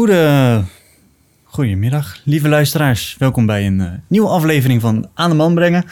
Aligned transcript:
Goede, 0.00 0.62
goedemiddag, 1.44 2.20
lieve 2.24 2.48
luisteraars. 2.48 3.16
Welkom 3.18 3.46
bij 3.46 3.66
een 3.66 3.80
eh, 3.80 3.92
nieuwe 4.06 4.28
aflevering 4.28 4.80
van 4.80 5.08
Aan 5.14 5.30
de 5.30 5.36
Man 5.36 5.54
Brengen. 5.54 5.84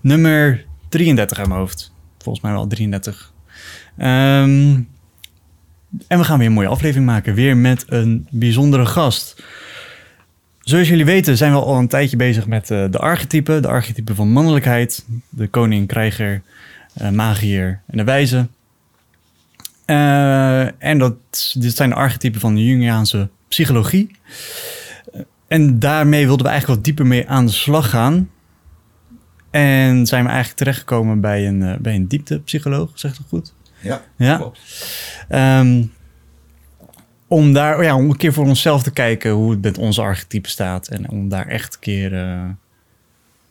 Nummer 0.00 0.64
33 0.88 1.38
aan 1.38 1.48
mijn 1.48 1.60
hoofd. 1.60 1.92
Volgens 2.18 2.44
mij 2.44 2.52
wel 2.52 2.66
33. 2.66 3.32
Ehm, 3.96 4.80
en 6.06 6.18
we 6.18 6.24
gaan 6.24 6.38
weer 6.38 6.46
een 6.46 6.52
mooie 6.52 6.68
aflevering 6.68 7.06
maken. 7.06 7.34
Weer 7.34 7.56
met 7.56 7.84
een 7.88 8.26
bijzondere 8.30 8.86
gast. 8.86 9.42
Zoals 10.60 10.88
jullie 10.88 11.04
weten 11.04 11.36
zijn 11.36 11.52
we 11.52 11.58
al 11.58 11.78
een 11.78 11.88
tijdje 11.88 12.16
bezig 12.16 12.46
met 12.46 12.70
eh, 12.70 12.84
de 12.90 12.98
archetypen. 12.98 13.62
De 13.62 13.68
archetypen 13.68 14.14
van 14.14 14.28
mannelijkheid. 14.28 15.06
De 15.28 15.48
koning, 15.48 15.86
krijger, 15.86 16.42
eh, 16.94 17.10
magier 17.10 17.80
en 17.86 17.96
de 17.96 18.04
wijze. 18.04 18.48
En 20.78 20.98
dat, 20.98 21.14
dit 21.58 21.76
zijn 21.76 21.88
de 21.88 21.94
archetypen 21.94 22.40
van 22.40 22.54
de 22.54 22.64
Jungiaanse 22.64 23.28
psychologie. 23.48 24.10
En 25.48 25.78
daarmee 25.78 26.26
wilden 26.26 26.44
we 26.44 26.50
eigenlijk 26.52 26.78
wat 26.78 26.84
dieper 26.88 27.06
mee 27.06 27.28
aan 27.28 27.46
de 27.46 27.52
slag 27.52 27.90
gaan. 27.90 28.30
En 29.50 30.06
zijn 30.06 30.22
we 30.22 30.28
eigenlijk 30.28 30.58
terechtgekomen 30.58 31.20
bij 31.20 31.46
een, 31.48 31.62
eh, 31.62 31.76
bij 31.78 31.94
een 31.94 32.08
dieptepsycholoog, 32.08 32.90
zegt 32.94 33.16
dat 33.16 33.26
goed? 33.28 33.54
Ja, 33.80 34.02
Ja. 34.16 34.36
klopt. 34.36 34.60
Ehm, 35.28 35.82
om 37.28 37.52
daar, 37.52 37.82
ja, 37.82 37.96
om 37.96 38.10
een 38.10 38.16
keer 38.16 38.32
voor 38.32 38.46
onszelf 38.46 38.82
te 38.82 38.90
kijken 38.90 39.30
hoe 39.30 39.50
het 39.50 39.62
met 39.62 39.78
onze 39.78 40.00
archetypen 40.02 40.50
staat. 40.50 40.88
En 40.88 41.10
om 41.10 41.28
daar 41.28 41.46
echt 41.46 41.74
een 41.74 41.80
keer, 41.80 42.14
eh, 42.14 42.44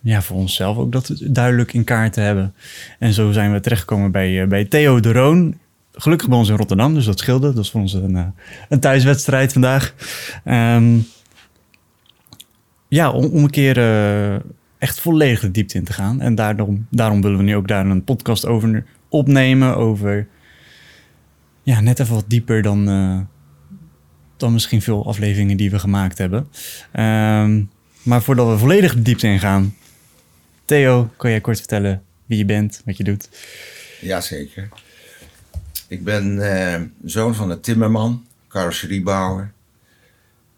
ja, 0.01 0.21
voor 0.21 0.37
onszelf 0.37 0.77
ook 0.77 0.91
dat 0.91 1.11
duidelijk 1.23 1.73
in 1.73 1.83
kaart 1.83 2.13
te 2.13 2.19
hebben. 2.21 2.53
En 2.99 3.13
zo 3.13 3.31
zijn 3.31 3.51
we 3.53 3.59
terechtgekomen 3.59 4.11
bij, 4.11 4.41
eh, 4.41 4.47
bij 4.47 4.65
Theo 4.65 4.99
de 4.99 5.11
Roon. 5.11 5.57
Gelukkig 5.95 6.29
bij 6.29 6.37
ons 6.37 6.49
in 6.49 6.55
Rotterdam, 6.55 6.93
dus 6.93 7.05
dat 7.05 7.19
scheelde. 7.19 7.47
Dat 7.47 7.55
was 7.55 7.71
voor 7.71 7.81
ons 7.81 7.93
een, 7.93 8.15
eh, 8.15 8.25
een 8.69 8.79
thuiswedstrijd 8.79 9.53
vandaag. 9.53 9.93
Ehm, 10.43 10.97
ja, 12.87 13.11
om, 13.11 13.43
een 13.43 13.49
keer 13.49 13.77
eh, 13.77 14.35
echt 14.77 14.99
volledig 14.99 15.39
de 15.39 15.51
diepte 15.51 15.77
in 15.77 15.83
te 15.83 15.93
gaan. 15.93 16.21
En 16.21 16.35
daarom, 16.35 16.87
daarom 16.89 17.21
willen 17.21 17.37
we 17.37 17.43
nu 17.43 17.55
ook 17.55 17.67
daar 17.67 17.85
een 17.85 18.03
podcast 18.03 18.45
over 18.45 18.85
opnemen. 19.09 19.75
Over 19.75 20.27
ja, 21.63 21.79
net 21.79 21.99
even 21.99 22.15
wat 22.15 22.25
dieper 22.27 22.61
dan, 22.61 22.89
eh, 22.89 23.19
dan 24.37 24.53
misschien 24.53 24.81
veel 24.81 25.05
afleveringen 25.05 25.57
die 25.57 25.71
we 25.71 25.79
gemaakt 25.79 26.17
hebben. 26.17 26.47
Ehm, 26.91 27.63
maar 28.03 28.21
voordat 28.21 28.47
we 28.49 28.57
volledig 28.57 28.93
de 28.93 29.01
diepte 29.01 29.27
ingaan, 29.27 29.75
Theo, 30.65 31.09
kan 31.17 31.29
jij 31.29 31.41
kort 31.41 31.57
vertellen 31.57 32.03
wie 32.25 32.37
je 32.37 32.45
bent, 32.45 32.81
wat 32.85 32.97
je 32.97 33.03
doet? 33.03 33.29
Jazeker. 34.01 34.69
Ik 35.87 36.03
ben 36.03 36.39
eh, 36.41 36.81
zoon 37.05 37.35
van 37.35 37.49
een 37.49 37.61
timmerman, 37.61 38.27
carrosseriebouwer. 38.47 39.51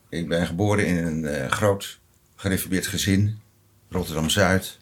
Ik 0.10 0.28
ben 0.28 0.48
geboren 0.48 0.86
in 0.86 0.98
een 0.98 1.26
eh, 1.26 1.52
groot 1.52 2.00
gereformeerd 2.36 2.88
gezin, 2.88 3.40
Rotterdam-Zuid. 3.90 4.80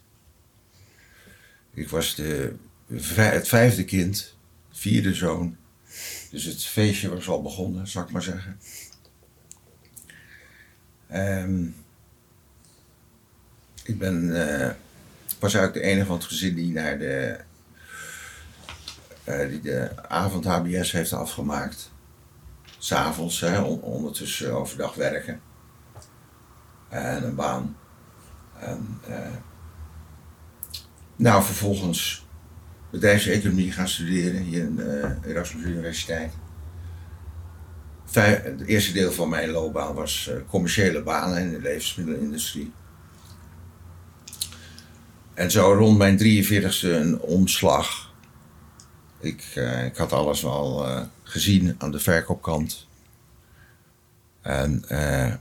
Ik 1.73 1.89
was 1.89 2.15
de, 2.15 2.55
het 3.15 3.47
vijfde 3.47 3.85
kind, 3.85 4.35
vierde 4.71 5.13
zoon. 5.13 5.57
Dus 6.31 6.43
het 6.43 6.65
feestje 6.65 7.09
was 7.09 7.27
al 7.27 7.41
begonnen, 7.41 7.87
zal 7.87 8.03
ik 8.03 8.09
maar 8.09 8.21
zeggen. 8.21 8.59
Ehm, 11.07 11.65
ik 13.83 13.97
ben, 13.97 14.47
eh, 14.47 14.71
was 15.39 15.53
eigenlijk 15.53 15.85
de 15.85 15.91
enige 15.91 16.05
van 16.05 16.15
het 16.15 16.25
gezin 16.25 16.55
die 16.55 16.71
naar 16.71 16.99
de 16.99 17.15
eh, 17.15 17.43
die 19.23 19.61
de 19.61 20.07
avond 20.07 20.45
HBS 20.45 20.91
heeft 20.91 21.13
afgemaakt. 21.13 21.91
S'avonds, 22.77 23.39
hè, 23.39 23.59
on- 23.61 23.81
ondertussen 23.81 24.53
overdag 24.53 24.95
werken. 24.95 25.41
En 26.89 27.23
een 27.23 27.35
baan. 27.35 27.77
En, 28.59 28.99
eh, 29.07 29.31
nou, 31.15 31.43
vervolgens 31.43 32.25
bedrijfseconomie 32.91 33.71
gaan 33.71 33.87
studeren 33.87 34.41
hier 34.41 34.61
in 34.63 34.75
de 34.75 35.15
Erasmus 35.25 35.63
Universiteit. 35.65 36.33
Het 38.11 38.61
eerste 38.65 38.93
deel 38.93 39.11
van 39.11 39.29
mijn 39.29 39.49
loopbaan 39.49 39.93
was 39.95 40.27
eh, 40.29 40.35
commerciële 40.47 41.03
banen 41.03 41.41
in 41.41 41.51
de 41.51 41.61
levensmiddelenindustrie. 41.61 42.71
En 45.33 45.51
zo 45.51 45.73
rond 45.73 45.97
mijn 45.97 46.17
43ste 46.17 46.87
een 46.95 47.19
omslag 47.19 48.02
ik, 49.23 49.51
eh, 49.55 49.85
ik 49.85 49.97
had 49.97 50.11
alles 50.11 50.41
wel 50.41 50.87
eh, 50.87 51.01
gezien 51.23 51.75
aan 51.77 51.91
de 51.91 51.99
verkoopkant. 51.99 52.87
En 54.41 54.83
eh, 54.87 55.33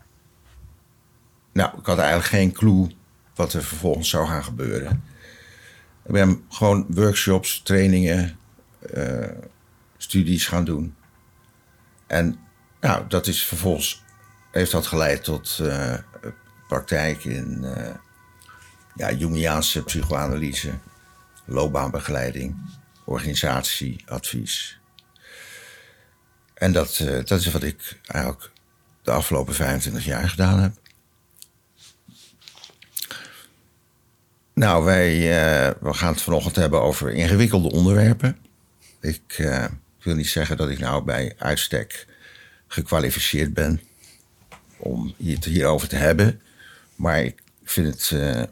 nou, 1.53 1.79
ik 1.79 1.87
had 1.87 1.99
eigenlijk 1.99 2.29
geen 2.29 2.53
clue 2.53 2.91
wat 3.35 3.53
er 3.53 3.65
vervolgens 3.65 4.09
zou 4.09 4.27
gaan 4.27 4.45
gebeuren. 4.45 5.05
Ik 6.05 6.13
ben 6.13 6.45
gewoon 6.49 6.87
workshops, 6.89 7.63
trainingen, 7.63 8.39
studies 9.97 10.47
gaan 10.47 10.65
doen. 10.65 10.95
En 12.07 12.39
nou, 12.81 13.05
dat 13.09 13.27
is 13.27 13.45
vervolgens 13.45 14.03
heeft 14.51 14.73
dat 14.73 14.87
geleid 14.87 15.25
tot 15.25 15.61
praktijk 16.69 17.25
in 17.25 17.67
ja, 18.95 19.13
Jungiaanse 19.13 19.85
psychoanalyse, 19.85 20.73
loopbaanbegeleiding 21.45 22.57
organisatieadvies. 23.05 24.81
En 26.63 26.73
dat, 26.73 26.99
eh, 26.99 27.25
dat 27.25 27.41
is 27.41 27.51
wat 27.51 27.63
ik 27.63 27.99
eigenlijk 28.07 28.51
de 29.03 29.11
afgelopen 29.11 29.55
25 29.55 30.05
jaar 30.05 30.29
gedaan 30.29 30.61
heb. 30.61 30.73
Nou, 34.55 34.85
wij 34.85 35.13
eh, 35.13 35.71
we 35.81 35.93
gaan 35.93 36.13
het 36.13 36.23
vanochtend 36.23 36.57
hebben 36.57 36.83
over 36.83 37.13
ingewikkelde 37.13 37.71
onderwerpen. 37.71 38.39
Ik 39.01 39.35
eh, 39.39 39.65
wil 40.03 40.15
niet 40.15 40.29
zeggen 40.29 40.57
dat 40.57 40.69
ik 40.69 40.79
nou 40.79 41.05
bij 41.05 41.35
uitstek 41.39 42.07
gekwalificeerd 42.67 43.55
ben 43.55 43.81
om 44.77 45.15
het 45.25 45.45
hierover 45.45 45.89
te 45.89 45.97
hebben. 45.97 46.41
Maar 46.95 47.23
ik 47.23 47.43
vind 47.65 48.11
het. 48.11 48.49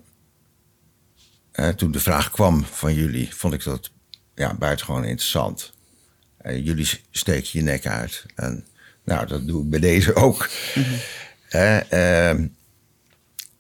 toen 1.77 1.91
de 1.91 2.01
vraag 2.01 2.31
kwam 2.31 2.65
van 2.65 2.95
jullie, 2.95 3.35
vond 3.35 3.55
ik 3.55 3.65
dat 3.65 3.91
ja, 4.41 4.55
buitengewoon 4.55 5.05
interessant. 5.05 5.73
En 6.37 6.63
jullie 6.63 6.89
steken 7.11 7.51
je 7.53 7.63
nek 7.63 7.87
uit. 7.87 8.25
En 8.35 8.67
nou, 9.05 9.27
dat 9.27 9.47
doe 9.47 9.63
ik 9.63 9.71
bij 9.71 9.81
deze 9.81 10.15
ook. 10.15 10.49
Hè, 11.49 11.79
ehm, 11.79 12.47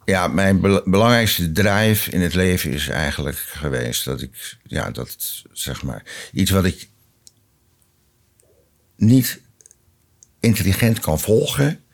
ja, 0.04 0.28
mijn 0.28 0.60
bel- 0.60 0.82
belangrijkste 0.84 1.52
drive 1.52 2.10
in 2.10 2.20
het 2.20 2.34
leven 2.34 2.70
is 2.70 2.88
eigenlijk 2.88 3.36
geweest 3.36 4.04
dat 4.04 4.20
ik, 4.20 4.56
ja, 4.62 4.90
dat 4.90 5.16
zeg 5.52 5.82
maar, 5.82 6.04
iets 6.32 6.50
wat 6.50 6.64
ik 6.64 6.88
niet 8.96 9.40
intelligent 10.40 11.00
kan 11.00 11.20
volgen, 11.20 11.84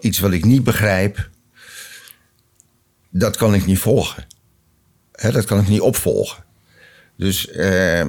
iets 0.00 0.18
wat 0.18 0.32
ik 0.32 0.44
niet 0.44 0.64
begrijp, 0.64 1.30
dat 3.10 3.36
kan 3.36 3.54
ik 3.54 3.66
niet 3.66 3.78
volgen. 3.78 4.26
Hè, 5.12 5.30
dat 5.32 5.44
kan 5.44 5.60
ik 5.60 5.68
niet 5.68 5.80
opvolgen. 5.80 6.45
Dus, 7.16 7.50
eh, 7.50 8.06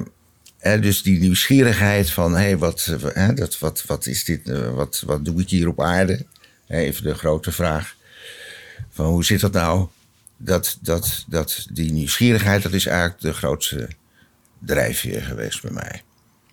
hè, 0.58 0.80
dus 0.80 1.02
die 1.02 1.20
nieuwsgierigheid 1.20 2.10
van, 2.10 2.36
hé, 2.36 2.58
wat, 2.58 2.86
eh, 2.86 3.10
hè, 3.12 3.34
dat, 3.34 3.58
wat, 3.58 3.84
wat 3.86 4.06
is 4.06 4.24
dit, 4.24 4.48
eh, 4.48 4.70
wat, 4.70 5.02
wat 5.06 5.24
doe 5.24 5.40
ik 5.40 5.48
hier 5.48 5.68
op 5.68 5.82
aarde? 5.82 6.26
Even 6.68 7.02
de 7.02 7.14
grote 7.14 7.52
vraag 7.52 7.96
van 8.90 9.06
hoe 9.06 9.24
zit 9.24 9.40
dat 9.40 9.52
nou? 9.52 9.88
Dat, 10.36 10.78
dat, 10.80 11.24
dat, 11.28 11.66
die 11.72 11.92
nieuwsgierigheid, 11.92 12.62
dat 12.62 12.72
is 12.72 12.86
eigenlijk 12.86 13.20
de 13.20 13.32
grootste 13.32 13.88
drijfveer 14.58 15.22
geweest 15.22 15.62
bij 15.62 15.70
mij. 15.70 16.02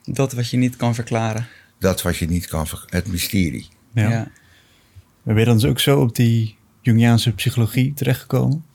Dat 0.05 0.33
wat 0.33 0.49
je 0.49 0.57
niet 0.57 0.75
kan 0.75 0.95
verklaren. 0.95 1.47
Dat 1.79 2.01
wat 2.01 2.17
je 2.17 2.27
niet 2.27 2.47
kan, 2.47 2.67
ver- 2.67 2.85
het 2.89 3.07
mysterie. 3.07 3.67
Ja. 3.93 4.09
Ja. 4.09 4.31
Ben 5.23 5.37
je 5.37 5.45
dan 5.45 5.57
dus 5.57 5.69
ook 5.69 5.79
zo 5.79 5.99
op 5.99 6.15
die 6.15 6.57
Jungiaanse 6.81 7.31
psychologie 7.31 7.93
terechtgekomen? 7.93 8.65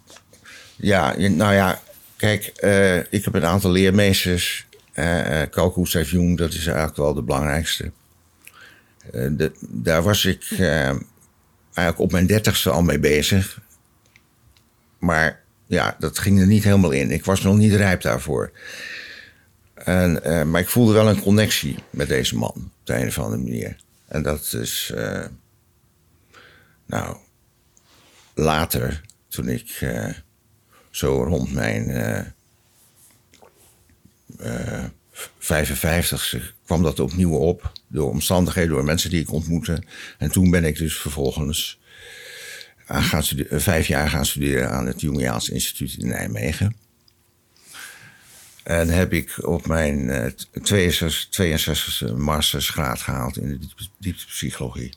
Ja, 0.77 1.17
nou 1.19 1.55
ja, 1.55 1.81
kijk, 2.21 2.47
eh, 2.47 2.99
ik 2.99 3.25
heb 3.25 3.35
een 3.35 3.45
aantal 3.45 3.71
leermeesters. 3.71 4.67
eh 4.93 5.41
uh, 5.43 5.43
Carl 5.51 5.71
Gustav 5.71 6.11
Jung, 6.11 6.39
dat 6.39 6.53
is 6.53 6.67
eigenlijk 6.67 6.97
wel 6.97 7.15
de 7.15 7.23
belangrijkste. 7.23 7.93
Eh, 9.13 9.49
daar 9.61 10.03
was 10.03 10.25
ik 10.25 10.45
eh, 10.51 10.89
eigenlijk 11.75 11.99
op 11.99 12.13
mijn 12.13 12.27
dertigste 12.27 12.71
al 12.71 12.83
mee 12.83 12.99
bezig. 12.99 13.61
Maar 14.99 15.43
ja, 15.67 15.97
dat 15.99 16.19
ging 16.19 16.41
er 16.41 16.47
niet 16.47 16.65
helemaal 16.65 16.91
in. 16.91 17.11
Ik 17.11 17.25
was 17.25 17.41
nog 17.43 17.57
niet 17.57 17.75
rijp 17.75 18.01
daarvoor. 18.03 18.53
En, 19.75 20.23
eh, 20.25 20.43
maar 20.45 20.61
ik 20.61 20.69
voelde 20.69 20.93
wel 20.93 21.09
een 21.09 21.23
connectie 21.23 21.77
met 21.91 22.09
deze 22.09 22.37
man, 22.37 22.55
op 22.55 22.87
de 22.87 22.95
een 22.95 23.07
of 23.07 23.19
andere 23.19 23.43
manier. 23.43 23.77
En 24.09 24.23
dat 24.23 24.53
is, 24.53 24.93
eh, 24.95 25.25
nou, 26.87 27.17
later, 28.35 29.01
toen 29.29 29.49
ik 29.49 29.71
eh, 29.81 30.09
zo 31.01 31.25
rond 31.25 31.53
mijn 31.53 31.89
eh, 31.91 32.19
eh, 34.39 34.85
55ste 35.39 36.41
kwam 36.65 36.83
dat 36.83 37.01
opnieuw 37.01 37.35
op. 37.35 37.73
Door 37.89 38.11
omstandigheden, 38.11 38.71
door 38.71 38.85
mensen 38.85 39.11
die 39.11 39.21
ik 39.21 39.33
ontmoette. 39.33 39.83
En 40.19 40.31
toen 40.31 40.51
ben 40.51 40.65
ik 40.65 40.77
dus 40.77 40.97
vervolgens 40.97 41.81
aan 42.87 43.03
gaan 43.03 43.23
studeren, 43.23 43.61
vijf 43.61 43.87
jaar 43.87 44.09
gaan 44.09 44.27
studeren 44.27 44.71
aan 44.71 44.87
het 44.87 45.01
Jungiaans 45.01 45.49
Instituut 45.49 45.97
in 45.99 46.09
Nijmegen. 46.09 46.77
En 48.63 48.89
heb 48.89 49.13
ik 49.13 49.47
op 49.47 49.67
mijn 49.67 49.99
uh, 49.99 50.27
62, 50.63 52.01
e 52.01 52.13
mastersgraad 52.13 53.01
gehaald 53.01 53.37
in 53.37 53.49
de 53.49 53.69
dieptepsychologie. 53.99 54.95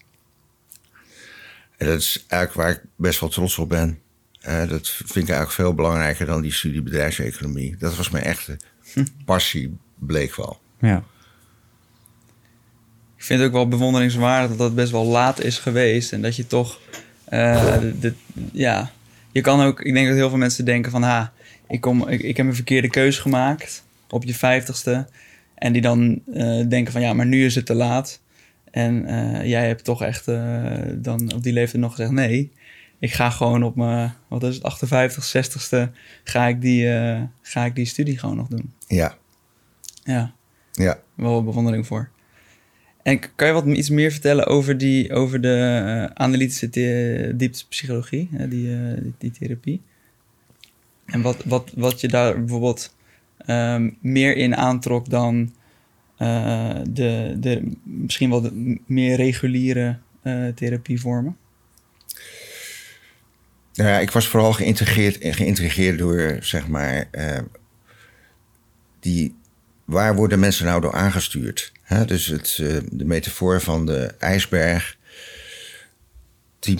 En 1.77 1.87
dat 1.87 1.99
is 1.99 2.25
eigenlijk 2.27 2.53
waar 2.53 2.83
ik 2.83 2.89
best 2.95 3.19
wel 3.19 3.29
trots 3.29 3.57
op 3.57 3.69
ben. 3.69 4.01
Uh, 4.47 4.69
dat 4.69 4.89
vind 4.89 5.15
ik 5.15 5.15
eigenlijk 5.15 5.51
veel 5.51 5.73
belangrijker 5.73 6.25
dan 6.25 6.41
die 6.41 6.51
studie 6.51 6.81
bedrijfseconomie. 6.81 7.75
Dat 7.79 7.95
was 7.95 8.09
mijn 8.09 8.23
echte 8.23 8.57
hm. 8.93 9.05
passie, 9.25 9.77
bleek 9.95 10.35
wel. 10.35 10.59
Ja. 10.79 11.03
Ik 13.17 13.23
vind 13.23 13.39
het 13.39 13.47
ook 13.47 13.55
wel 13.55 13.67
bewonderingswaardig 13.67 14.49
dat 14.49 14.57
dat 14.57 14.75
best 14.75 14.91
wel 14.91 15.05
laat 15.05 15.41
is 15.41 15.57
geweest. 15.57 16.13
En 16.13 16.21
dat 16.21 16.35
je 16.35 16.47
toch, 16.47 16.79
uh, 17.29 17.77
de, 17.99 18.13
ja, 18.51 18.91
je 19.31 19.41
kan 19.41 19.61
ook, 19.61 19.81
ik 19.81 19.93
denk 19.93 20.07
dat 20.07 20.15
heel 20.15 20.29
veel 20.29 20.37
mensen 20.37 20.65
denken 20.65 20.91
van, 20.91 21.03
ha, 21.03 21.33
ik, 21.67 21.81
kom, 21.81 22.07
ik, 22.07 22.21
ik 22.21 22.37
heb 22.37 22.45
een 22.45 22.55
verkeerde 22.55 22.89
keuze 22.89 23.21
gemaakt 23.21 23.83
op 24.09 24.23
je 24.23 24.33
vijftigste. 24.33 25.07
En 25.55 25.73
die 25.73 25.81
dan 25.81 26.21
uh, 26.33 26.67
denken 26.69 26.91
van, 26.91 27.01
ja, 27.01 27.13
maar 27.13 27.25
nu 27.25 27.45
is 27.45 27.55
het 27.55 27.65
te 27.65 27.75
laat. 27.75 28.21
En 28.71 29.05
jij 29.47 29.67
hebt 29.67 29.83
toch 29.83 30.01
echt 30.01 30.25
dan 30.95 31.33
op 31.33 31.43
die 31.43 31.53
leeftijd 31.53 31.81
nog 31.81 31.91
gezegd, 31.91 32.11
nee, 32.11 32.51
ik 33.03 33.13
ga 33.13 33.29
gewoon 33.29 33.63
op 33.63 33.75
mijn, 33.75 34.13
wat 34.27 34.43
is 34.43 34.55
het, 34.55 34.63
58, 34.63 35.33
60ste, 35.35 35.91
ga 36.23 36.47
ik 36.47 36.61
die, 36.61 36.87
ga 37.41 37.65
ik 37.65 37.75
die 37.75 37.85
studie 37.85 38.17
gewoon 38.17 38.35
nog 38.35 38.47
doen. 38.47 38.73
Ja. 38.87 39.17
Ja. 40.03 40.33
Ja. 40.71 40.99
Wel 41.15 41.43
bewondering 41.43 41.87
voor. 41.87 42.09
En 43.03 43.19
kan 43.35 43.47
je 43.47 43.53
wat 43.53 43.65
iets 43.65 43.89
meer 43.89 44.11
vertellen 44.11 44.45
over, 44.45 44.77
die, 44.77 45.13
over 45.13 45.41
de 45.41 45.81
uh, 45.85 46.05
analytische 46.13 46.69
dieptepsychologie, 47.35 48.29
uh, 48.31 48.49
die, 48.49 48.67
uh, 48.67 48.93
die, 49.01 49.13
die, 49.17 49.31
therapie? 49.31 49.81
En 51.05 51.21
wat, 51.21 51.43
wat, 51.43 51.71
wat 51.75 52.01
je 52.01 52.07
daar 52.07 52.39
bijvoorbeeld 52.39 52.95
um, 53.47 53.97
meer 54.01 54.35
in 54.35 54.55
aantrok 54.55 55.09
dan 55.09 55.53
de, 56.89 57.35
de 57.39 57.71
misschien 57.83 58.29
wel 58.29 58.41
de 58.41 58.79
meer 58.85 59.15
reguliere 59.15 59.97
therapievormen? 60.55 61.37
Nou 63.73 63.89
ja, 63.89 63.99
ik 63.99 64.11
was 64.11 64.27
vooral 64.27 64.53
geïntegreerd, 64.53 65.17
geïntegreerd 65.19 65.97
door, 65.97 66.37
zeg 66.41 66.67
maar, 66.67 67.09
die 68.99 69.35
waar 69.85 70.15
worden 70.15 70.39
mensen 70.39 70.65
nou 70.65 70.81
door 70.81 70.93
aangestuurd? 70.93 71.71
dus 72.05 72.25
het, 72.25 72.57
uh, 72.61 72.77
de 72.91 73.05
metafoor 73.05 73.61
van 73.61 73.85
de 73.85 74.13
ijsberg, 74.19 74.97
10% 76.59 76.71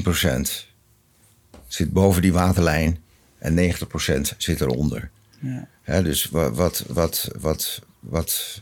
zit 1.68 1.94
boven 1.94 2.22
die 2.22 2.34
waterlijn 2.34 2.98
en 3.38 3.56
90% 3.56 4.38
zit 4.38 4.62
eronder. 4.62 5.10
Ja. 5.86 6.02
dus 6.02 6.26
wat, 6.26 6.56
wat, 6.56 6.84
wat, 6.88 7.30
wat, 7.40 7.82
wat, 8.00 8.62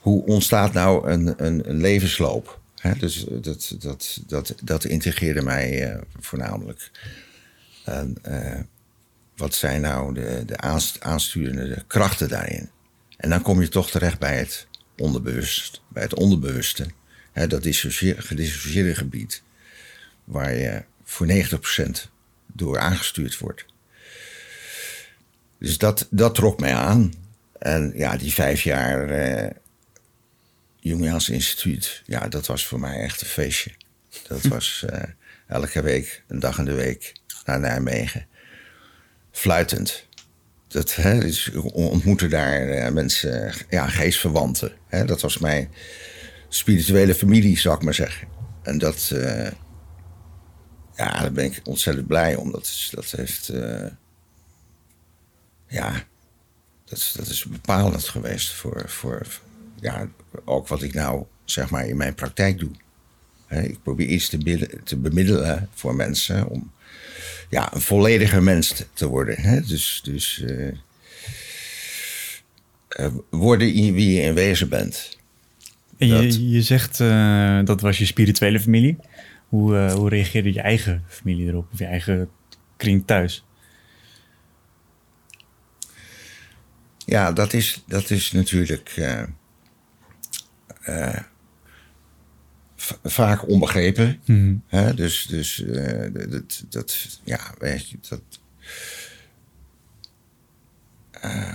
hoe 0.00 0.24
ontstaat 0.26 0.72
nou 0.72 1.08
een, 1.10 1.34
een, 1.36 1.68
een 1.68 1.80
levensloop? 1.80 2.60
Dus 2.92 3.24
dat, 3.28 3.76
dat, 3.78 4.20
dat, 4.26 4.54
dat 4.62 4.84
integreerde 4.84 5.42
mij 5.42 5.94
uh, 5.94 6.00
voornamelijk. 6.20 6.90
En, 7.84 8.16
uh, 8.28 8.60
wat 9.36 9.54
zijn 9.54 9.80
nou 9.80 10.14
de, 10.14 10.42
de 10.46 10.56
aansturende 11.00 11.84
krachten 11.86 12.28
daarin? 12.28 12.70
En 13.16 13.30
dan 13.30 13.42
kom 13.42 13.60
je 13.60 13.68
toch 13.68 13.90
terecht 13.90 14.18
bij 14.18 14.38
het 14.38 14.66
onderbewust, 14.96 15.82
bij 15.88 16.02
het 16.02 16.14
onderbewuste. 16.14 16.86
Hè, 17.32 17.46
dat 17.46 17.66
gedissocieerde 18.16 18.94
gebied, 18.94 19.42
waar 20.24 20.54
je 20.54 20.84
voor 21.04 21.26
90% 21.26 22.10
door 22.46 22.78
aangestuurd 22.78 23.38
wordt. 23.38 23.64
Dus 25.58 25.78
dat, 25.78 26.06
dat 26.10 26.34
trok 26.34 26.60
mij 26.60 26.74
aan. 26.74 27.12
En 27.58 27.92
ja, 27.96 28.16
die 28.16 28.32
vijf 28.32 28.62
jaar 28.62 29.08
eh, 30.84 30.90
Jungiaans 30.90 31.28
Instituut, 31.28 32.02
ja, 32.06 32.28
dat 32.28 32.46
was 32.46 32.66
voor 32.66 32.80
mij 32.80 32.98
echt 33.00 33.20
een 33.20 33.26
feestje. 33.26 33.70
Dat 34.28 34.42
was 34.56 34.84
eh, 34.88 35.02
elke 35.46 35.82
week, 35.82 36.22
een 36.28 36.40
dag 36.40 36.58
in 36.58 36.64
de 36.64 36.74
week 36.74 37.12
naar 37.44 37.60
Nijmegen. 37.60 38.26
Fluitend 39.30 40.06
dat, 40.68 40.94
hè, 40.94 41.20
dus 41.20 41.50
ontmoette 41.72 42.28
daar 42.28 42.68
uh, 42.68 42.88
mensen, 42.88 43.52
ja, 43.70 43.88
geestverwanten. 43.88 44.72
Hè, 44.88 45.04
dat 45.04 45.20
was 45.20 45.38
mijn 45.38 45.70
spirituele 46.48 47.14
familie, 47.14 47.58
zou 47.58 47.76
ik 47.76 47.82
maar 47.82 47.94
zeggen. 47.94 48.28
En 48.62 48.78
dat, 48.78 49.10
uh, 49.12 49.50
ja, 50.96 51.20
daar 51.20 51.32
ben 51.32 51.44
ik 51.44 51.60
ontzettend 51.64 52.06
blij 52.06 52.34
om. 52.36 52.52
Dat, 52.52 52.88
dat 52.90 53.10
heeft, 53.10 53.52
ja, 55.66 56.04
dat, 56.84 57.12
dat 57.16 57.26
is 57.26 57.44
bepalend 57.44 58.08
geweest 58.08 58.52
voor, 58.52 58.88
voor, 58.88 59.26
ja, 59.84 60.08
ook 60.44 60.68
wat 60.68 60.82
ik 60.82 60.94
nou, 60.94 61.24
zeg 61.44 61.70
maar, 61.70 61.86
in 61.86 61.96
mijn 61.96 62.14
praktijk 62.14 62.58
doe. 62.58 62.70
Ik 63.48 63.82
probeer 63.82 64.06
iets 64.06 64.28
te, 64.28 64.68
te 64.84 64.96
bemiddelen 64.96 65.68
voor 65.74 65.94
mensen 65.94 66.48
om 66.48 66.72
ja, 67.50 67.74
een 67.74 67.80
vollediger 67.80 68.42
mens 68.42 68.84
te 68.92 69.06
worden. 69.06 69.64
Dus, 69.66 70.00
dus 70.04 70.44
uh, 70.46 70.72
worden 73.30 73.66
wie 73.68 74.12
je 74.12 74.20
in 74.20 74.34
wezen 74.34 74.68
bent. 74.68 75.18
En 75.98 76.08
je, 76.08 76.50
je 76.50 76.62
zegt 76.62 77.00
uh, 77.00 77.64
dat 77.64 77.80
was 77.80 77.98
je 77.98 78.06
spirituele 78.06 78.60
familie. 78.60 78.96
Hoe, 79.48 79.90
hoe 79.90 80.08
reageerde 80.08 80.52
je 80.52 80.60
eigen 80.60 81.04
familie 81.08 81.48
erop? 81.48 81.66
Of 81.72 81.78
je 81.78 81.84
eigen 81.84 82.30
kring 82.76 83.06
thuis? 83.06 83.44
Ja, 87.06 87.32
dat 87.32 87.52
is, 87.52 87.82
dat 87.86 88.10
is 88.10 88.32
natuurlijk 88.32 88.88
vaak 93.04 93.48
onbegrepen. 93.48 94.20
Mm. 94.24 94.62
Hè? 94.68 94.94
Dus, 94.94 95.26
dus 95.26 95.58
uh, 95.58 96.30
dat, 96.30 96.64
dat, 96.68 97.18
ja, 97.24 97.40
weet 97.58 97.90
je, 97.90 97.96
dat. 98.08 98.20
Uh, 101.24 101.52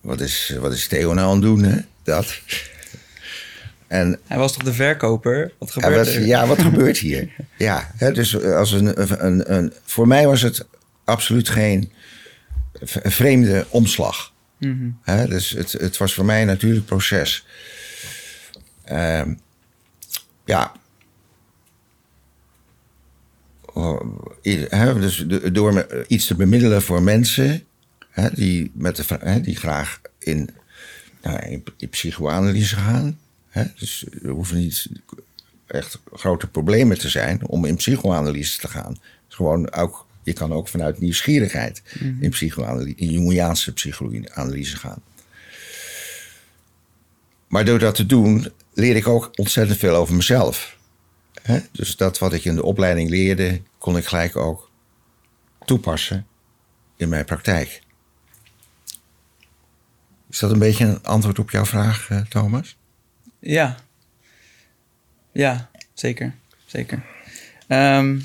wat, 0.00 0.20
is, 0.20 0.56
wat 0.60 0.72
is 0.72 0.88
Theo 0.88 1.14
nou 1.14 1.26
aan 1.26 1.32
het 1.32 1.42
doen, 1.42 1.62
hè? 1.62 1.80
Dat. 2.02 2.40
En, 3.86 4.18
Hij 4.26 4.38
was 4.38 4.52
toch 4.52 4.62
de 4.62 4.72
verkoper? 4.72 5.52
Wat 5.58 5.70
gebeurt 5.70 6.14
er? 6.14 6.26
Ja, 6.26 6.46
wat 6.46 6.58
gebeurt 6.62 6.98
hier? 6.98 7.30
Ja, 7.56 7.90
hè, 7.96 8.12
dus 8.12 8.42
als 8.42 8.72
een, 8.72 9.24
een, 9.26 9.54
een, 9.54 9.72
voor 9.84 10.08
mij 10.08 10.26
was 10.26 10.42
het 10.42 10.66
absoluut 11.04 11.48
geen 11.48 11.92
vreemde 13.02 13.66
omslag. 13.68 14.32
Mm 14.58 14.78
-hmm. 14.78 14.98
hè, 15.02 15.28
dus 15.28 15.50
het, 15.50 15.72
het 15.72 15.96
was 15.96 16.14
voor 16.14 16.24
mij 16.24 16.40
een 16.40 16.46
natuurlijk 16.46 16.86
proces. 16.86 17.46
Uh, 18.90 19.22
ja. 20.44 20.72
Uh, 23.76 24.94
dus 24.94 25.24
door 25.52 25.86
iets 26.06 26.26
te 26.26 26.34
bemiddelen 26.34 26.82
voor 26.82 27.02
mensen 27.02 27.64
die, 28.32 28.70
met 28.74 28.96
de, 28.96 29.40
die 29.40 29.56
graag 29.56 30.00
in, 30.18 30.50
nou, 31.22 31.38
in, 31.38 31.64
in 31.76 31.88
psychoanalyse 31.88 32.76
gaan. 32.76 33.18
Dus 33.76 34.06
er 34.22 34.30
hoeven 34.30 34.56
niet 34.56 34.86
echt 35.66 36.00
grote 36.12 36.46
problemen 36.46 36.98
te 36.98 37.08
zijn 37.08 37.46
om 37.46 37.64
in 37.64 37.76
psychoanalyse 37.76 38.58
te 38.58 38.68
gaan. 38.68 39.00
Gewoon 39.28 39.72
ook, 39.72 40.06
je 40.22 40.32
kan 40.32 40.52
ook 40.52 40.68
vanuit 40.68 41.00
nieuwsgierigheid 41.00 41.82
mm-hmm. 42.00 42.22
in, 42.22 42.30
psychoanalyse, 42.30 42.96
in 42.96 43.10
Jungiaanse 43.10 43.72
psychoanalyse 43.72 44.76
gaan. 44.76 45.02
Maar 47.48 47.64
door 47.64 47.78
dat 47.78 47.94
te 47.94 48.06
doen, 48.06 48.48
leer 48.78 48.96
ik 48.96 49.08
ook 49.08 49.30
ontzettend 49.34 49.78
veel 49.78 49.94
over 49.94 50.14
mezelf. 50.14 50.76
Dus 51.72 51.96
dat 51.96 52.18
wat 52.18 52.32
ik 52.32 52.44
in 52.44 52.54
de 52.54 52.64
opleiding 52.64 53.10
leerde, 53.10 53.60
kon 53.78 53.96
ik 53.96 54.04
gelijk 54.04 54.36
ook 54.36 54.70
toepassen 55.64 56.26
in 56.96 57.08
mijn 57.08 57.24
praktijk. 57.24 57.82
Is 60.30 60.38
dat 60.38 60.50
een 60.50 60.58
beetje 60.58 60.84
een 60.84 61.02
antwoord 61.02 61.38
op 61.38 61.50
jouw 61.50 61.64
vraag, 61.64 62.10
eh, 62.10 62.20
Thomas? 62.20 62.76
Ja. 63.38 63.76
Ja, 65.32 65.70
zeker. 65.94 66.34
Zeker. 66.66 67.04
Um, 67.68 68.22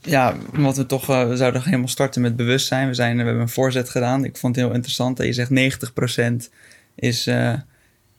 ja, 0.00 0.36
omdat 0.52 0.76
we 0.76 0.86
toch, 0.86 1.10
uh, 1.10 1.28
we 1.28 1.36
zouden 1.36 1.62
helemaal 1.62 1.88
starten 1.88 2.22
met 2.22 2.36
bewustzijn. 2.36 2.88
We, 2.88 2.94
zijn, 2.94 3.16
we 3.16 3.22
hebben 3.22 3.42
een 3.42 3.48
voorzet 3.48 3.88
gedaan. 3.88 4.24
Ik 4.24 4.36
vond 4.36 4.56
het 4.56 4.64
heel 4.64 4.74
interessant 4.74 5.16
dat 5.16 5.26
je 5.26 5.32
zegt 5.32 5.50
90% 5.50 6.50
is, 6.94 7.26
uh, 7.26 7.54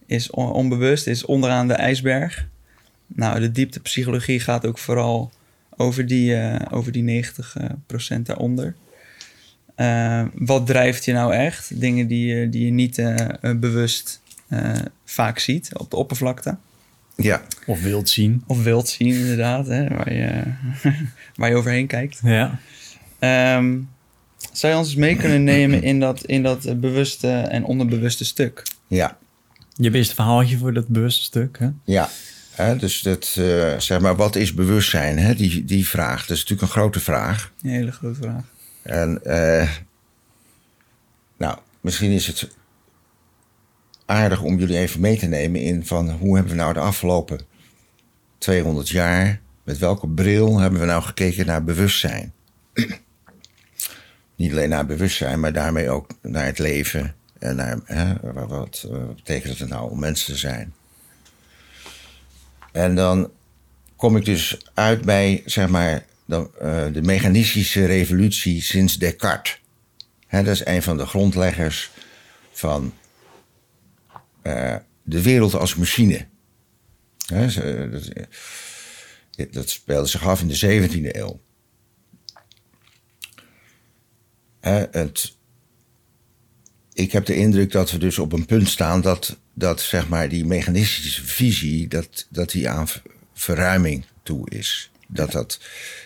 is 0.06 0.30
onbewust, 0.30 1.08
is 1.08 1.26
onderaan 1.26 1.68
de 1.68 1.74
ijsberg. 1.74 2.48
Nou, 3.08 3.40
de 3.40 3.52
dieptepsychologie 3.52 4.40
gaat 4.40 4.66
ook 4.66 4.78
vooral 4.78 5.32
over 5.78 6.06
die, 6.06 6.32
uh, 6.36 6.56
over 6.72 6.92
die 6.92 7.24
90% 7.26 7.32
uh, 8.12 8.18
daaronder. 8.24 8.76
Eh, 9.76 10.24
wat 10.34 10.68
drijft 10.68 11.06
je 11.06 11.14
nou 11.14 11.34
echt? 11.34 11.80
Dingen 11.80 12.08
die, 12.08 12.26
je- 12.36 12.50
die 12.50 12.66
je 12.66 12.72
niet 12.72 12.98
eh, 12.98 13.16
eh, 13.42 13.58
bewust 13.58 14.22
eh, 14.48 14.72
vaak 15.06 15.40
ziet 15.40 15.78
op 15.78 15.90
de 15.92 15.96
oppervlakte. 15.98 16.58
Ja, 17.16 17.42
Of 17.66 17.82
wilt 17.82 18.10
zien. 18.10 18.44
Of 18.48 18.64
wilt 18.64 18.88
zien, 18.90 19.08
inderdaad, 19.16 19.68
hè, 19.68 19.88
waar, 19.88 20.14
je, 20.14 20.44
waar 21.36 21.50
je 21.50 21.56
overheen 21.56 21.88
kijkt. 21.88 22.20
Ja. 22.24 22.60
Ehm, 23.20 23.78
zou 24.52 24.74
je 24.74 24.80
ons 24.80 24.88
eens 24.88 24.96
mee 24.98 25.16
kunnen 25.16 25.44
nemen 25.44 25.84
in 25.84 26.00
dat, 26.00 26.26
in 26.26 26.44
dat 26.44 26.66
eh, 26.66 26.76
bewuste 26.76 27.32
en 27.32 27.64
onderbewuste 27.64 28.26
stuk? 28.26 28.64
ja, 28.88 29.18
Je 29.78 29.84
hebt 29.84 29.96
eerst 29.96 30.10
een 30.10 30.16
verhaaltje 30.16 30.58
voor 30.58 30.74
dat 30.74 30.88
bewuste 30.88 31.24
stuk. 31.24 31.60
Hè? 31.60 31.70
ja. 31.84 32.10
Hè, 32.52 32.76
dus 32.76 33.02
dat, 33.02 33.36
eh, 33.38 33.80
zeg 33.80 34.00
maar, 34.00 34.16
wat 34.16 34.36
is 34.36 34.54
bewustzijn? 34.54 35.18
Hè? 35.20 35.36
Die, 35.36 35.66
die 35.66 35.88
vraag, 35.88 36.20
dat 36.26 36.38
is 36.38 36.42
natuurlijk 36.42 36.62
een 36.62 36.82
grote 36.82 37.00
vraag. 37.00 37.52
Een 37.62 37.70
hele 37.70 37.92
grote 37.92 38.22
vraag. 38.22 38.44
En 38.82 39.24
eh, 39.24 39.70
nou, 41.38 41.58
misschien 41.82 42.12
is 42.12 42.28
het 42.28 42.50
aardig 44.06 44.42
om 44.42 44.60
jullie 44.60 44.78
even 44.78 45.00
mee 45.00 45.18
te 45.18 45.26
nemen 45.26 45.62
in 45.62 45.86
van 45.86 46.10
hoe 46.10 46.36
hebben 46.36 46.54
we 46.54 46.60
nou 46.60 46.74
de 46.74 46.80
afgelopen 46.80 47.40
200 48.38 48.90
jaar, 48.90 49.42
met 49.64 49.78
welke 49.78 50.08
bril 50.08 50.60
hebben 50.60 50.80
we 50.80 50.86
nou 50.86 51.04
gekeken 51.04 51.46
naar 51.46 51.64
bewustzijn? 51.64 52.34
Niet 54.36 54.52
alleen 54.52 54.70
naar 54.70 54.86
bewustzijn, 54.86 55.40
maar 55.40 55.54
daarmee 55.54 55.90
ook 55.90 56.08
naar 56.22 56.46
het 56.46 56.60
leven 56.60 57.16
en 57.40 57.56
naar 57.56 57.80
wat, 58.22 58.48
wat 58.48 58.86
eh, 58.92 59.08
betekent 59.16 59.60
het 59.60 59.70
nou 59.70 59.92
om 59.92 60.00
mensen 60.00 60.34
te 60.34 60.40
zijn? 60.40 60.74
En 62.72 62.96
dan 62.96 63.32
kom 63.96 64.18
ik 64.18 64.26
dus 64.26 64.58
uit 64.74 65.02
bij, 65.02 65.42
zeg 65.46 65.70
maar, 65.70 66.06
de, 66.26 66.50
eh, 66.60 66.94
de 66.94 67.02
mechanistische 67.02 67.86
revolutie 67.86 68.62
sinds 68.62 68.98
Descartes. 68.98 69.62
Hè, 70.28 70.44
dat 70.44 70.54
is 70.54 70.66
een 70.66 70.84
van 70.84 70.98
de 70.98 71.06
grondleggers 71.06 71.92
van 72.52 72.94
eh, 74.42 74.76
de 75.04 75.22
wereld 75.22 75.54
als 75.54 75.76
machine. 75.76 76.28
Hè, 77.26 77.48
dat, 77.90 78.10
dat 79.52 79.70
speelde 79.70 80.08
zich 80.08 80.28
af 80.28 80.42
in 80.42 80.48
de 80.48 80.88
17e 80.90 81.16
eeuw. 81.16 81.40
Het, 84.60 85.36
ik 86.96 87.12
heb 87.12 87.26
de 87.26 87.36
indruk 87.36 87.72
dat 87.72 87.92
we 87.92 87.98
dus 87.98 88.20
op 88.20 88.34
een 88.34 88.46
punt 88.46 88.70
staan 88.70 89.02
dat, 89.02 89.38
dat 89.54 89.82
zeg 89.82 90.08
maar, 90.10 90.30
die 90.30 90.46
mechanistische 90.46 91.26
visie 91.26 91.88
dat, 91.88 92.28
dat 92.30 92.52
die 92.52 92.70
aan 92.70 92.88
ver- 92.88 93.02
verruiming 93.34 94.06
toe 94.24 94.50
is. 94.50 94.92
Dat 95.08 95.32
dat, 95.32 95.60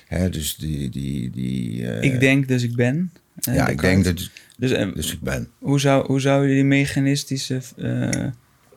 hè, 0.07 0.29
dus 0.29 0.55
die, 0.55 0.89
die, 0.89 1.29
die 1.29 1.87
eh, 1.91 2.01
ik 2.13 2.19
denk 2.19 2.47
dus 2.47 2.63
ik 2.63 2.75
ben. 2.75 3.11
ja, 3.41 3.67
ik 3.67 3.81
denk 3.81 4.03
dat, 4.03 4.29
Dus, 4.57 4.71
eh, 4.71 4.93
dus 4.93 5.13
ik 5.13 5.21
ben. 5.21 5.49
hoe, 5.59 5.79
zou, 5.79 6.05
hoe 6.05 6.19
zou 6.19 6.47
je 6.47 6.53
die 6.53 6.63
mechanistische 6.63 7.61
eh, 7.77 8.25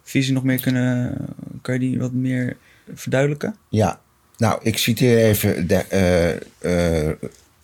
visie 0.02 0.32
nog 0.32 0.44
meer 0.44 0.60
kunnen... 0.60 1.16
Kan 1.62 1.74
je 1.74 1.80
die 1.80 1.98
wat 1.98 2.12
meer 2.12 2.56
verduidelijken? 2.94 3.56
Ja, 3.68 4.00
nou, 4.36 4.60
ik 4.62 4.78
citeer 4.78 5.18
even 5.18 5.66
de, 5.66 6.38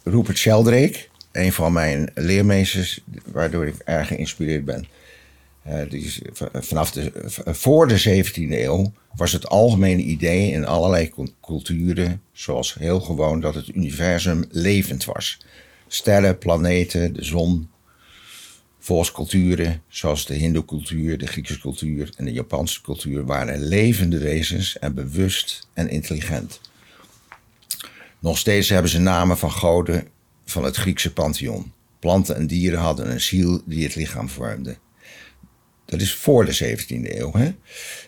Rupert 0.04 0.38
Sheldrake, 0.38 0.98
een 1.38 1.52
van 1.52 1.72
mijn 1.72 2.10
leermeesters, 2.14 3.00
waardoor 3.32 3.66
ik 3.66 3.74
erg 3.84 4.08
geïnspireerd 4.08 4.64
ben. 4.64 4.86
Eh, 5.62 5.90
die 5.90 6.22
vanaf 6.52 6.90
de, 6.90 7.12
voor 7.46 7.88
de 7.88 8.24
17e 8.24 8.50
eeuw 8.50 8.92
was 9.16 9.32
het 9.32 9.48
algemene 9.48 10.02
idee 10.02 10.50
in 10.50 10.66
allerlei 10.66 11.08
cul- 11.08 11.34
culturen, 11.42 12.22
zoals 12.32 12.74
heel 12.74 13.00
gewoon, 13.00 13.40
dat 13.40 13.54
het 13.54 13.68
universum 13.68 14.44
levend 14.50 15.04
was. 15.04 15.38
Sterren, 15.86 16.38
planeten, 16.38 17.12
de 17.12 17.24
zon, 17.24 17.70
volksculturen, 18.78 19.82
zoals 19.88 20.26
de 20.26 20.34
Hindoe-cultuur, 20.34 21.18
de 21.18 21.26
Griekse 21.26 21.60
cultuur 21.60 22.10
en 22.16 22.24
de 22.24 22.32
Japanse 22.32 22.82
cultuur, 22.82 23.24
waren 23.24 23.62
levende 23.62 24.18
wezens 24.18 24.78
en 24.78 24.94
bewust 24.94 25.68
en 25.74 25.88
intelligent. 25.88 26.60
Nog 28.18 28.38
steeds 28.38 28.68
hebben 28.68 28.90
ze 28.90 29.00
namen 29.00 29.38
van 29.38 29.50
goden 29.50 30.08
van 30.50 30.64
het 30.64 30.76
Griekse 30.76 31.12
pantheon. 31.12 31.72
Planten 31.98 32.36
en 32.36 32.46
dieren 32.46 32.78
hadden 32.78 33.10
een 33.10 33.20
ziel 33.20 33.62
die 33.64 33.84
het 33.84 33.94
lichaam 33.94 34.28
vormde. 34.28 34.76
Dat 35.84 36.00
is 36.00 36.14
voor 36.14 36.44
de 36.44 36.76
17e 36.76 37.18
eeuw. 37.18 37.32
Hè? 37.32 37.54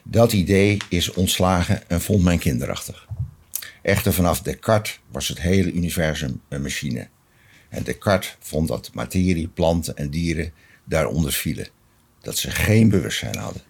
Dat 0.04 0.32
idee 0.32 0.76
is 0.88 1.12
ontslagen 1.12 1.88
en 1.88 2.00
vond 2.00 2.25
men 2.25 2.38
kinderachtig. 2.38 3.06
Echter 3.82 4.12
vanaf 4.12 4.42
Descartes 4.42 5.00
was 5.11 5.28
het 5.28 5.40
hele 5.40 5.73
universum 5.73 6.40
een 6.49 6.62
machine. 6.62 7.09
En 7.68 7.82
Descartes 7.82 8.37
vond 8.40 8.68
dat 8.68 8.90
materie, 8.94 9.49
planten 9.49 9.97
en 9.97 10.11
dieren 10.11 10.52
daaronder 10.85 11.32
vielen. 11.32 11.68
Dat 12.20 12.38
ze 12.38 12.50
geen 12.50 12.88
bewustzijn 12.88 13.37
hadden. 13.37 13.62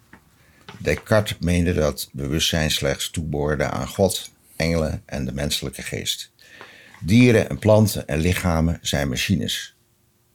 Descartes 0.77 1.37
meende 1.39 1.73
dat 1.73 2.09
bewustzijn 2.11 2.71
slechts 2.71 3.09
toebehoorde 3.09 3.63
aan 3.63 3.87
God, 3.87 4.31
engelen 4.55 5.03
en 5.05 5.25
de 5.25 5.33
menselijke 5.33 5.81
geest. 5.81 6.31
Dieren 7.03 7.49
en 7.49 7.59
planten 7.59 8.07
en 8.07 8.19
lichamen 8.19 8.79
zijn 8.81 9.09
machines, 9.09 9.75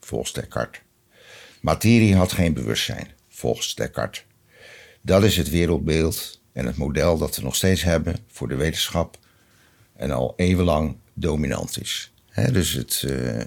volgens 0.00 0.32
Descartes. 0.32 0.80
Materie 1.60 2.14
had 2.14 2.32
geen 2.32 2.54
bewustzijn, 2.54 3.08
volgens 3.28 3.74
Descartes. 3.74 4.24
Dat 5.02 5.24
is 5.24 5.36
het 5.36 5.50
wereldbeeld 5.50 6.40
en 6.52 6.66
het 6.66 6.76
model 6.76 7.18
dat 7.18 7.36
we 7.36 7.42
nog 7.42 7.56
steeds 7.56 7.82
hebben 7.82 8.16
voor 8.28 8.48
de 8.48 8.56
wetenschap 8.56 9.18
en 9.96 10.10
al 10.10 10.32
eeuwenlang 10.36 10.96
dominant 11.14 11.80
is. 11.80 12.12
Dus 12.52 12.72
het, 12.72 13.02
eh, 13.06 13.40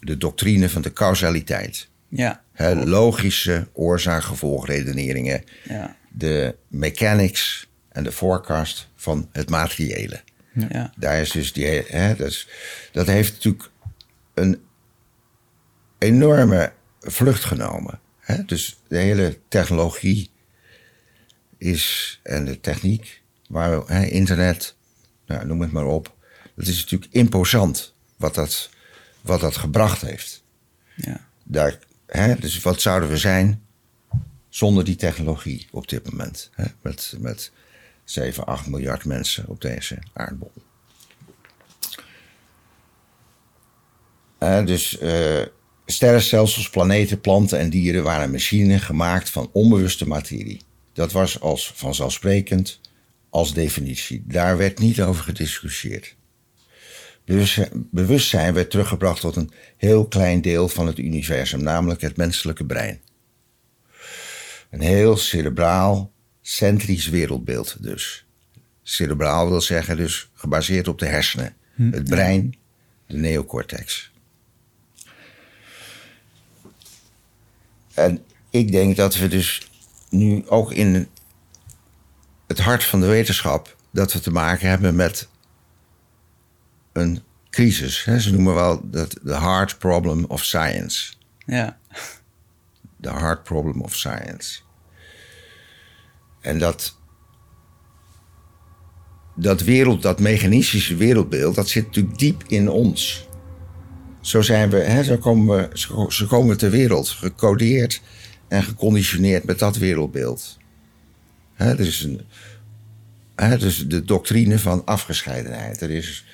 de 0.00 0.16
doctrine 0.16 0.68
van 0.68 0.82
de 0.82 0.92
causaliteit. 0.92 1.88
Ja, 2.08 2.42
logische 2.84 3.68
oorzaak-gevolgredeneringen. 3.72 5.44
ja, 5.64 5.96
De 6.08 6.54
mechanics 6.68 7.68
en 7.88 8.04
de 8.04 8.12
forecast 8.12 8.88
van 8.96 9.28
het 9.32 9.50
materiële. 9.50 10.20
Ja. 10.68 10.92
Daar 10.96 11.20
is 11.20 11.30
dus 11.30 11.52
die, 11.52 11.66
hè, 11.66 12.16
dat, 12.16 12.28
is, 12.28 12.48
dat 12.92 13.06
heeft 13.06 13.32
natuurlijk 13.32 13.70
een 14.34 14.62
enorme 15.98 16.72
vlucht 17.00 17.44
genomen. 17.44 18.00
Hè? 18.18 18.44
Dus 18.44 18.78
de 18.88 18.96
hele 18.96 19.38
technologie 19.48 20.30
is, 21.58 22.20
en 22.22 22.44
de 22.44 22.60
techniek, 22.60 23.22
waar, 23.48 23.86
hè, 23.86 24.04
internet, 24.04 24.76
nou, 25.26 25.46
noem 25.46 25.60
het 25.60 25.72
maar 25.72 25.86
op. 25.86 26.14
Dat 26.54 26.66
is 26.66 26.80
natuurlijk 26.80 27.12
imposant 27.12 27.94
wat 28.16 28.34
dat, 28.34 28.70
wat 29.20 29.40
dat 29.40 29.56
gebracht 29.56 30.00
heeft. 30.00 30.42
ja. 30.94 31.24
Daar, 31.44 31.78
hè, 32.06 32.34
dus 32.34 32.60
wat 32.60 32.80
zouden 32.80 33.08
we 33.08 33.16
zijn 33.16 33.62
zonder 34.48 34.84
die 34.84 34.96
technologie 34.96 35.68
op 35.70 35.88
dit 35.88 36.10
moment? 36.10 36.50
Hè? 36.54 36.64
Met, 36.82 37.14
met 37.18 37.52
7, 38.06 38.44
8 38.44 38.66
miljard 38.66 39.04
mensen 39.04 39.44
op 39.48 39.60
deze 39.60 39.98
aardbol. 40.12 40.52
Eh, 44.38 44.64
dus 44.66 44.98
eh, 44.98 45.42
sterrenstelsels, 45.86 46.70
planeten, 46.70 47.20
planten 47.20 47.58
en 47.58 47.70
dieren 47.70 48.02
waren 48.02 48.30
machines 48.30 48.82
gemaakt 48.82 49.30
van 49.30 49.50
onbewuste 49.52 50.06
materie. 50.06 50.60
Dat 50.92 51.12
was 51.12 51.40
als 51.40 51.72
vanzelfsprekend 51.74 52.80
als 53.30 53.54
definitie. 53.54 54.24
Daar 54.26 54.56
werd 54.56 54.78
niet 54.78 55.02
over 55.02 55.24
gediscussieerd. 55.24 56.16
Bewustzijn 57.90 58.54
werd 58.54 58.70
teruggebracht 58.70 59.20
tot 59.20 59.36
een 59.36 59.50
heel 59.76 60.06
klein 60.08 60.40
deel 60.40 60.68
van 60.68 60.86
het 60.86 60.98
universum, 60.98 61.62
namelijk 61.62 62.00
het 62.00 62.16
menselijke 62.16 62.64
brein. 62.64 63.00
Een 64.70 64.80
heel 64.80 65.16
cerebraal, 65.16 66.12
centrisch 66.48 67.08
wereldbeeld 67.08 67.82
dus. 67.82 68.26
Cerebraal 68.82 69.48
wil 69.48 69.60
zeggen 69.60 69.96
dus 69.96 70.30
gebaseerd 70.34 70.88
op 70.88 70.98
de 70.98 71.06
hersenen. 71.06 71.56
Het 71.74 72.04
brein, 72.04 72.54
de 73.06 73.16
neocortex. 73.16 74.12
En 77.94 78.24
ik 78.50 78.72
denk 78.72 78.96
dat 78.96 79.16
we 79.16 79.28
dus 79.28 79.70
nu 80.10 80.48
ook 80.48 80.72
in 80.72 81.08
het 82.46 82.58
hart 82.58 82.84
van 82.84 83.00
de 83.00 83.06
wetenschap... 83.06 83.76
dat 83.90 84.12
we 84.12 84.20
te 84.20 84.30
maken 84.30 84.68
hebben 84.68 84.96
met 84.96 85.28
een 86.92 87.22
crisis. 87.50 88.04
Hè? 88.04 88.20
Ze 88.20 88.32
noemen 88.32 88.54
wel 88.54 88.90
dat 88.90 89.18
de 89.22 89.34
hard 89.34 89.78
problem 89.78 90.24
of 90.24 90.44
science. 90.44 91.12
ja. 91.46 91.78
The 93.00 93.10
hard 93.10 93.42
problem 93.42 93.80
of 93.80 93.94
science. 93.94 94.60
En 96.46 96.58
dat, 96.58 96.96
dat 99.34 99.60
wereld, 99.60 100.02
dat 100.02 100.20
mechanistische 100.20 100.96
wereldbeeld, 100.96 101.54
dat 101.54 101.68
zit 101.68 101.86
natuurlijk 101.86 102.18
diep 102.18 102.42
in 102.46 102.68
ons. 102.68 103.28
Zo 104.20 104.42
zijn 104.42 104.70
we, 104.70 104.76
hè, 104.76 105.04
zo 105.04 105.16
komen 105.16 105.56
we, 105.56 105.78
zo, 105.78 106.10
zo 106.10 106.26
komen 106.26 106.48
we 106.48 106.56
ter 106.56 106.70
wereld, 106.70 107.08
gecodeerd 107.08 108.02
en 108.48 108.62
geconditioneerd 108.62 109.44
met 109.44 109.58
dat 109.58 109.76
wereldbeeld. 109.76 110.58
Hè, 111.54 111.70
er 111.70 111.80
is 111.80 112.02
een, 112.02 112.20
hè, 113.34 113.58
dus 113.58 113.88
de 113.88 114.04
doctrine 114.04 114.58
van 114.58 114.84
afgescheidenheid. 114.84 115.80
Er 115.80 115.90
is, 115.90 116.24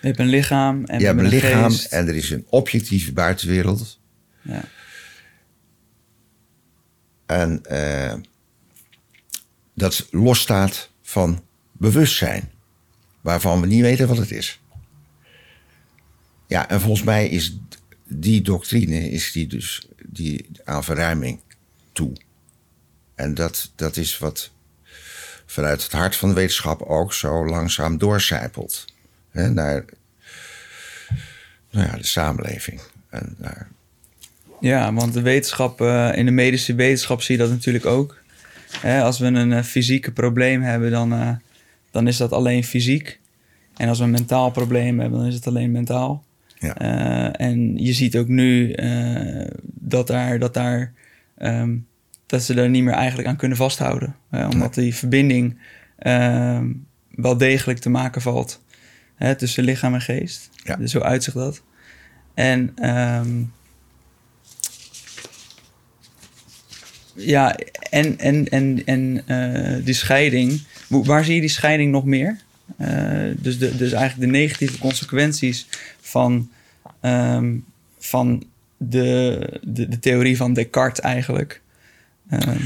Je 0.00 0.06
hebt 0.06 0.18
een 0.18 0.26
lichaam 0.26 0.84
en 0.84 0.98
je 0.98 1.06
hebt 1.06 1.18
een 1.18 1.28
lichaam 1.28 1.70
geest. 1.70 1.92
en 1.92 2.08
er 2.08 2.14
is 2.14 2.30
een 2.30 2.46
objectieve 2.48 3.12
buitenwereld. 3.12 4.00
Ja. 4.42 4.64
En 7.26 7.64
eh, 7.64 8.14
dat 9.74 10.06
losstaat 10.10 10.90
van 11.02 11.44
bewustzijn, 11.72 12.50
waarvan 13.20 13.60
we 13.60 13.66
niet 13.66 13.82
weten 13.82 14.08
wat 14.08 14.16
het 14.16 14.30
is. 14.30 14.60
Ja, 16.46 16.68
en 16.68 16.80
volgens 16.80 17.06
mij 17.06 17.28
is 17.28 17.58
die 18.08 18.42
doctrine 18.42 19.10
is 19.10 19.32
die 19.32 19.46
dus 19.46 19.88
die 20.06 20.50
aan 20.64 20.84
verruiming 20.84 21.40
toe. 21.92 22.12
En 23.14 23.34
dat, 23.34 23.72
dat 23.76 23.96
is 23.96 24.18
wat 24.18 24.50
vanuit 25.46 25.82
het 25.82 25.92
hart 25.92 26.16
van 26.16 26.28
de 26.28 26.34
wetenschap 26.34 26.82
ook 26.82 27.12
zo 27.12 27.46
langzaam 27.46 27.98
doorcijpelt. 27.98 28.84
Hè, 29.30 29.50
naar 29.50 29.84
nou 31.70 31.86
ja, 31.86 31.96
de 31.96 32.06
samenleving. 32.06 32.80
En 33.08 33.34
naar, 33.38 33.68
Ja, 34.60 34.92
want 34.92 35.12
de 35.12 35.22
wetenschap, 35.22 35.80
eh, 35.80 36.10
in 36.14 36.24
de 36.24 36.30
medische 36.30 36.74
wetenschap 36.74 37.22
zie 37.22 37.36
je 37.36 37.42
dat 37.42 37.50
natuurlijk 37.50 37.86
ook. 37.86 38.21
Hè, 38.80 39.02
als 39.02 39.18
we 39.18 39.26
een 39.26 39.52
eh, 39.52 39.62
fysieke 39.62 40.12
probleem 40.12 40.62
hebben, 40.62 40.90
dan, 40.90 41.12
eh, 41.12 41.30
dan 41.90 42.06
is 42.06 42.16
dat 42.16 42.32
alleen 42.32 42.64
fysiek. 42.64 43.20
En 43.76 43.88
als 43.88 43.98
we 43.98 44.04
een 44.04 44.10
mentaal 44.10 44.50
probleem 44.50 45.00
hebben, 45.00 45.18
dan 45.18 45.28
is 45.28 45.34
het 45.34 45.46
alleen 45.46 45.70
mentaal. 45.70 46.24
Ja. 46.58 46.76
Eh, 46.76 47.46
en 47.46 47.76
je 47.76 47.92
ziet 47.92 48.16
ook 48.16 48.28
nu 48.28 48.74
dat, 49.64 50.06
daar, 50.06 50.38
dat, 50.38 50.54
daar, 50.54 50.92
ehm, 51.38 51.76
dat 52.26 52.42
ze 52.42 52.54
daar 52.54 52.68
niet 52.68 52.82
meer 52.82 52.94
eigenlijk 52.94 53.28
aan 53.28 53.36
kunnen 53.36 53.56
vasthouden. 53.56 54.16
hè, 54.30 54.46
omdat 54.46 54.74
die 54.74 54.94
verbinding 54.94 55.58
ehm, 55.98 56.72
wel 57.10 57.36
degelijk 57.36 57.78
te 57.78 57.90
maken 57.90 58.22
valt 58.22 58.64
hè, 59.14 59.34
tussen 59.34 59.64
lichaam 59.64 59.94
en 59.94 60.00
geest. 60.00 60.50
Ja. 60.64 60.76
Dus 60.76 60.90
zo 60.90 61.00
uitzicht 61.00 61.36
dat. 61.36 61.62
En 62.34 62.72
ehm, 62.74 63.42
ja, 67.14 67.56
en, 67.90 68.18
en, 68.18 68.48
en, 68.48 68.82
en 68.84 69.22
eh, 69.26 69.84
die 69.84 69.94
scheiding, 69.94 70.62
waar 70.88 71.24
zie 71.24 71.34
je 71.34 71.40
die 71.40 71.50
scheiding 71.50 71.92
nog 71.92 72.04
meer? 72.04 72.38
Eh, 72.76 73.30
dus, 73.36 73.58
de, 73.58 73.76
dus 73.76 73.92
eigenlijk 73.92 74.32
de 74.32 74.38
negatieve 74.38 74.78
consequenties 74.78 75.66
van, 76.00 76.50
ehm, 77.00 77.56
van 77.98 78.44
de, 78.76 79.38
de, 79.62 79.88
de 79.88 79.98
theorie 79.98 80.36
van 80.36 80.52
Descartes 80.52 81.00
eigenlijk. 81.00 81.60
Ehm, 82.30 82.58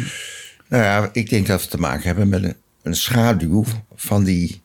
Nou 0.68 0.82
ja, 0.82 1.10
ik 1.12 1.30
denk 1.30 1.46
dat 1.46 1.62
we 1.62 1.68
te 1.68 1.78
maken 1.78 2.06
hebben 2.06 2.28
met 2.28 2.54
een, 2.82 2.94
schaduw 2.96 3.64
van 3.94 4.24
die 4.24 4.60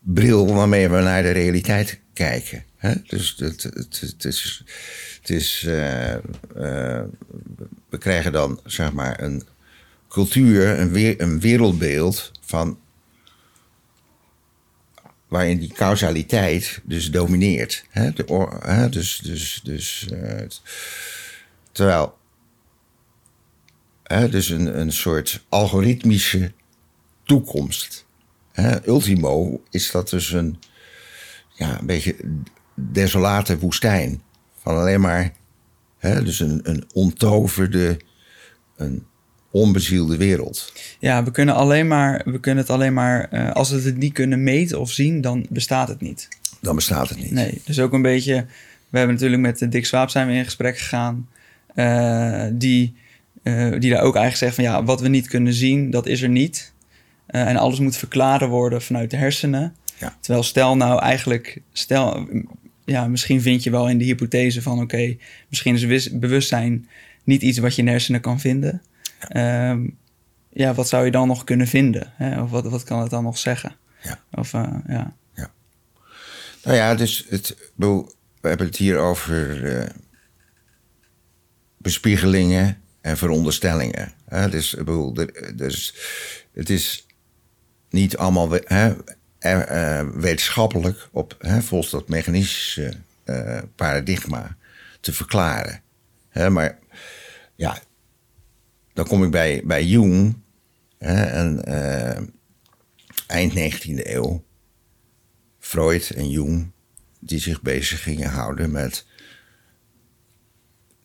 bril 0.00 0.54
waarmee 0.54 0.88
we 0.88 1.00
naar 1.00 1.22
de 1.22 1.30
realiteit 1.30 2.00
kijken. 2.12 2.64
Hè? 2.76 2.94
Dus 3.06 3.34
het, 3.38 3.62
het, 3.62 4.24
is. 4.24 4.64
Het 5.20 5.30
is 5.30 5.64
eh, 5.66 6.14
we 7.88 7.98
krijgen 7.98 8.32
dan 8.32 8.60
zeg 8.64 8.92
maar 8.92 9.22
een 9.22 9.42
cultuur, 10.08 10.78
een, 10.78 10.92
weer, 10.92 11.20
een 11.20 11.40
wereldbeeld 11.40 12.30
van. 12.40 12.78
waarin 15.28 15.58
die 15.58 15.72
causaliteit 15.72 16.80
dus 16.84 17.10
domineert. 17.10 17.84
Hè? 17.90 18.10
Hè? 18.60 18.88
Dus, 18.88 19.18
dus, 19.18 19.60
dus, 19.64 20.08
eh, 20.10 20.46
terwijl 21.72 22.18
Hè, 24.08 24.28
dus 24.28 24.48
een, 24.48 24.80
een 24.80 24.92
soort 24.92 25.44
algoritmische 25.48 26.52
toekomst. 27.22 28.06
Hè, 28.52 28.86
ultimo 28.86 29.62
is 29.70 29.90
dat 29.90 30.10
dus 30.10 30.32
een, 30.32 30.58
ja, 31.54 31.78
een 31.78 31.86
beetje 31.86 32.16
desolate 32.74 33.58
woestijn. 33.58 34.22
Van 34.60 34.76
alleen 34.76 35.00
maar, 35.00 35.32
hè, 35.98 36.22
dus 36.24 36.40
een, 36.40 36.60
een 36.62 36.84
ontoverde, 36.92 38.00
een 38.76 39.06
onbezielde 39.50 40.16
wereld. 40.16 40.72
ja, 41.00 41.24
we 41.24 41.30
kunnen, 41.30 41.54
alleen 41.54 41.86
maar, 41.86 42.22
we 42.24 42.40
kunnen 42.40 42.64
het 42.64 42.72
alleen 42.72 42.94
maar, 42.94 43.28
eh, 43.30 43.52
als 43.52 43.70
we 43.70 43.80
het 43.80 43.96
niet 43.96 44.12
kunnen 44.12 44.42
meten 44.42 44.80
of 44.80 44.90
zien, 44.90 45.20
dan 45.20 45.46
bestaat 45.50 45.88
het 45.88 46.00
niet. 46.00 46.28
Dan 46.60 46.74
bestaat 46.74 47.08
het 47.08 47.18
niet. 47.18 47.30
Nee, 47.30 47.60
dus 47.64 47.80
ook 47.80 47.92
een 47.92 48.02
beetje. 48.02 48.46
We 48.88 48.98
hebben 48.98 49.14
natuurlijk 49.14 49.42
met 49.42 49.72
Dick 49.72 49.86
Swaap 49.86 50.08
zijn 50.10 50.26
we 50.26 50.32
in 50.32 50.44
gesprek 50.44 50.78
gegaan. 50.78 51.28
eh, 51.74 52.46
die, 52.52 52.94
eh, 53.42 53.70
die 53.78 53.90
daar 53.90 54.02
ook 54.02 54.16
eigenlijk 54.16 54.36
zegt 54.36 54.54
van 54.54 54.64
ja, 54.64 54.84
wat 54.84 55.00
we 55.00 55.08
niet 55.08 55.28
kunnen 55.28 55.52
zien, 55.52 55.90
dat 55.90 56.06
is 56.06 56.22
er 56.22 56.28
niet. 56.28 56.72
En 57.26 57.56
alles 57.56 57.78
moet 57.78 57.96
verklaren 57.96 58.48
worden 58.48 58.82
vanuit 58.82 59.10
de 59.10 59.16
hersenen. 59.16 59.74
Ja. 59.98 60.16
Terwijl 60.20 60.44
stel 60.44 60.76
nou 60.76 61.00
eigenlijk, 61.00 61.60
stel, 61.72 62.28
ja, 62.88 63.08
misschien 63.08 63.42
vind 63.42 63.62
je 63.62 63.70
wel 63.70 63.88
in 63.88 63.98
de 63.98 64.04
hypothese 64.04 64.62
van 64.62 64.80
oké, 64.80 65.16
misschien 65.48 65.74
is 65.74 65.84
wis- 65.84 66.18
bewustzijn 66.18 66.88
niet 67.24 67.42
iets 67.42 67.58
wat 67.58 67.74
je 67.74 67.78
in 67.78 67.84
de 67.84 67.90
hersenen 67.90 68.20
kan 68.20 68.40
vinden. 68.40 68.82
Ja, 69.28 69.78
ja 70.52 70.74
wat 70.74 70.88
zou 70.88 71.04
je 71.04 71.10
dan 71.10 71.28
nog 71.28 71.44
kunnen 71.44 71.66
vinden? 71.66 72.12
Hè? 72.14 72.42
Of 72.42 72.50
wat, 72.50 72.68
wat 72.68 72.84
kan 72.84 73.00
het 73.00 73.10
dan 73.10 73.22
nog 73.22 73.38
zeggen? 73.38 73.76
Ja. 74.02 74.22
Of 74.30 74.54
eh, 74.54 74.74
ja. 74.86 75.16
Nou 76.64 76.76
ja, 76.76 76.94
dus 76.94 77.26
het, 77.28 77.56
bedoel, 77.74 78.12
we 78.40 78.48
hebben 78.48 78.66
het 78.66 78.76
hier 78.76 78.98
over 78.98 79.64
eh, 79.76 79.88
bespiegelingen 81.76 82.82
en 83.00 83.16
veronderstellingen. 83.16 84.12
Hè? 84.28 84.48
Dus, 84.48 84.74
bedoel, 84.74 85.14
dus 85.54 85.94
het 86.52 86.70
is 86.70 87.06
niet 87.90 88.16
allemaal 88.16 88.50
hè, 88.64 88.94
eh, 89.38 89.98
eh, 89.98 90.08
wetenschappelijk 90.14 91.08
op, 91.12 91.36
hè, 91.38 91.62
volgens 91.62 91.90
dat 91.90 92.08
mechanistische 92.08 92.92
eh, 93.24 93.58
paradigma 93.74 94.56
te 95.00 95.12
verklaren. 95.12 95.82
Hè? 96.28 96.50
Maar 96.50 96.78
ja, 97.54 97.78
dan 98.92 99.06
kom 99.06 99.24
ik 99.24 99.30
bij, 99.30 99.62
bij 99.64 99.84
Jung 99.84 100.42
hè, 100.98 101.22
en 101.24 101.64
eh, 101.64 102.22
eind 103.26 103.52
19e 103.52 104.06
eeuw. 104.06 104.46
Freud 105.58 106.10
en 106.10 106.30
Jung, 106.30 106.70
die 107.20 107.38
zich 107.40 107.62
bezig 107.62 108.02
gingen 108.02 108.30
houden 108.30 108.70
met 108.70 109.06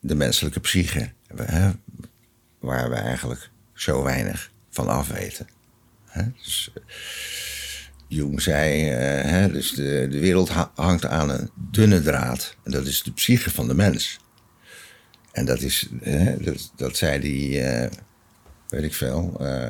de 0.00 0.14
menselijke 0.14 0.60
psyche. 0.60 1.12
Hè, 1.36 1.70
waar 2.58 2.90
we 2.90 2.96
eigenlijk 2.96 3.50
zo 3.72 4.02
weinig 4.02 4.52
van 4.70 4.88
afweten. 4.88 5.48
Hè, 6.04 6.22
dus, 6.42 6.72
Jung 8.14 8.42
zei, 8.42 8.90
eh, 8.90 9.30
hè, 9.30 9.50
dus 9.52 9.70
de, 9.72 10.06
de 10.10 10.18
wereld 10.18 10.48
ha- 10.48 10.70
hangt 10.74 11.06
aan 11.06 11.30
een 11.30 11.50
dunne 11.70 12.02
draad. 12.02 12.56
En 12.64 12.70
dat 12.70 12.86
is 12.86 13.02
de 13.02 13.12
psyche 13.12 13.50
van 13.50 13.68
de 13.68 13.74
mens. 13.74 14.18
En 15.32 15.44
dat 15.44 15.60
is, 15.60 15.88
hè, 16.02 16.36
dat, 16.36 16.72
dat 16.76 16.96
zei 16.96 17.20
hij, 17.20 17.82
eh, 17.82 17.90
weet 18.68 18.82
ik 18.82 18.94
veel, 18.94 19.36
eh 19.40 19.68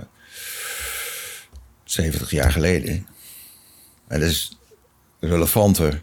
70 1.85 2.31
jaar 2.31 2.53
geleden. 2.53 3.07
En 4.09 4.21
dat 4.21 4.29
is 4.29 4.59
relevanter 5.21 6.03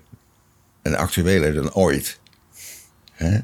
en 0.82 0.96
actueler 0.96 1.54
dan 1.54 1.74
ooit. 1.74 2.20
Hè? 3.12 3.40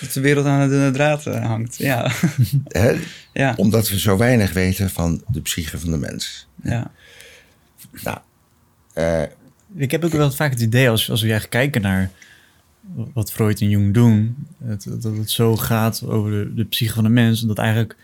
Dat 0.00 0.12
de 0.12 0.20
wereld 0.20 0.46
aan 0.46 0.60
de 0.68 0.68
dunne 0.74 0.90
draad 0.90 1.26
eh, 1.26 1.46
hangt. 1.46 1.76
Ja. 1.76 2.12
Hè? 2.68 2.96
ja. 3.32 3.54
Omdat 3.56 3.88
we 3.88 3.98
zo 3.98 4.16
weinig 4.16 4.52
weten 4.52 4.90
van 4.90 5.24
de 5.28 5.40
psyche 5.40 5.78
van 5.78 5.90
de 5.90 5.96
mens. 5.98 6.46
ja. 6.62 6.92
Nou, 8.02 8.18
eh, 8.92 9.22
Ik 9.76 9.90
heb 9.90 10.04
ook 10.04 10.12
wel 10.12 10.30
vaak 10.30 10.50
het 10.50 10.60
idee, 10.60 10.90
als, 10.90 11.10
als 11.10 11.22
we 11.22 11.32
echt 11.32 11.48
kijken 11.48 11.82
naar 11.82 12.10
wat 13.12 13.32
Freud 13.32 13.60
en 13.60 13.68
Jung 13.68 13.94
doen, 13.94 14.46
het, 14.64 14.86
dat 15.02 15.16
het 15.16 15.30
zo 15.30 15.56
gaat 15.56 16.02
over 16.06 16.30
de, 16.30 16.54
de 16.54 16.64
psyche 16.64 16.94
van 16.94 17.04
de 17.04 17.10
mens, 17.10 17.40
dat 17.40 17.58
eigenlijk 17.58 17.96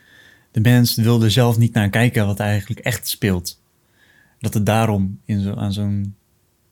de 0.50 0.60
mens 0.60 0.94
wil 0.94 1.22
er 1.22 1.30
zelf 1.30 1.58
niet 1.58 1.72
naar 1.72 1.90
kijken 1.90 2.26
wat 2.26 2.40
eigenlijk 2.40 2.80
echt 2.80 3.08
speelt. 3.08 3.60
Dat 4.38 4.54
het 4.54 4.66
daarom 4.66 5.20
in 5.24 5.40
zo, 5.40 5.54
aan 5.54 5.72
zo'n... 5.72 6.14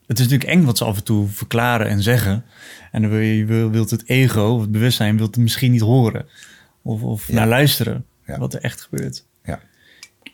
Het 0.07 0.18
is 0.18 0.25
natuurlijk 0.29 0.51
eng 0.51 0.64
wat 0.64 0.79
ze 0.79 0.85
af 0.85 0.97
en 0.97 1.05
toe 1.05 1.29
verklaren 1.29 1.88
en 1.88 2.03
zeggen. 2.03 2.44
En 2.92 3.03
dan 3.03 3.11
wil 3.11 3.21
je, 3.21 3.44
wil, 3.44 3.71
wilt 3.71 3.90
het 3.90 4.09
ego, 4.09 4.42
of 4.55 4.61
het 4.61 4.71
bewustzijn, 4.73 5.16
wilt 5.16 5.35
het 5.35 5.44
misschien 5.44 5.73
niet 5.73 5.81
horen. 5.81 6.27
Of, 6.83 7.03
of 7.03 7.29
Ja. 7.29 7.35
naar 7.35 7.49
luisteren, 7.49 8.05
Ja. 8.27 8.38
wat 8.38 8.55
er 8.55 8.61
echt 8.61 8.81
gebeurt 8.81 9.25
ja. 9.44 9.61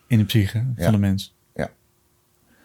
in 0.07 0.19
de 0.19 0.25
psyche 0.25 0.65
van 0.77 0.93
de 0.93 0.99
mens. 0.99 1.34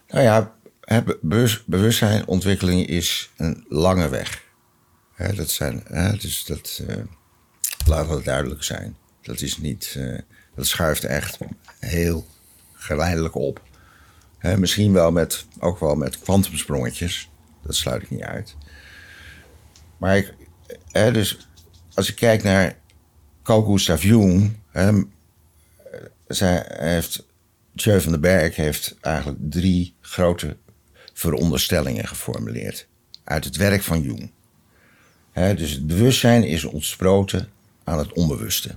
Nou 0.09 0.23
ja, 0.23 0.55
hè, 0.81 1.03
be- 1.03 1.19
bewust, 1.21 1.67
bewustzijn, 1.67 2.27
ontwikkeling 2.27 2.87
is 2.87 3.31
een 3.37 3.65
lange 3.67 4.09
weg. 4.09 4.43
Dat 5.35 5.49
zijn, 5.49 5.83
dus 6.19 6.45
dat, 6.45 6.81
eh 6.87 6.95
laat 7.85 8.09
het 8.09 8.25
duidelijk 8.25 8.63
zijn. 8.63 8.97
Dat 9.21 9.41
is 9.41 9.57
niet, 9.57 9.95
eh, 9.97 10.19
dat 10.55 10.67
schuift 10.67 11.03
echt 11.03 11.37
heel 11.79 12.27
geleidelijk 12.73 13.35
op. 13.35 13.61
Misschien 14.57 14.93
wel 14.93 15.11
met, 15.11 15.45
ook 15.59 15.79
wel 15.79 15.95
met 15.95 16.19
kwantumsprongetjes. 16.19 17.29
Dat 17.63 17.75
sluit 17.75 18.01
ik 18.01 18.09
niet 18.09 18.21
uit. 18.21 18.55
Maar 19.97 20.17
ik, 20.17 20.33
dus 20.91 21.47
als 21.93 22.09
ik 22.09 22.15
kijk 22.15 22.43
naar 22.43 22.77
Gustav 23.43 24.03
Jung, 24.03 24.57
hè, 24.71 25.01
zij 26.27 26.65
heeft, 26.67 27.25
Jeu 27.83 28.01
van 28.01 28.11
den 28.11 28.21
Berg 28.21 28.55
heeft 28.55 28.97
eigenlijk 29.01 29.37
drie 29.41 29.95
grote 30.01 30.57
veronderstellingen 31.13 32.07
geformuleerd 32.07 32.87
uit 33.23 33.43
het 33.43 33.55
werk 33.55 33.83
van 33.83 34.01
Jung. 34.01 34.31
Dus 35.33 35.71
het 35.71 35.87
bewustzijn 35.87 36.43
is 36.43 36.63
ontsproten 36.63 37.49
aan 37.83 37.97
het 37.97 38.13
onbewuste. 38.13 38.75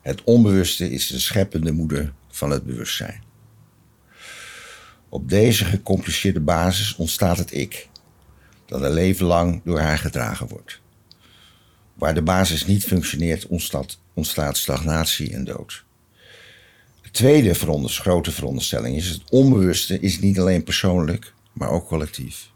Het 0.00 0.24
onbewuste 0.24 0.90
is 0.90 1.06
de 1.06 1.18
scheppende 1.18 1.72
moeder 1.72 2.12
van 2.28 2.50
het 2.50 2.64
bewustzijn. 2.64 3.22
Op 5.08 5.28
deze 5.28 5.64
gecompliceerde 5.64 6.40
basis 6.40 6.94
ontstaat 6.94 7.38
het 7.38 7.52
ik, 7.52 7.88
dat 8.66 8.82
een 8.82 8.92
leven 8.92 9.26
lang 9.26 9.60
door 9.64 9.80
haar 9.80 9.98
gedragen 9.98 10.48
wordt. 10.48 10.80
Waar 11.94 12.14
de 12.14 12.22
basis 12.22 12.66
niet 12.66 12.84
functioneert, 12.84 13.46
ontstaat, 13.46 13.98
ontstaat 14.14 14.56
stagnatie 14.56 15.32
en 15.32 15.44
dood. 15.44 15.85
De 17.06 17.12
tweede 17.12 17.54
veronderst- 17.54 18.00
grote 18.00 18.30
veronderstelling 18.32 18.96
is: 18.96 19.08
het 19.08 19.30
onbewuste 19.30 20.00
is 20.00 20.18
niet 20.20 20.38
alleen 20.38 20.64
persoonlijk, 20.64 21.34
maar 21.52 21.68
ook 21.68 21.86
collectief. 21.86 22.50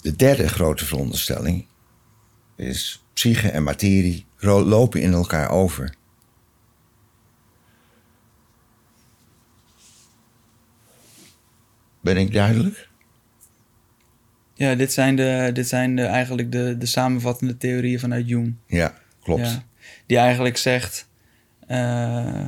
De 0.00 0.16
derde 0.16 0.48
grote 0.48 0.84
veronderstelling 0.84 1.66
is: 2.56 3.04
psyche 3.12 3.50
en 3.50 3.62
materie 3.62 4.26
lopen 4.40 5.00
in 5.00 5.12
elkaar 5.12 5.50
over. 5.50 5.94
Ben 12.00 12.16
ik 12.16 12.32
duidelijk? 12.32 12.88
Ja, 14.54 14.74
dit 14.74 14.92
zijn, 14.92 15.16
de, 15.16 15.50
dit 15.52 15.68
zijn 15.68 15.96
de, 15.96 16.02
eigenlijk 16.02 16.52
de, 16.52 16.76
de 16.78 16.86
samenvattende 16.86 17.56
theorieën 17.56 18.00
vanuit 18.00 18.28
Jung. 18.28 18.54
Ja, 18.66 18.98
klopt. 19.22 19.40
Ja, 19.40 19.64
die 20.06 20.16
eigenlijk 20.16 20.56
zegt, 20.56 21.08
eh, 21.66 21.76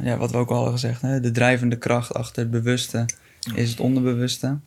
ja, 0.03 0.17
wat 0.17 0.31
we 0.31 0.37
ook 0.37 0.49
al 0.49 0.55
hadden 0.55 0.73
gezegd, 0.73 1.03
hè, 1.03 1.21
de 1.21 1.31
drijvende 1.31 1.79
kracht 1.79 2.15
achter 2.15 2.43
het 2.43 2.51
bewuste 2.51 3.07
is 3.55 3.71
het 3.71 3.81
onderbewuste. 3.81 4.59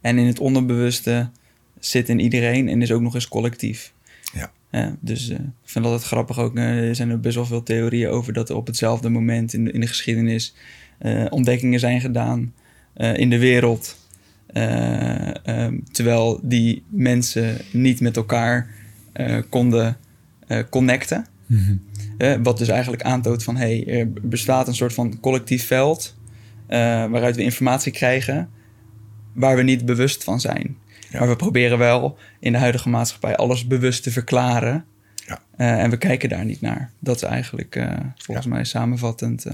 En 0.00 0.18
in 0.18 0.26
het 0.26 0.38
onderbewuste 0.38 1.30
zit 1.78 2.08
in 2.08 2.20
iedereen 2.20 2.68
en 2.68 2.82
is 2.82 2.92
ook 2.92 3.00
nog 3.00 3.14
eens 3.14 3.28
collectief. 3.28 3.92
Ja. 4.32 4.50
Ja, 4.72 4.96
dus 5.00 5.28
eh, 5.28 5.38
ik 5.38 5.44
vind 5.64 5.84
dat 5.84 5.94
het 5.94 6.04
grappig 6.04 6.38
ook. 6.38 6.56
er 6.56 6.94
zijn 6.94 7.10
er 7.10 7.20
best 7.20 7.34
wel 7.34 7.46
veel 7.46 7.62
theorieën 7.62 8.08
over 8.08 8.32
dat 8.32 8.48
er 8.48 8.56
op 8.56 8.66
hetzelfde 8.66 9.08
moment 9.08 9.52
in 9.52 9.64
de, 9.64 9.72
in 9.72 9.80
de 9.80 9.86
geschiedenis 9.86 10.54
eh, 10.98 11.24
ontdekkingen 11.30 11.80
zijn 11.80 12.00
gedaan 12.00 12.54
in 12.96 13.30
de 13.30 13.38
wereld. 13.38 13.96
Eh, 14.46 15.46
ehm, 15.46 15.78
terwijl 15.92 16.40
die 16.42 16.82
mensen 16.88 17.56
niet 17.72 18.00
met 18.00 18.16
elkaar 18.16 18.70
konden 19.48 19.96
connecten. 20.70 21.26
Eh, 22.22 22.34
wat 22.42 22.58
dus 22.58 22.68
eigenlijk 22.68 23.02
aantoont 23.02 23.42
van 23.42 23.56
hey, 23.56 23.86
er 23.86 24.12
bestaat 24.12 24.68
een 24.68 24.74
soort 24.74 24.94
van 24.94 25.20
collectief 25.20 25.66
veld 25.66 26.16
eh, 26.66 26.78
waaruit 27.06 27.36
we 27.36 27.42
informatie 27.42 27.92
krijgen 27.92 28.50
waar 29.32 29.56
we 29.56 29.62
niet 29.62 29.84
bewust 29.84 30.24
van 30.24 30.40
zijn. 30.40 30.78
Ja. 31.10 31.18
Maar 31.18 31.28
we 31.28 31.36
proberen 31.36 31.78
wel 31.78 32.18
in 32.40 32.52
de 32.52 32.58
huidige 32.58 32.88
maatschappij 32.88 33.36
alles 33.36 33.66
bewust 33.66 34.02
te 34.02 34.10
verklaren. 34.10 34.84
Ja. 35.26 35.42
Eh, 35.56 35.82
en 35.82 35.90
we 35.90 35.96
kijken 35.96 36.28
daar 36.28 36.44
niet 36.44 36.60
naar. 36.60 36.90
Dat 36.98 37.16
is 37.16 37.22
eigenlijk 37.22 37.76
eh, 37.76 37.96
volgens 38.16 38.46
mij 38.46 38.64
samenvattend 38.64 39.46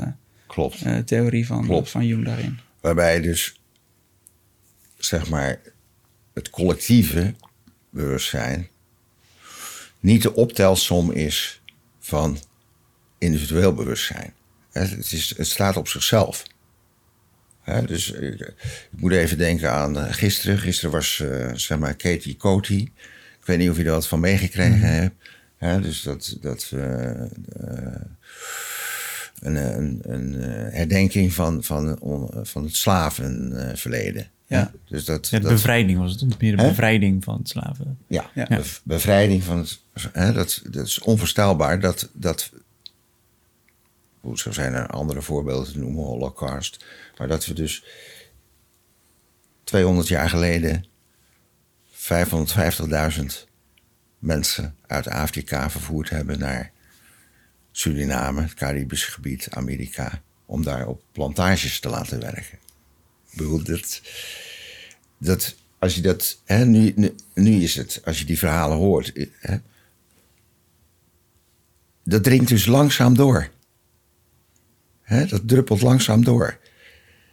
Klopt. 0.46 1.06
theorie 1.06 1.46
van, 1.46 1.64
Klopt. 1.64 1.90
van 1.90 2.06
Jung 2.06 2.24
daarin. 2.24 2.58
Waarbij 2.80 3.20
dus, 3.20 3.60
zeg 4.96 5.28
maar, 5.28 5.60
het 6.34 6.50
collectieve 6.50 7.34
bewustzijn 7.90 8.68
niet 10.00 10.22
de 10.22 10.34
optelsom 10.34 11.10
is 11.10 11.62
van 11.98 12.38
individueel 13.18 13.74
bewustzijn. 13.74 14.32
Het, 14.72 15.12
is, 15.12 15.34
het 15.36 15.46
staat 15.46 15.76
op 15.76 15.88
zichzelf. 15.88 16.42
Dus 17.86 18.10
ik, 18.10 18.40
ik 18.40 18.54
moet 19.00 19.12
even 19.12 19.38
denken 19.38 19.72
aan 19.72 19.98
eh, 19.98 20.12
gisteren. 20.12 20.58
Gisteren 20.58 20.90
was, 20.90 21.20
eh, 21.20 21.50
zeg 21.54 21.78
maar, 21.78 21.94
Katie 21.94 22.36
Coty. 22.36 22.88
Ik 23.40 23.44
weet 23.44 23.58
niet 23.58 23.70
of 23.70 23.76
je 23.76 23.84
er 23.84 23.90
wat 23.90 24.06
van 24.08 24.20
meegekregen 24.20 24.80
hebt. 24.94 25.14
Hè, 25.56 25.80
dus 25.80 26.02
dat, 26.02 26.36
dat 26.40 26.70
eh, 26.74 27.10
eh, 27.22 27.28
een, 29.40 29.56
een, 29.56 30.00
een 30.02 30.42
eh, 30.42 30.72
herdenking 30.74 31.32
van, 31.32 31.62
van, 31.64 32.00
on- 32.00 32.30
van 32.46 32.64
het 32.64 32.74
slavenverleden. 32.74 34.26
Ja. 34.46 34.70
Dus 34.88 35.04
dat, 35.04 35.28
Ja, 35.28 35.36
de 35.38 35.42
dat, 35.44 35.52
bevrijding 35.52 35.98
was 35.98 36.12
het. 36.12 36.40
Meer 36.40 36.56
de 36.56 36.62
bevrijding 36.62 37.24
van 37.24 37.38
het 37.38 37.48
slaven. 37.48 37.98
ja, 38.06 38.30
Ja. 38.34 38.46
bev- 38.48 38.78
bevrijding 38.84 39.42
van 39.42 39.58
het. 39.58 39.78
Dat, 40.34 40.62
dat 40.70 40.86
is 40.86 40.98
onvoorstelbaar. 41.00 41.80
Dat, 41.80 42.08
dat, 42.12 42.50
zo 44.36 44.52
zijn 44.52 44.74
er 44.74 44.86
andere 44.86 45.22
voorbeelden 45.22 45.72
te 45.72 45.78
noemen, 45.78 46.04
Holocaust. 46.04 46.84
Maar 47.18 47.28
dat 47.28 47.46
we 47.46 47.54
dus 47.54 47.84
200 49.64 50.08
jaar 50.08 50.28
geleden 50.28 50.84
550.000 51.92 53.48
mensen 54.18 54.76
uit 54.86 55.08
Afrika 55.08 55.70
vervoerd 55.70 56.10
hebben 56.10 56.38
naar 56.38 56.72
Suriname, 57.72 58.42
het 58.42 58.54
Caribische 58.54 59.10
gebied, 59.10 59.48
Amerika, 59.50 60.22
om 60.46 60.62
daar 60.62 60.86
op 60.86 61.02
plantages 61.12 61.80
te 61.80 61.88
laten 61.88 62.20
werken. 62.20 62.58
Ik 63.30 63.36
bedoel, 63.36 63.62
dat, 65.18 65.56
als 65.78 65.94
je 65.94 66.00
dat, 66.00 66.40
hè, 66.44 66.64
nu, 66.64 66.92
nu, 66.96 67.14
nu 67.34 67.62
is 67.62 67.74
het, 67.74 68.00
als 68.04 68.18
je 68.18 68.24
die 68.24 68.38
verhalen 68.38 68.76
hoort, 68.76 69.12
hè, 69.38 69.56
dat 72.04 72.24
dringt 72.24 72.48
dus 72.48 72.66
langzaam 72.66 73.14
door. 73.14 73.50
Dat 75.08 75.48
druppelt 75.48 75.82
langzaam 75.82 76.24
door. 76.24 76.58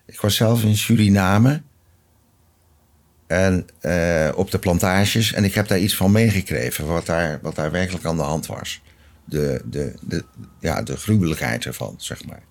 Ik 0.06 0.20
was 0.22 0.36
zelf 0.36 0.64
in 0.64 0.78
Suriname 0.78 1.62
en 3.28 3.68
eh, 3.80 4.32
op 4.36 4.52
de 4.52 4.60
plantages 4.60 5.34
en 5.34 5.44
ik 5.44 5.54
heb 5.54 5.68
daar 5.68 5.80
iets 5.80 5.96
van 5.96 6.12
meegekregen, 6.12 6.86
wat 6.86 7.06
daar, 7.06 7.40
wat 7.42 7.56
daar 7.56 7.72
werkelijk 7.72 8.06
aan 8.06 8.18
de 8.18 8.24
hand 8.24 8.46
was. 8.46 8.82
De, 9.26 9.62
de, 9.66 9.94
de, 10.02 10.26
ja, 10.60 10.82
de 10.82 10.98
gruwelijkheid 10.98 11.66
ervan, 11.66 11.96
zeg 11.98 12.26
maar. 12.26 12.44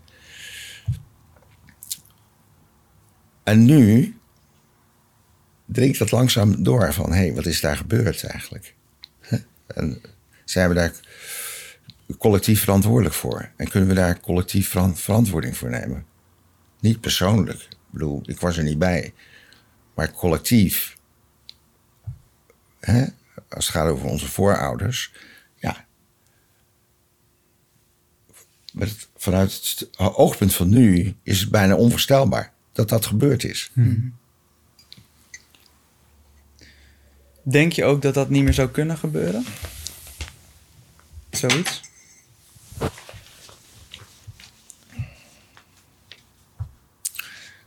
En 3.42 3.64
nu 3.64 4.16
dringt 5.66 5.98
dat 5.98 6.10
langzaam 6.10 6.62
door 6.62 6.92
van, 6.92 7.12
hé, 7.12 7.18
hey, 7.18 7.34
wat 7.34 7.46
is 7.46 7.60
daar 7.60 7.76
gebeurd 7.76 8.24
eigenlijk? 8.24 8.74
En 9.66 10.00
zijn 10.44 10.68
we 10.68 10.74
daar 10.74 10.92
collectief 12.18 12.60
verantwoordelijk 12.60 13.14
voor? 13.14 13.50
En 13.56 13.68
kunnen 13.68 13.88
we 13.88 13.94
daar 13.94 14.20
collectief 14.20 14.68
veran- 14.68 14.96
verantwoording 14.96 15.56
voor 15.56 15.70
nemen? 15.70 16.06
Niet 16.80 17.00
persoonlijk. 17.00 17.60
Ik 17.60 17.76
bedoel, 17.90 18.22
ik 18.24 18.40
was 18.40 18.56
er 18.56 18.64
niet 18.64 18.78
bij. 18.78 19.14
Maar 19.94 20.12
collectief. 20.12 20.96
Hè? 22.80 23.04
Als 23.48 23.66
het 23.66 23.74
gaat 23.76 23.88
over 23.88 24.06
onze 24.06 24.28
voorouders. 24.28 25.12
Ja. 25.56 25.86
Vanuit 29.16 29.52
het 29.52 29.98
oogpunt 29.98 30.54
van 30.54 30.68
nu 30.68 31.16
is 31.22 31.40
het 31.40 31.50
bijna 31.50 31.74
onvoorstelbaar 31.76 32.52
dat 32.72 32.88
dat 32.88 33.06
gebeurd 33.06 33.44
is. 33.44 33.70
Denk 37.42 37.72
je 37.72 37.84
ook 37.84 38.02
dat 38.02 38.14
dat 38.14 38.28
niet 38.28 38.44
meer 38.44 38.54
zou 38.54 38.68
kunnen 38.68 38.98
gebeuren? 38.98 39.44
Zoiets? 41.30 41.80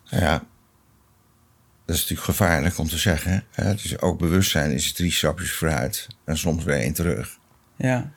Ja, 0.09 0.45
dat 1.85 1.95
is 1.95 2.01
natuurlijk 2.01 2.29
gevaarlijk 2.29 2.77
om 2.77 2.87
te 2.87 2.97
zeggen. 2.97 3.43
Hè? 3.51 3.75
Dus 3.75 3.99
ook 3.99 4.19
bewustzijn 4.19 4.71
is 4.71 4.93
drie 4.93 5.11
stapjes 5.11 5.51
vooruit 5.51 6.07
en 6.25 6.37
soms 6.37 6.63
weer 6.63 6.79
één 6.79 6.93
terug. 6.93 7.37
Ja. 7.75 8.11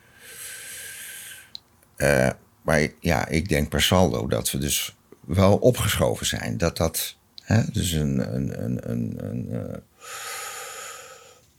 Eh, 1.95 2.29
maar 2.61 2.87
ja, 2.99 3.27
ik 3.27 3.49
denk 3.49 3.69
per 3.69 3.81
saldo 3.81 4.27
dat 4.27 4.51
we 4.51 4.57
dus 4.57 4.95
wel 5.25 5.57
opgeschoven 5.57 6.25
zijn. 6.25 6.57
Dat 6.57 6.77
dat, 6.77 7.17
hè, 7.41 7.63
dus 7.71 7.91
een, 7.91 8.35
een, 8.35 8.63
een, 8.63 8.89
een, 8.91 9.25
een 9.25 9.49
eh, 9.51 9.77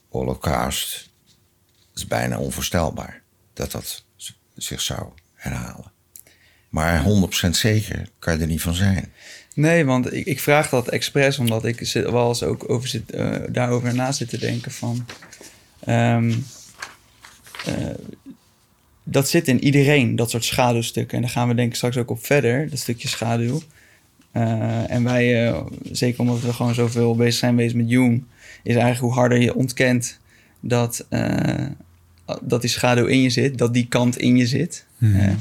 holocaust 0.08 1.10
is 1.94 2.06
bijna 2.06 2.38
onvoorstelbaar 2.38 3.22
dat 3.52 3.70
dat 3.70 4.04
zich 4.56 4.80
zou 4.80 5.12
herhalen. 5.34 5.92
Maar 6.68 7.04
100% 7.46 7.50
zeker 7.50 8.08
kan 8.18 8.34
je 8.34 8.40
er 8.40 8.46
niet 8.46 8.62
van 8.62 8.74
zijn. 8.74 9.12
Nee, 9.54 9.84
want 9.84 10.12
ik, 10.12 10.26
ik 10.26 10.40
vraag 10.40 10.68
dat 10.68 10.88
expres 10.88 11.38
omdat 11.38 11.64
ik 11.64 11.86
zit, 11.86 12.10
wel 12.10 12.28
eens 12.28 12.42
ook 12.42 12.70
over 12.70 12.88
zit, 12.88 13.10
eh, 13.10 13.36
daarover 13.48 13.94
na 13.94 14.12
zit 14.12 14.28
te 14.28 14.38
denken 14.38 14.70
van... 14.70 15.06
ehm, 15.84 16.32
eh, 17.64 17.74
dat 19.04 19.28
zit 19.28 19.48
in 19.48 19.64
iedereen, 19.64 20.16
dat 20.16 20.30
soort 20.30 20.44
schaduwstukken. 20.44 21.16
En 21.16 21.22
daar 21.22 21.30
gaan 21.30 21.48
we 21.48 21.54
denk 21.54 21.68
ik 21.68 21.74
straks 21.74 21.96
ook 21.96 22.10
op 22.10 22.26
verder, 22.26 22.70
dat 22.70 22.78
stukje 22.78 23.08
schaduw. 23.08 23.60
Eh, 24.32 24.90
en 24.90 25.04
wij, 25.04 25.54
zeker 25.92 26.20
omdat 26.20 26.40
we 26.40 26.52
gewoon 26.52 26.74
zoveel 26.74 27.14
bezig 27.14 27.34
zijn 27.34 27.56
bezig 27.56 27.74
met 27.74 27.90
Jung... 27.90 28.24
is 28.62 28.74
eigenlijk 28.74 29.00
hoe 29.00 29.12
harder 29.12 29.40
je 29.40 29.54
ontkent 29.54 30.18
dat, 30.60 31.06
dat 32.40 32.60
die 32.60 32.70
schaduw 32.70 33.06
in 33.06 33.20
je 33.20 33.30
zit, 33.30 33.58
dat 33.58 33.74
die 33.74 33.86
kant 33.88 34.18
in 34.18 34.36
je 34.36 34.46
zit... 34.46 34.86
eh, 34.98 35.32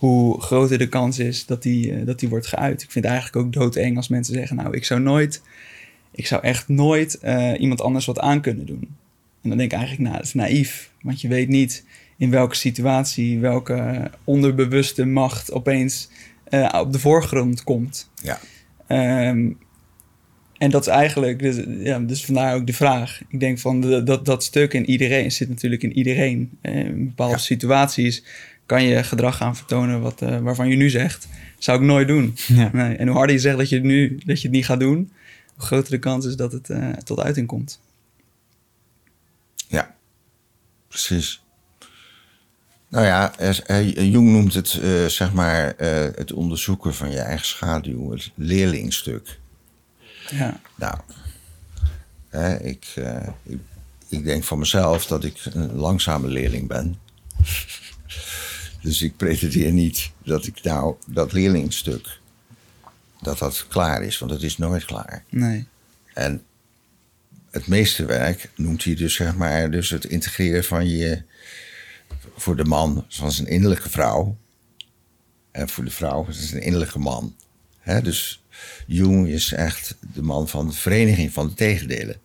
hoe 0.00 0.40
groter 0.40 0.78
de 0.78 0.88
kans 0.88 1.18
is 1.18 1.46
dat 1.46 1.62
die, 1.62 1.94
eh, 1.94 2.06
dat 2.06 2.18
die 2.20 2.28
wordt 2.28 2.46
geuit. 2.46 2.82
Ik 2.82 2.90
vind 2.90 3.04
het 3.04 3.14
eigenlijk 3.14 3.46
ook 3.46 3.52
doodeng 3.52 3.96
als 3.96 4.08
mensen 4.08 4.34
zeggen... 4.34 4.56
nou, 4.56 4.76
ik 4.76 4.84
zou 4.84 5.00
nooit 5.00 5.42
ik 6.12 6.26
zou 6.26 6.42
echt 6.42 6.68
nooit 6.68 7.18
eh, 7.18 7.52
iemand 7.58 7.80
anders 7.80 8.06
wat 8.06 8.20
aan 8.20 8.40
kunnen 8.40 8.66
doen. 8.66 8.96
En 9.42 9.48
dan 9.48 9.58
denk 9.58 9.72
ik 9.72 9.78
eigenlijk, 9.78 10.08
nou, 10.08 10.16
dat 10.16 10.26
is 10.26 10.34
naïef. 10.34 10.90
Want 11.02 11.20
je 11.20 11.28
weet 11.28 11.48
niet 11.48 11.84
in 12.16 12.30
welke 12.30 12.56
situatie, 12.56 13.38
welke 13.38 14.10
onderbewuste 14.24 15.04
macht 15.04 15.52
opeens 15.52 16.08
eh, 16.44 16.78
op 16.80 16.92
de 16.92 16.98
voorgrond 16.98 17.64
komt. 17.64 18.10
Ja. 18.22 18.40
Ehm, 18.86 19.50
en 20.58 20.70
dat 20.70 20.80
is 20.80 20.86
eigenlijk, 20.92 21.38
dus, 21.38 21.64
ja, 21.68 21.98
dus 21.98 22.24
vandaar 22.24 22.54
ook 22.54 22.66
de 22.66 22.72
vraag. 22.72 23.20
Ik 23.28 23.40
denk 23.40 23.58
van 23.58 23.80
de, 23.80 24.02
dat, 24.02 24.24
dat 24.24 24.44
stuk 24.44 24.74
in 24.74 24.90
iedereen 24.90 25.32
zit 25.32 25.48
natuurlijk 25.48 25.82
in 25.82 25.92
iedereen. 25.92 26.50
In 26.62 27.06
bepaalde 27.06 27.34
Ja. 27.34 27.38
situaties 27.38 28.24
kan 28.70 28.82
je 28.82 29.02
gedrag 29.02 29.36
gaan 29.36 29.56
vertonen 29.56 30.00
wat, 30.00 30.22
eh, 30.22 30.38
waarvan 30.38 30.68
je 30.68 30.76
nu 30.76 30.90
zegt, 30.90 31.28
zou 31.58 31.78
ik 31.78 31.84
nooit 31.84 32.08
doen. 32.08 32.36
Ja. 32.46 32.70
Nee. 32.72 32.96
En 32.96 33.06
hoe 33.06 33.16
harder 33.16 33.34
je 33.34 33.42
zegt 33.42 33.56
dat 33.58 33.68
je 33.68 33.74
het 33.74 33.84
nu 33.84 34.20
dat 34.24 34.40
je 34.40 34.46
het 34.46 34.56
niet 34.56 34.64
gaat 34.64 34.80
doen, 34.80 35.12
hoe 35.54 35.64
groter 35.64 35.90
de 35.90 35.98
kans 35.98 36.26
is 36.26 36.36
dat 36.36 36.52
het 36.52 36.70
eh, 36.70 36.88
tot 36.88 37.20
uiting 37.20 37.46
komt. 37.46 37.80
Ja, 39.68 39.94
precies. 40.88 41.42
Nou 42.88 43.06
ja, 43.06 43.32
Jung 43.94 44.30
noemt 44.30 44.54
het, 44.54 44.78
eh, 44.82 45.06
zeg 45.06 45.32
maar, 45.32 45.74
het 46.16 46.32
onderzoeken 46.32 46.94
van 46.94 47.10
je 47.10 47.20
eigen 47.20 47.46
schaduw, 47.46 48.10
het 48.10 48.30
leerlingstuk. 48.34 49.38
Ja, 50.30 50.60
Nou, 50.74 50.98
hè, 52.28 52.60
ik, 52.62 52.94
ik, 53.42 53.58
ik 54.08 54.24
denk 54.24 54.44
van 54.44 54.58
mezelf 54.58 55.06
dat 55.06 55.24
ik 55.24 55.40
een 55.52 55.74
langzame 55.74 56.28
leerling 56.28 56.68
ben. 56.68 56.98
Dus 58.82 59.02
ik 59.02 59.16
pretendeer 59.16 59.72
niet 59.72 60.10
dat 60.24 60.46
ik 60.46 60.62
nou 60.62 60.94
dat 61.06 61.32
leerlingstuk, 61.32 62.18
dat 63.22 63.38
dat 63.38 63.66
klaar 63.68 64.02
is, 64.02 64.18
want 64.18 64.30
het 64.32 64.42
is 64.42 64.56
nooit 64.58 64.84
klaar. 64.84 65.24
nee. 65.28 65.66
En 66.14 66.42
het 67.50 67.66
meeste 67.66 68.04
werk 68.04 68.50
noemt 68.56 68.84
hij 68.84 68.94
dus, 68.94 69.14
zeg 69.14 69.36
maar, 69.36 69.70
dus 69.70 69.90
het 69.90 70.04
integreren 70.04 70.64
van 70.64 70.88
je, 70.88 71.22
voor 72.36 72.56
de 72.56 72.64
man, 72.64 73.04
van 73.08 73.32
zijn 73.32 73.46
innerlijke 73.48 73.90
vrouw. 73.90 74.36
En 75.50 75.68
voor 75.68 75.84
de 75.84 75.90
vrouw, 75.90 76.26
is 76.28 76.52
een 76.52 76.62
innerlijke 76.62 76.98
man. 76.98 77.34
Hè, 77.78 78.02
dus 78.02 78.42
Jung 78.86 79.28
is 79.28 79.52
echt 79.52 79.96
de 80.14 80.22
man 80.22 80.48
van 80.48 80.66
de 80.66 80.72
vereniging 80.72 81.32
van 81.32 81.48
de 81.48 81.54
tegendelen. 81.54 82.16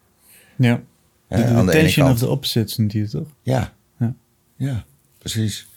Ja. 0.55 0.83
De, 1.27 1.35
aan 1.35 1.41
de 1.43 1.53
de 1.53 1.59
ene 1.59 1.71
tension 1.71 2.05
kant- 2.05 2.21
of 2.21 2.25
the 2.27 2.31
opposites 2.33 2.77
noemt 2.77 2.93
hij 2.93 3.07
toch? 3.07 3.27
Ja. 3.41 3.73
Ja. 3.99 4.15
ja, 4.55 4.85
precies. 5.17 5.67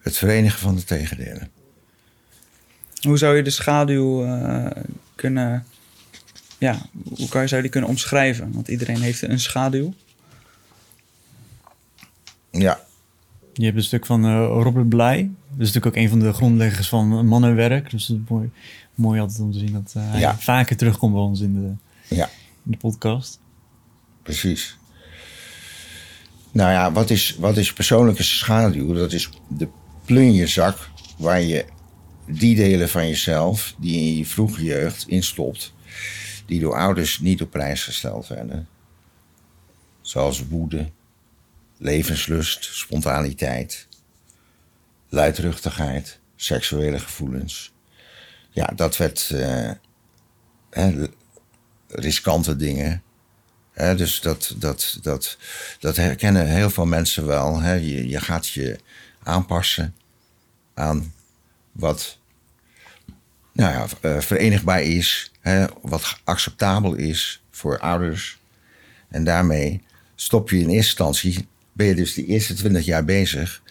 Het 0.00 0.16
verenigen 0.16 0.58
van 0.58 0.74
de 0.76 0.84
tegendelen. 0.84 1.48
Hoe 3.00 3.18
zou 3.18 3.36
je 3.36 3.42
de 3.42 3.50
schaduw 3.50 4.24
eh, 4.24 4.66
kunnen... 5.14 5.64
Ja, 6.58 6.78
hoe 7.16 7.28
kan 7.28 7.40
je, 7.40 7.46
zou 7.46 7.56
je 7.56 7.62
die 7.62 7.70
kunnen 7.70 7.90
omschrijven? 7.90 8.52
Want 8.52 8.68
iedereen 8.68 9.00
heeft 9.00 9.22
een 9.22 9.40
schaduw. 9.40 9.94
Ja, 12.50 12.80
Je 13.52 13.64
hebt 13.64 13.76
een 13.76 13.82
stuk 13.82 14.06
van 14.06 14.24
eh, 14.24 14.30
Robert 14.62 14.88
Bly. 14.88 15.30
Dat 15.50 15.66
is 15.66 15.72
natuurlijk 15.72 15.86
ook 15.86 15.96
een 15.96 16.08
van 16.08 16.18
de 16.18 16.32
grondleggers 16.32 16.88
van 16.88 17.26
mannenwerk. 17.26 17.90
Dus 17.90 18.06
het 18.08 18.16
is 18.16 18.28
mooi, 18.28 18.50
mooi 18.94 19.20
altijd 19.20 19.40
om 19.40 19.52
te 19.52 19.58
zien 19.58 19.72
dat 19.72 19.92
eh, 19.96 20.10
hij 20.10 20.20
Ja. 20.20 20.38
vaker 20.38 20.76
terugkomt 20.76 21.12
bij 21.12 21.22
ons 21.22 21.40
in 21.40 21.54
de, 21.54 22.14
ja. 22.14 22.28
in 22.64 22.70
de 22.70 22.76
podcast. 22.76 23.38
Precies. 24.22 24.78
Nou 26.52 26.70
ja, 26.70 26.92
wat 26.92 27.10
is, 27.10 27.36
wat 27.38 27.56
is 27.56 27.72
persoonlijke 27.72 28.22
schaduw? 28.22 28.92
Dat 28.94 29.12
is 29.12 29.30
de 29.48 29.68
plunjezak 30.10 30.90
waar 31.18 31.40
je 31.40 31.64
die 32.26 32.56
delen 32.56 32.88
van 32.88 33.08
jezelf 33.08 33.74
die 33.78 34.00
in 34.00 34.16
je 34.16 34.26
vroege 34.26 34.62
jeugd 34.62 35.08
instopt, 35.08 35.72
die 36.46 36.60
door 36.60 36.76
ouders 36.76 37.18
niet 37.18 37.42
op 37.42 37.50
prijs 37.50 37.84
gesteld 37.84 38.26
werden. 38.26 38.68
Zoals 40.00 40.46
woede, 40.48 40.90
levenslust, 41.76 42.64
spontaniteit, 42.64 43.88
luidruchtigheid, 45.08 46.18
seksuele 46.36 46.98
gevoelens. 46.98 47.72
Ja, 48.50 48.66
dat 48.74 48.96
werd 48.96 49.30
eh, 49.30 49.70
hè, 50.70 51.06
riskante 51.88 52.56
dingen. 52.56 53.02
Hè, 53.72 53.94
dus 53.94 54.20
dat, 54.20 54.54
dat, 54.56 54.98
dat, 55.02 55.38
dat 55.80 55.96
herkennen 55.96 56.46
heel 56.46 56.70
veel 56.70 56.86
mensen 56.86 57.26
wel. 57.26 57.60
Hè. 57.60 57.72
Je, 57.72 58.08
je 58.08 58.20
gaat 58.20 58.48
je 58.48 58.78
aanpassen 59.22 59.94
aan 60.80 61.12
wat 61.72 62.18
nou 63.52 63.72
ja, 63.72 63.86
eh, 64.00 64.20
verenigbaar 64.20 64.82
is, 64.82 65.32
hè, 65.40 65.66
wat 65.82 66.20
acceptabel 66.24 66.94
is 66.94 67.42
voor 67.50 67.78
ouders. 67.78 68.38
En 69.08 69.24
daarmee 69.24 69.82
stop 70.14 70.50
je 70.50 70.56
in 70.56 70.68
eerste 70.68 70.76
instantie, 70.76 71.48
ben 71.72 71.86
je 71.86 71.94
dus 71.94 72.14
de 72.14 72.26
eerste 72.26 72.54
twintig 72.54 72.84
jaar 72.84 73.04
bezig 73.04 73.62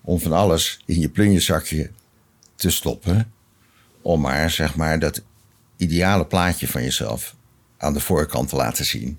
om 0.00 0.20
van 0.20 0.32
alles 0.32 0.80
in 0.84 1.00
je 1.00 1.08
plunjezakje 1.08 1.90
te 2.54 2.70
stoppen. 2.70 3.32
Om 4.02 4.20
maar, 4.20 4.50
zeg 4.50 4.76
maar, 4.76 4.98
dat 4.98 5.22
ideale 5.76 6.26
plaatje 6.26 6.68
van 6.68 6.82
jezelf 6.82 7.34
aan 7.76 7.92
de 7.92 8.00
voorkant 8.00 8.48
te 8.48 8.56
laten 8.56 8.84
zien. 8.84 9.18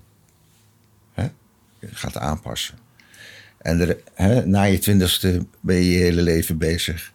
Hè? 1.12 1.22
Je 1.78 1.88
gaat 1.92 2.16
aanpassen. 2.16 2.78
En 3.58 3.80
er, 3.80 3.98
hè, 4.14 4.46
na 4.46 4.62
je 4.62 4.78
twintigste 4.78 5.46
ben 5.60 5.76
je 5.76 5.90
je 5.90 5.98
hele 5.98 6.22
leven 6.22 6.58
bezig 6.58 7.12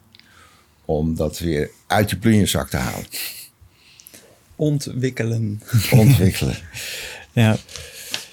om 0.98 1.14
dat 1.16 1.38
weer 1.38 1.70
uit 1.86 2.10
je 2.10 2.16
plunjezak 2.16 2.68
te 2.70 2.76
halen. 2.76 3.06
Ontwikkelen. 4.56 5.62
Ontwikkelen. 5.90 6.56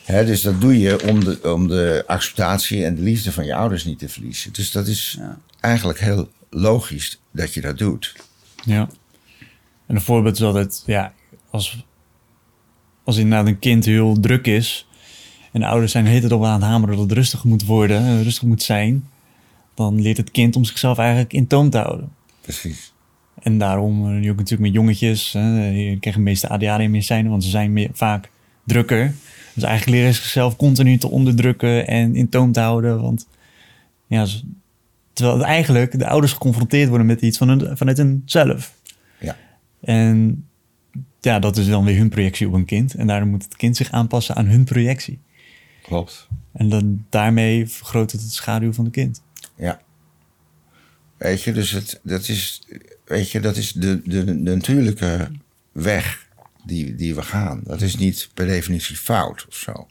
Ja, 0.05 0.23
dus 0.23 0.41
dat 0.41 0.61
doe 0.61 0.79
je 0.79 1.07
om 1.07 1.23
de, 1.23 1.39
om 1.53 1.67
de 1.67 2.03
acceptatie 2.07 2.85
en 2.85 2.95
de 2.95 3.01
liefde 3.01 3.31
van 3.31 3.45
je 3.45 3.55
ouders 3.55 3.85
niet 3.85 3.99
te 3.99 4.09
verliezen. 4.09 4.53
Dus 4.53 4.71
dat 4.71 4.87
is 4.87 5.15
Ja. 5.19 5.37
eigenlijk 5.59 5.99
heel 5.99 6.29
logisch 6.49 7.19
dat 7.31 7.53
je 7.53 7.61
dat 7.61 7.77
doet. 7.77 8.15
ja. 8.65 8.89
En 9.87 9.95
een 9.95 10.01
voorbeeld 10.01 10.35
is 10.35 10.41
altijd, 10.43 10.83
ja, 10.85 11.13
als, 11.49 11.85
als 13.03 13.17
inderdaad 13.17 13.47
een 13.47 13.59
kind 13.59 13.85
heel 13.85 14.19
druk 14.19 14.47
is 14.47 14.87
en 15.51 15.59
de 15.59 15.67
ouders 15.67 15.91
zijn 15.91 16.03
de 16.03 16.09
hele 16.09 16.21
tijd 16.21 16.33
op 16.33 16.43
aan 16.43 16.53
het 16.61 16.69
hameren 16.69 16.95
dat 16.95 17.03
het 17.09 17.17
rustig 17.17 17.43
moet 17.43 17.65
worden, 17.65 18.23
rustig 18.23 18.43
moet 18.43 18.63
zijn, 18.63 19.09
dan 19.75 20.01
leert 20.01 20.17
het 20.17 20.31
kind 20.31 20.55
om 20.55 20.63
zichzelf 20.63 20.97
eigenlijk 20.97 21.33
in 21.33 21.47
toom 21.47 21.69
te 21.69 21.77
houden. 21.77 22.11
Precies. 22.49 22.93
En 23.41 23.57
daarom, 23.57 24.05
eh, 24.05 24.19
nu 24.19 24.29
ook 24.29 24.37
natuurlijk 24.37 24.61
met 24.61 24.73
jongetjes, 24.73 25.33
hè, 25.33 25.67
je 25.67 25.99
krijgt 25.99 26.19
de 26.19 26.23
meeste 26.23 26.49
ADHD-medicijnen, 26.49 27.31
want 27.31 27.43
ze 27.43 27.49
zijn 27.49 27.73
meer, 27.73 27.89
vaak 27.93 28.29
drukker. 28.63 29.13
Dus 29.53 29.63
eigenlijk 29.63 29.97
leren 29.97 30.13
ze 30.13 30.21
zichzelf 30.21 30.55
continu 30.55 30.97
te 30.97 31.09
onderdrukken 31.09 31.87
en 31.87 32.15
in 32.15 32.29
toom 32.29 32.51
te 32.51 32.59
houden. 32.59 33.01
Want 33.01 33.27
ja, 34.07 34.27
terwijl 35.13 35.45
eigenlijk 35.45 35.99
de 35.99 36.07
ouders 36.07 36.33
geconfronteerd 36.33 36.89
worden 36.89 37.07
met 37.07 37.21
iets 37.21 37.37
van 37.37 37.49
hun, 37.49 37.77
vanuit 37.77 37.97
hunzelf. 37.97 38.73
Ja. 39.19 39.37
En 39.81 40.47
ja, 41.19 41.39
dat 41.39 41.57
is 41.57 41.67
dan 41.67 41.85
weer 41.85 41.97
hun 41.97 42.09
projectie 42.09 42.47
op 42.47 42.53
een 42.53 42.65
kind. 42.65 42.93
En 42.93 43.07
daarom 43.07 43.29
moet 43.29 43.43
het 43.43 43.55
kind 43.55 43.77
zich 43.77 43.91
aanpassen 43.91 44.35
aan 44.35 44.45
hun 44.45 44.63
projectie. 44.63 45.19
Klopt. 45.81 46.27
En 46.51 46.69
dan, 46.69 47.05
daarmee 47.09 47.67
vergroot 47.67 48.11
het 48.11 48.21
het 48.21 48.31
schaduw 48.31 48.73
van 48.73 48.83
het 48.83 48.93
kind. 48.93 49.21
Ja. 49.55 49.81
Weet 51.19 51.43
je, 51.43 51.53
dus 51.53 51.71
het, 51.71 51.99
dat 52.03 52.27
is, 52.27 52.61
weet 53.05 53.31
je, 53.31 53.39
dat 53.39 53.57
is 53.57 53.71
de, 53.71 54.01
de, 54.05 54.23
de 54.25 54.33
natuurlijke 54.33 55.31
weg 55.71 56.27
die, 56.65 56.95
die 56.95 57.15
we 57.15 57.21
gaan. 57.21 57.61
Dat 57.63 57.81
is 57.81 57.95
niet 57.95 58.29
per 58.33 58.45
definitie 58.47 58.95
fout 58.95 59.45
of 59.47 59.55
zo. 59.55 59.87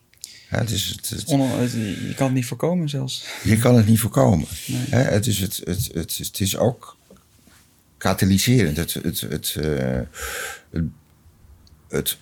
Het 0.49 0.71
is 0.71 0.85
het, 0.89 1.09
het- 1.09 1.25
On- 1.25 1.51
het- 1.51 1.73
je 1.73 2.13
kan 2.17 2.27
het 2.27 2.35
niet 2.35 2.47
voorkomen 2.47 2.89
zelfs. 2.89 3.25
je 3.43 3.57
kan 3.59 3.77
het 3.77 3.87
niet 3.87 4.01
voorkomen. 4.01 4.47
Hè, 4.71 4.99
het, 5.01 5.27
is 5.27 5.39
het, 5.41 5.61
het, 5.65 5.91
het, 5.95 6.17
het 6.19 6.41
is 6.41 6.57
ook 6.57 6.97
katalyserend. 7.99 8.77
Het, 8.77 8.95
het, 8.95 9.21
het, 9.21 9.55
eh, 9.61 10.01
het, 10.71 10.85
het, 11.89 12.17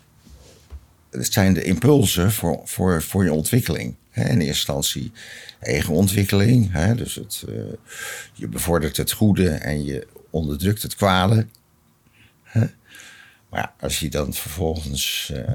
het 1.10 1.32
zijn 1.32 1.52
de 1.54 1.62
impulsen 1.62 2.32
voor, 2.32 2.60
voor, 2.64 3.02
voor 3.02 3.24
je 3.24 3.32
ontwikkeling. 3.32 3.94
In 4.16 4.24
eerste 4.24 4.46
instantie 4.46 5.12
eigen 5.60 5.94
ontwikkeling. 5.94 6.72
Hè, 6.72 6.94
dus 6.94 7.14
het, 7.14 7.44
eh, 7.48 7.54
je 8.32 8.48
bevordert 8.48 8.96
het 8.96 9.12
goede 9.12 9.50
en 9.50 9.84
je 9.84 10.06
onderdrukt 10.30 10.82
het 10.82 10.94
kwade. 10.94 11.46
Hè. 12.42 12.66
Maar 13.50 13.60
ja, 13.60 13.74
als 13.80 14.00
je 14.00 14.08
dan 14.08 14.34
vervolgens... 14.34 15.32
eh, 15.34 15.52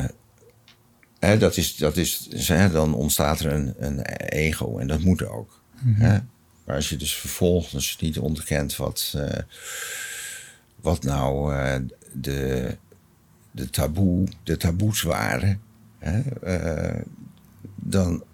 eh, 0.00 0.04
Hè, 1.18 1.38
dat 1.38 1.56
is, 1.56 1.76
dat 1.76 1.96
is, 1.96 2.28
hè, 2.48 2.70
dan 2.70 2.94
ontstaat 2.94 3.40
er 3.40 3.52
een, 3.52 3.74
een 3.78 4.02
ego 4.28 4.78
en 4.78 4.86
dat 4.86 5.00
moet 5.00 5.26
ook. 5.26 5.62
Hè? 5.84 6.18
Maar 6.64 6.76
als 6.76 6.88
je 6.88 6.96
dus 6.96 7.14
vervolgens 7.14 7.96
niet 8.00 8.18
onderkent 8.18 8.76
wat, 8.76 9.14
wat 10.76 11.02
nou 11.02 11.54
de, 12.12 12.76
de, 13.50 13.70
taboe, 13.70 14.28
de 14.42 14.56
taboes 14.56 15.02
waren, 15.02 15.60
hè, 15.98 16.20
eh, 16.20 17.00
dan 17.74 18.24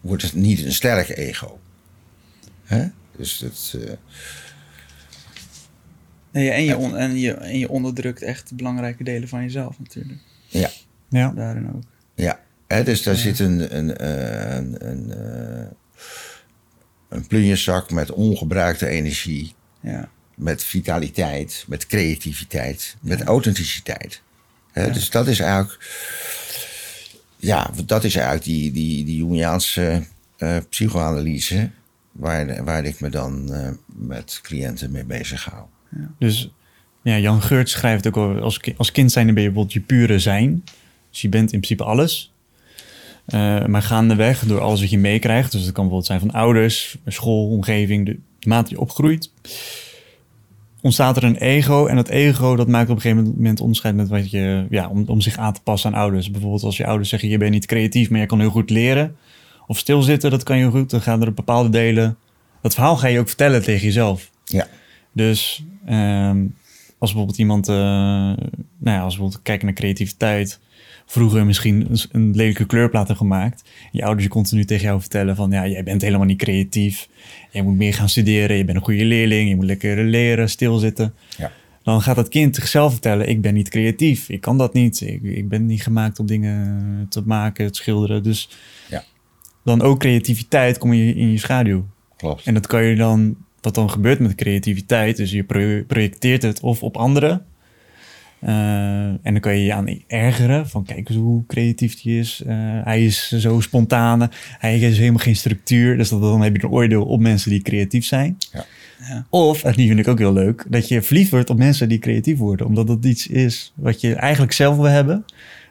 wordt 0.00 0.22
het 0.22 0.34
niet 0.34 0.64
een 0.64 0.72
sterk 0.72 1.08
ego. 1.08 1.60
Hè? 2.64 2.86
Dus 3.16 3.38
het, 3.38 3.74
eh, 3.86 3.92
Nee, 6.30 6.50
en, 6.50 6.64
je 6.64 6.76
on- 6.76 6.96
en, 6.96 7.18
je, 7.18 7.32
en 7.32 7.58
je 7.58 7.68
onderdrukt 7.68 8.22
echt 8.22 8.54
belangrijke 8.56 9.04
delen 9.04 9.28
van 9.28 9.42
jezelf 9.42 9.78
natuurlijk. 9.78 10.20
Ja, 10.46 10.70
Ja. 11.08 11.30
Daarin 11.30 11.72
ook. 11.74 11.82
ja. 12.14 12.40
Hè, 12.66 12.82
dus 12.84 13.02
daar 13.02 13.16
zit 13.16 13.38
een, 13.38 13.76
een, 13.76 13.96
eh, 13.96 14.54
een, 14.56 14.88
een, 14.88 15.12
eh, 15.12 15.66
een 17.08 17.26
plunjeszak 17.26 17.90
met 17.90 18.10
ongebruikte 18.10 18.86
energie, 18.88 19.54
Ja, 19.80 20.08
met 20.34 20.64
vitaliteit, 20.64 21.64
met 21.68 21.86
creativiteit, 21.86 22.96
met 23.00 23.22
authenticiteit. 23.22 24.22
Hè, 24.72 24.90
Dus 24.90 25.10
dat 25.10 25.26
is 25.28 25.40
eigenlijk, 25.40 25.78
ja, 27.42 27.70
dat 27.86 28.04
is 28.04 28.14
eigenlijk 28.14 28.44
die, 28.44 28.72
die, 28.72 29.04
die 29.04 29.16
Jungiaanse 29.16 30.02
eh, 30.36 30.56
psychoanalyse 30.68 31.70
waar, 32.12 32.64
waar 32.64 32.84
ik 32.84 33.00
me 33.00 33.08
dan 33.08 33.52
eh, 33.52 33.68
met 33.86 34.40
cliënten 34.42 34.90
mee 34.90 35.04
bezig 35.04 35.44
hou. 35.44 35.64
Dus 36.18 36.50
ja, 37.02 37.18
Jan 37.18 37.42
Geurt 37.42 37.68
schrijft 37.68 38.06
ook 38.06 38.16
al, 38.16 38.40
als, 38.40 38.60
als 38.76 38.92
kind 38.92 39.12
zijn 39.12 39.26
ben 39.26 39.42
je 39.42 39.48
bijvoorbeeld 39.48 39.72
je 39.72 39.80
pure 39.80 40.18
zijn. 40.18 40.64
Dus 41.10 41.22
je 41.22 41.28
bent 41.28 41.52
in 41.52 41.60
principe 41.60 41.84
alles. 41.84 42.32
Eh, 43.24 43.66
maar 43.66 43.82
gaandeweg, 43.82 44.40
door 44.40 44.60
alles 44.60 44.80
wat 44.80 44.90
je 44.90 44.98
meekrijgt, 44.98 45.52
dus 45.52 45.64
dat 45.64 45.72
kan 45.72 45.88
bijvoorbeeld 45.88 46.06
zijn 46.06 46.20
van 46.20 46.40
ouders, 46.40 46.96
school, 47.06 47.48
omgeving, 47.48 48.06
de 48.06 48.18
mate 48.48 48.70
je 48.70 48.80
opgroeit, 48.80 49.30
ontstaat 50.82 51.16
er 51.16 51.24
een 51.24 51.36
ego. 51.36 51.86
En 51.86 51.96
dat 51.96 52.08
ego, 52.08 52.56
dat 52.56 52.68
maakt 52.68 52.90
op 52.90 52.96
een 52.96 53.02
gegeven 53.02 53.32
moment 53.36 53.60
onderscheid 53.60 53.94
met 53.94 54.08
wat 54.08 54.30
je, 54.30 54.66
ja, 54.70 54.88
om, 54.88 55.04
om 55.06 55.20
zich 55.20 55.36
aan 55.36 55.52
te 55.52 55.62
passen 55.62 55.94
aan 55.94 56.00
ouders. 56.00 56.30
Bijvoorbeeld 56.30 56.62
als 56.62 56.76
je 56.76 56.86
ouders 56.86 57.08
zeggen, 57.08 57.28
je 57.28 57.38
bent 57.38 57.50
niet 57.50 57.66
creatief, 57.66 58.10
maar 58.10 58.20
je 58.20 58.26
kan 58.26 58.40
heel 58.40 58.50
goed 58.50 58.70
leren. 58.70 59.16
Of 59.66 59.78
stilzitten, 59.78 60.30
dat 60.30 60.42
kan 60.42 60.58
je 60.58 60.70
goed. 60.70 60.90
Dan 60.90 61.00
gaan 61.00 61.22
er 61.22 61.34
bepaalde 61.34 61.68
delen, 61.68 62.16
dat 62.62 62.74
verhaal 62.74 62.96
ga 62.96 63.06
je 63.06 63.18
ook 63.18 63.28
vertellen 63.28 63.62
tegen 63.62 63.86
jezelf. 63.86 64.30
Ja, 64.44 64.66
Dus 65.12 65.64
ehm, 65.86 66.44
als 66.98 67.10
bijvoorbeeld 67.10 67.38
iemand, 67.38 67.68
eh, 67.68 67.74
nou 67.74 68.36
ja, 68.78 69.00
als 69.00 69.14
we 69.14 69.20
bijvoorbeeld 69.20 69.42
kijken 69.42 69.66
naar 69.66 69.74
creativiteit, 69.74 70.60
vroeger 71.06 71.46
misschien 71.46 71.86
een, 71.90 71.98
een 72.12 72.34
lelijke 72.36 72.66
kleurplaat 72.66 73.06
hebben 73.08 73.26
gemaakt. 73.26 73.62
Je 73.92 74.02
ouders 74.04 74.24
je 74.24 74.30
continu 74.30 74.64
tegen 74.64 74.84
jou 74.86 75.00
vertellen 75.00 75.36
van, 75.36 75.50
ja, 75.50 75.66
jij 75.66 75.82
bent 75.82 76.02
helemaal 76.02 76.26
niet 76.26 76.38
creatief. 76.38 77.08
Jij 77.50 77.62
moet 77.62 77.76
meer 77.76 77.94
gaan 77.94 78.08
studeren, 78.08 78.56
je 78.56 78.64
bent 78.64 78.76
een 78.78 78.84
goede 78.84 79.04
leerling, 79.04 79.48
je 79.48 79.56
moet 79.56 79.64
lekker 79.64 80.04
leren, 80.04 80.48
stilzitten. 80.50 81.14
ja. 81.38 81.52
Dan 81.84 82.02
gaat 82.02 82.16
dat 82.16 82.28
kind 82.28 82.54
zichzelf 82.54 82.92
vertellen, 82.92 83.28
ik 83.28 83.40
ben 83.40 83.54
niet 83.54 83.68
creatief, 83.68 84.28
ik 84.28 84.40
kan 84.40 84.58
dat 84.58 84.74
niet. 84.74 85.00
Ik, 85.00 85.22
ik 85.22 85.48
ben 85.48 85.66
niet 85.66 85.82
gemaakt 85.82 86.18
om 86.18 86.26
dingen 86.26 87.06
te 87.08 87.22
maken, 87.24 87.72
te 87.72 87.78
schilderen. 87.82 88.22
Dus 88.22 88.48
Ja. 88.90 89.04
dan 89.64 89.82
ook 89.82 89.98
creativiteit 89.98 90.78
kom 90.78 90.92
je 90.92 91.14
in 91.14 91.30
je 91.30 91.38
schaduw. 91.38 91.86
klopt. 92.16 92.46
En 92.46 92.54
dat 92.54 92.66
kan 92.66 92.84
je 92.84 92.96
dan, 92.96 93.36
wat 93.60 93.74
dan 93.74 93.90
gebeurt 93.90 94.18
met 94.18 94.34
creativiteit, 94.34 95.16
dus 95.16 95.30
je 95.30 95.44
pro- 95.44 95.82
projecteert 95.86 96.42
het 96.42 96.60
of 96.60 96.82
op 96.82 96.96
anderen. 96.96 97.44
Eh, 98.42 99.04
en 99.04 99.20
dan 99.22 99.40
kan 99.40 99.56
je 99.56 99.64
je 99.64 99.72
aan 99.72 100.02
ergeren, 100.06 100.68
van 100.68 100.84
kijk 100.84 101.08
eens 101.08 101.18
hoe 101.18 101.46
creatief 101.46 102.02
die 102.02 102.18
is. 102.18 102.42
Eh, 102.46 102.56
hij 102.84 103.04
is 103.04 103.28
zo 103.28 103.60
spontaan, 103.60 104.30
hij 104.58 104.76
heeft 104.76 104.96
helemaal 104.96 105.18
geen 105.18 105.36
structuur. 105.36 105.96
Dus 105.96 106.08
dat, 106.08 106.20
dan 106.20 106.42
heb 106.42 106.56
je 106.56 106.62
een 106.62 106.70
oordeel 106.70 107.04
op 107.04 107.20
mensen 107.20 107.50
die 107.50 107.62
creatief 107.62 108.04
zijn. 108.04 108.36
Ja. 108.52 108.64
Ja. 109.08 109.26
Of, 109.30 109.64
en 109.64 109.72
die 109.72 109.86
vind 109.86 109.98
ik 109.98 110.08
ook 110.08 110.18
heel 110.18 110.32
leuk, 110.32 110.64
dat 110.68 110.88
je 110.88 111.02
verliefd 111.02 111.30
wordt 111.30 111.50
op 111.50 111.58
mensen 111.58 111.88
die 111.88 111.98
creatief 111.98 112.38
worden. 112.38 112.66
Omdat 112.66 112.86
dat 112.86 113.04
iets 113.04 113.26
is 113.26 113.72
wat 113.74 114.00
je 114.00 114.14
eigenlijk 114.14 114.52
zelf 114.52 114.76
wil 114.76 114.84
hebben. 114.84 115.24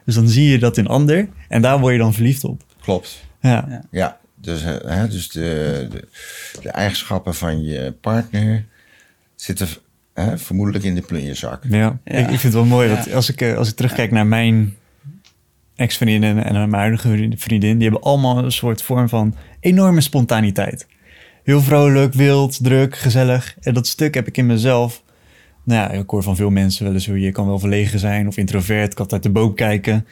Dus 0.04 0.14
dan 0.14 0.28
zie 0.28 0.50
je 0.50 0.58
dat 0.58 0.76
in 0.76 0.86
ander 0.86 1.28
en 1.48 1.62
daar 1.62 1.80
word 1.80 1.92
je 1.92 1.98
dan 1.98 2.14
verliefd 2.14 2.44
op. 2.44 2.64
Klopt. 2.80 3.24
Ja, 3.40 3.66
Ja. 3.68 3.82
Ja, 3.90 4.18
dus, 4.34 4.62
eh, 4.62 4.74
hè, 4.84 5.08
dus 5.08 5.28
de, 5.28 5.86
de, 5.90 6.08
de 6.62 6.68
eigenschappen 6.68 7.34
van 7.34 7.62
je 7.62 7.94
partner 8.00 8.64
zitten 9.34 9.68
hè, 10.14 10.38
vermoedelijk 10.38 10.84
in 10.84 10.94
de 10.94 11.00
plunjezak. 11.00 11.64
Ja, 11.68 11.76
Ja. 12.04 12.18
Ik, 12.18 12.18
ik 12.18 12.26
vind 12.26 12.42
het 12.42 12.52
wel 12.52 12.64
mooi. 12.64 12.88
Ja. 12.88 12.94
Want 12.94 13.12
als 13.12 13.30
ik, 13.30 13.40
eh, 13.40 13.56
als 13.56 13.68
ik 13.68 13.74
terugkijk 13.76 14.10
naar 14.10 14.26
mijn 14.26 14.74
ex-vriendin 15.76 16.38
en 16.38 16.52
mijn 16.54 16.72
huidige 16.74 17.30
vriendin, 17.36 17.78
die 17.78 17.88
hebben 17.88 18.02
allemaal 18.08 18.38
een 18.44 18.52
soort 18.52 18.82
vorm 18.82 19.08
van 19.08 19.34
enorme 19.60 20.00
spontaniteit. 20.00 20.86
Heel 21.44 21.60
vrolijk, 21.60 22.14
wild, 22.14 22.58
druk, 22.64 22.96
gezellig. 22.96 23.56
En 23.60 23.74
dat 23.74 23.86
stuk 23.86 24.14
heb 24.14 24.26
ik 24.26 24.36
in 24.36 24.46
mezelf. 24.46 25.02
Nou 25.64 25.80
ja, 25.80 25.98
ik 26.00 26.10
hoor 26.10 26.22
van 26.22 26.36
veel 26.36 26.50
mensen 26.50 26.84
wel 26.84 26.92
eens 26.94 27.06
hoe 27.06 27.20
je 27.20 27.32
kan 27.32 27.46
wel 27.46 27.58
verlegen 27.58 27.98
zijn 27.98 28.26
of 28.26 28.36
introvert, 28.36 28.94
kan 28.94 29.10
uit 29.12 29.22
de 29.22 29.30
boom 29.30 29.54
kijken. 29.54 30.06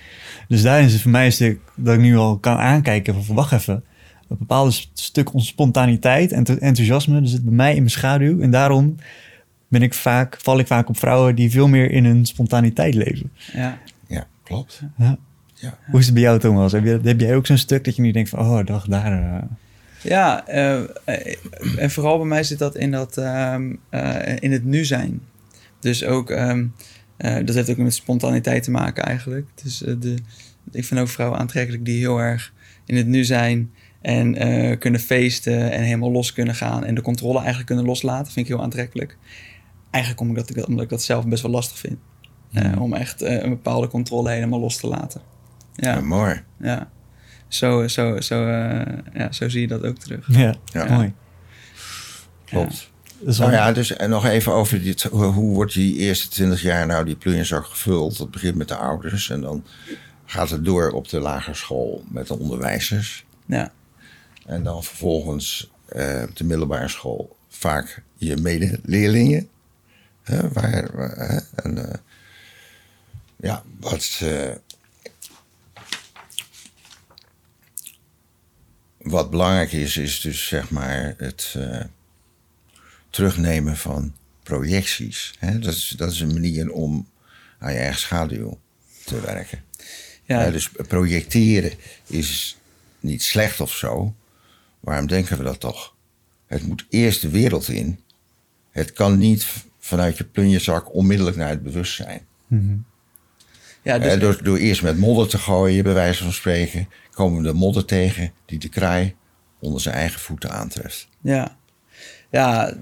Dus 0.49 0.63
daarin 0.63 0.87
is 0.87 0.93
het 0.93 1.03
voor 1.03 1.11
mij 1.11 1.25
een 1.27 1.33
stuk 1.33 1.59
dat 1.77 1.95
ik 1.95 2.01
nu 2.01 2.17
al 2.17 2.39
kan 2.39 2.57
aankijken 2.57 3.25
van 3.25 3.35
wacht 3.35 3.53
even. 3.53 3.85
Een 4.29 4.37
bepaald 4.39 4.73
st- 4.73 4.91
stuk 4.95 5.35
onze 5.35 5.47
spontaniteit 5.47 6.33
en 6.33 6.45
enthousiasme, 6.61 7.21
dat 7.21 7.31
zit 7.31 7.45
bij 7.45 7.55
mij 7.55 7.71
in 7.71 7.77
mijn 7.79 7.91
schaduw. 7.91 8.41
En 8.41 8.51
daarom 8.51 8.97
ben 9.71 9.83
ik 9.83 9.95
vaak, 9.95 10.37
val 10.41 10.59
ik 10.59 10.67
vaak 10.67 10.89
op 10.89 10.99
vrouwen 10.99 11.35
die 11.35 11.51
veel 11.51 11.69
meer 11.69 11.91
in 11.91 12.05
hun 12.05 12.27
spontaniteit 12.27 12.95
leven. 12.95 13.33
Ja. 13.53 13.79
Ja, 14.07 14.27
klopt. 14.43 14.83
Ja. 14.97 15.19
Ja. 15.55 15.79
Hoe 15.91 15.99
is 16.01 16.05
het 16.05 16.15
bij 16.15 16.23
jou, 16.23 16.39
Thomas? 16.39 16.73
Heb, 16.73 16.85
je, 16.85 17.01
heb 17.03 17.21
jij 17.21 17.37
ook 17.37 17.47
zo'n 17.47 17.57
stuk 17.57 17.85
dat 17.85 17.97
je 17.97 18.03
nu 18.03 18.11
denkt 18.11 18.29
van, 18.29 18.39
oh, 18.39 18.67
dag, 18.67 18.87
daar... 18.87 19.35
eh, 19.37 19.43
Ja, 20.03 20.47
eh, 20.47 20.81
en 21.77 21.91
vooral 21.91 22.19
bij 22.19 22.27
mij 22.27 22.43
zit 22.43 22.59
dat 22.59 22.77
in, 22.77 22.91
dat, 22.91 23.17
ehm, 23.17 23.75
eh, 23.91 24.37
in 24.41 24.53
het 24.53 24.65
nu 24.65 24.85
zijn. 24.85 25.21
Dus 25.81 26.05
ook, 26.05 26.31
ehm, 26.31 26.67
eh, 27.17 27.37
dat 27.45 27.55
heeft 27.55 27.71
ook 27.71 27.77
met 27.77 27.95
spontaniteit 27.95 28.63
te 28.63 28.71
maken 28.71 29.05
eigenlijk. 29.05 29.47
Dus 29.63 29.79
de, 29.79 30.15
ik 30.73 30.85
vind 30.85 31.01
ook 31.01 31.09
vrouwen 31.09 31.39
aantrekkelijk 31.39 31.85
die 31.85 31.99
heel 31.99 32.19
erg 32.19 32.53
in 32.87 32.97
het 32.97 33.07
nu 33.07 33.25
zijn 33.25 33.71
en 34.01 34.35
eh, 34.37 34.79
kunnen 34.79 35.01
feesten 35.01 35.73
en 35.73 35.83
helemaal 35.83 36.11
los 36.11 36.33
kunnen 36.33 36.55
gaan 36.55 36.85
en 36.85 36.95
de 36.95 37.03
controle 37.03 37.37
eigenlijk 37.39 37.67
kunnen 37.67 37.85
loslaten. 37.85 38.33
Vind 38.33 38.47
ik 38.49 38.53
heel 38.55 38.63
aantrekkelijk. 38.63 39.17
Eigenlijk 39.91 40.23
omdat 40.23 40.51
ik 40.51 40.57
dat, 40.57 40.67
omdat 40.67 40.85
ik 40.85 40.91
dat 40.91 41.03
zelf 41.03 41.27
best 41.27 41.43
wel 41.43 41.51
lastig 41.51 41.79
vind. 41.79 41.99
Eh, 42.53 42.83
om 42.83 42.95
echt 42.95 43.23
eh, 43.23 43.43
een 43.43 43.49
bepaalde 43.49 43.89
controle 43.89 44.31
helemaal 44.31 44.61
los 44.61 44.77
te 44.77 44.87
laten. 44.87 45.21
Ja, 45.75 45.95
Ja, 45.95 46.01
mooi. 46.01 46.43
ja. 46.57 46.91
Zo, 47.49 47.89
zo, 47.89 48.21
zo, 48.21 48.47
eh, 48.47 48.99
ja, 49.15 49.33
zo 49.33 49.49
zie 49.49 49.61
je 49.61 49.67
dat 49.69 49.83
ook 49.83 49.99
terug. 49.99 50.27
ja, 50.29 50.55
Ja. 50.65 50.85
mooi. 50.97 51.13
Klopt. 52.45 52.91
Wel- 53.19 53.35
Nou 53.39 53.53
ja, 53.53 53.73
dus 53.73 53.97
en 53.97 54.11
nog 54.11 54.27
even 54.27 54.53
over 54.53 54.83
dit, 54.83 55.03
hoe, 55.03 55.25
hoe 55.25 55.55
wordt 55.55 55.73
die 55.73 55.97
eerste 55.97 56.29
20 56.29 56.63
jaar 56.63 56.87
nou 56.87 57.05
die 57.05 57.17
plunjezak 57.17 57.65
gevuld? 57.67 58.19
Dat 58.19 58.31
begint 58.31 58.55
met 58.57 58.69
de 58.69 58.77
ouders 58.77 59.31
en 59.31 59.41
dan 59.41 59.65
gaat 60.25 60.51
het 60.51 60.65
door 60.65 60.91
op 60.91 61.09
de 61.09 61.21
lagere 61.21 61.55
school 61.57 62.05
met 62.09 62.27
de 62.27 62.39
onderwijzers. 62.39 63.25
Ja. 63.47 63.73
En 64.47 64.63
dan 64.63 64.85
vervolgens 64.85 65.71
eh, 65.89 66.23
op 66.29 66.37
de 66.37 66.45
middelbare 66.45 66.89
school 66.89 67.37
vaak 67.49 68.03
je 68.17 68.37
medeleerlingen. 68.37 69.49
Hè, 70.31 70.49
waar, 70.49 70.97
waar, 70.97 71.17
hè, 71.17 71.39
en, 71.55 71.91
eh, 71.91 71.99
ja, 73.37 73.63
wat, 73.81 74.19
eh, 74.23 74.55
wat 78.99 79.31
belangrijk 79.31 79.73
is, 79.73 79.97
is 79.97 80.21
dus 80.21 80.49
zeg 80.49 80.71
maar 80.71 81.15
het 81.17 81.55
eh, 81.57 81.85
terugnemen 83.11 83.77
van 83.77 84.15
projecties. 84.43 85.35
Hè? 85.39 85.59
Dat, 85.59 85.75
is, 85.75 85.89
dat 85.89 86.11
is 86.13 86.21
een 86.21 86.33
manier 86.33 86.71
om 86.71 87.09
aan 87.59 87.73
je 87.73 87.79
eigen 87.79 88.01
schaduw 88.01 88.59
te 89.05 89.21
werken. 89.21 89.65
Ja, 90.25 90.45
Ja, 90.45 90.51
dus 90.51 90.71
projecteren 90.89 91.73
is 92.07 92.57
niet 93.01 93.23
slecht 93.23 93.61
of 93.61 93.73
zo. 93.73 94.15
Waarom 94.81 95.07
denken 95.07 95.39
we 95.39 95.45
dat 95.45 95.61
toch? 95.61 95.95
Het 96.47 96.63
moet 96.63 96.87
eerst 96.89 97.21
de 97.21 97.29
wereld 97.29 97.69
in. 97.69 98.01
Het 98.71 98.93
kan 98.93 99.19
niet 99.19 99.47
vanuit 99.91 100.19
je 100.19 100.25
plunjezak 100.25 100.95
onmiddellijk 100.95 101.37
naar 101.37 101.49
het 101.49 101.63
bewustzijn. 101.63 102.21
Mhm. 102.47 102.77
ja, 103.83 103.99
dus, 103.99 104.19
door, 104.19 104.43
door 104.43 104.57
eerst 104.57 104.83
met 104.83 104.99
modder 104.99 105.29
te 105.29 105.39
gooien, 105.39 105.85
bij 105.85 105.95
wijze 105.95 106.23
van 106.23 106.33
spreken, 106.33 106.89
komen 107.11 107.43
we 107.43 107.49
de 107.49 107.55
modder 107.55 107.85
tegen 107.85 108.33
die 108.47 108.59
de 108.59 108.69
kraai 108.69 109.15
onder 109.59 109.81
zijn 109.81 109.95
eigen 109.95 110.21
voeten 110.21 110.51
aantreft. 110.51 111.09
ja. 111.21 111.57
ja, 112.31 112.75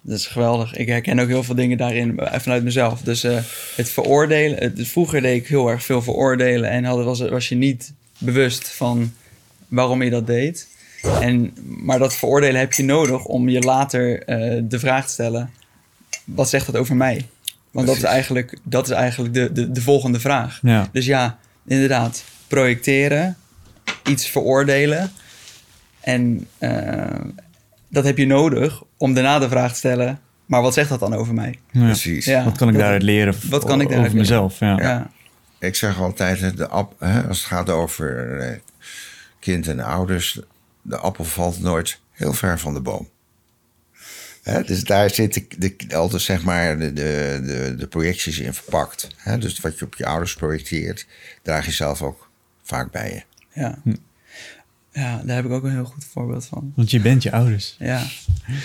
dat 0.00 0.18
is 0.18 0.26
geweldig. 0.26 0.74
Ik 0.74 0.88
herken 0.88 1.18
ook 1.18 1.28
heel 1.28 1.42
veel 1.42 1.54
dingen 1.54 1.76
daarin 1.76 2.20
vanuit 2.20 2.64
mezelf. 2.64 3.00
Dus 3.00 3.24
eh, 3.24 3.38
het 3.76 3.88
veroordelen. 3.88 4.58
Het, 4.58 4.88
vroeger 4.88 5.20
deed 5.20 5.40
ik 5.40 5.48
heel 5.48 5.68
erg 5.68 5.84
veel 5.84 6.02
veroordelen 6.02 6.70
en 6.70 6.84
had, 6.84 7.04
was, 7.04 7.20
was 7.20 7.48
je 7.48 7.54
niet 7.54 7.92
bewust 8.18 8.68
van 8.68 9.12
waarom 9.68 10.02
je 10.02 10.10
dat 10.10 10.26
deed. 10.26 10.68
En, 11.20 11.54
maar 11.64 11.98
dat 11.98 12.14
veroordelen 12.14 12.60
heb 12.60 12.72
je 12.72 12.84
nodig 12.84 13.24
om 13.24 13.48
je 13.48 13.60
later 13.60 14.22
eh, 14.22 14.62
de 14.64 14.78
vraag 14.78 15.06
te 15.06 15.12
stellen: 15.12 15.50
wat 16.24 16.48
zegt 16.48 16.66
dat 16.66 16.76
over 16.76 16.96
mij? 16.96 17.28
Want 17.70 17.86
dat 17.86 17.96
is 17.96 18.02
eigenlijk, 18.02 18.58
dat 18.62 18.84
is 18.86 18.90
eigenlijk 18.92 19.34
de, 19.34 19.52
de, 19.52 19.70
de 19.72 19.80
volgende 19.82 20.20
vraag. 20.20 20.58
Ja. 20.62 20.88
Dus 20.92 21.06
ja, 21.06 21.38
inderdaad, 21.66 22.24
projecteren, 22.48 23.36
iets 24.04 24.26
veroordelen. 24.28 25.10
En 26.00 26.46
eh, 26.58 27.20
dat 27.88 28.04
heb 28.04 28.18
je 28.18 28.26
nodig 28.26 28.82
om 28.96 29.14
daarna 29.14 29.38
de 29.38 29.48
vraag 29.48 29.70
te 29.70 29.76
stellen: 29.78 30.20
maar 30.46 30.62
wat 30.62 30.74
zegt 30.74 30.88
dat 30.88 31.00
dan 31.00 31.14
over 31.14 31.34
mij? 31.34 31.58
Ja. 31.70 31.84
Precies. 31.84 32.24
Ja. 32.24 32.44
Wat 32.44 32.56
kan 32.56 32.66
ik 32.68 32.72
dat- 32.74 32.82
daaruit 32.82 33.02
leren 33.02 33.34
wat 33.50 33.64
kan 33.64 33.80
ik 33.80 33.86
over 33.86 33.88
daaruit 33.88 34.12
leren? 34.12 34.16
mezelf? 34.16 34.58
Ja. 34.58 34.76
Ja, 34.80 35.10
Ik 35.58 35.74
zeg 35.74 36.00
altijd, 36.00 36.40
hè, 36.40 36.54
de 36.54 36.68
ap, 36.68 36.94
hè, 36.98 37.22
als 37.28 37.38
het 37.38 37.46
gaat 37.46 37.70
over 37.70 38.38
eh, 38.40 38.58
kind 39.40 39.68
en 39.68 39.80
ouders, 39.80 40.40
de 40.82 40.96
appel 40.96 41.24
valt 41.24 41.60
nooit 41.60 42.00
heel 42.12 42.32
ver 42.32 42.58
van 42.58 42.74
de 42.74 42.80
boom. 42.80 43.08
Hè, 44.42 44.62
dus 44.62 44.84
daar 44.84 45.10
zitten 45.10 45.46
de, 45.58 45.76
altijd 45.94 46.22
zeg 46.22 46.42
maar 46.42 46.78
de, 46.78 46.92
de, 46.92 47.74
de, 47.78 47.86
projecties 47.86 48.38
in 48.38 48.54
verpakt. 48.54 49.08
Hè, 49.16 49.38
dus 49.38 49.60
wat 49.60 49.78
je 49.78 49.84
op 49.84 49.94
je 49.94 50.06
ouders 50.06 50.34
projecteert, 50.34 51.06
draag 51.42 51.66
je 51.66 51.72
zelf 51.72 52.02
ook 52.02 52.30
vaak 52.62 52.90
bij 52.90 53.12
je. 53.12 53.22
Ja. 53.60 53.78
ja, 54.92 55.22
daar 55.24 55.36
heb 55.36 55.44
ik 55.44 55.50
ook 55.50 55.64
een 55.64 55.70
heel 55.70 55.84
goed 55.84 56.04
voorbeeld 56.04 56.46
van. 56.46 56.72
Want 56.76 56.90
je 56.90 57.00
bent 57.00 57.22
je 57.22 57.32
ouders. 57.32 57.76
Ja. 57.78 58.02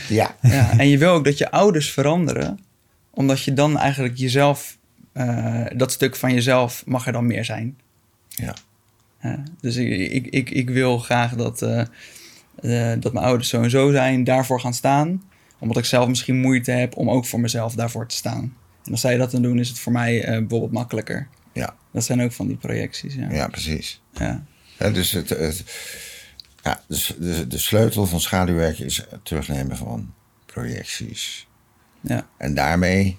Ja. 0.09 0.35
ja. 0.41 0.77
En 0.77 0.87
je 0.87 0.97
wil 0.97 1.11
ook 1.11 1.25
dat 1.25 1.37
je 1.37 1.51
ouders 1.51 1.91
veranderen, 1.91 2.59
omdat 3.09 3.43
je 3.43 3.53
dan 3.53 3.77
eigenlijk 3.77 4.17
jezelf, 4.17 4.77
eh, 5.13 5.65
dat 5.75 5.91
stuk 5.91 6.15
van 6.15 6.33
jezelf 6.33 6.83
mag 6.85 7.05
er 7.05 7.13
dan 7.13 7.25
meer 7.25 7.45
zijn. 7.45 7.77
Ja. 8.27 8.55
Ja, 9.21 9.43
dus 9.61 9.75
ik, 9.75 10.11
ik, 10.11 10.27
ik, 10.27 10.49
ik 10.49 10.69
wil 10.69 10.97
graag 10.97 11.35
dat, 11.35 11.61
eh, 11.61 11.79
eh, 12.91 13.01
dat 13.01 13.13
mijn 13.13 13.25
ouders 13.25 13.49
zo 13.49 13.61
en 13.61 13.69
zo 13.69 13.91
zijn, 13.91 14.23
daarvoor 14.23 14.59
gaan 14.59 14.73
staan. 14.73 15.21
Omdat 15.59 15.77
ik 15.77 15.85
zelf 15.85 16.07
misschien 16.07 16.39
moeite 16.39 16.71
heb 16.71 16.97
om 16.97 17.09
ook 17.09 17.25
voor 17.25 17.39
mezelf 17.39 17.73
daarvoor 17.73 18.07
te 18.07 18.15
staan. 18.15 18.55
En 18.85 18.91
als 18.91 19.01
zij 19.01 19.17
dat 19.17 19.31
dan 19.31 19.41
doen, 19.41 19.59
is 19.59 19.69
het 19.69 19.79
voor 19.79 19.91
mij 19.91 20.23
eh, 20.23 20.39
bijvoorbeeld 20.39 20.71
makkelijker. 20.71 21.27
Ja. 21.53 21.75
Dat 21.91 22.03
zijn 22.03 22.21
ook 22.21 22.31
van 22.31 22.47
die 22.47 22.57
projecties. 22.57 23.15
Ja. 23.15 23.31
ja, 23.31 23.47
precies. 23.47 24.01
Ja. 24.13 24.43
Dus 24.77 25.11
het, 25.11 25.29
het, 25.29 25.63
ja, 26.63 26.81
dus 26.87 27.15
de, 27.19 27.47
de 27.47 27.57
sleutel 27.57 28.05
van 28.05 28.21
schaduwwerk 28.21 28.79
is 28.79 28.97
het 28.97 29.25
terugnemen 29.25 29.77
van 29.77 30.13
projecties. 30.45 31.47
Ja. 32.01 32.27
En 32.37 32.53
daarmee 32.53 33.17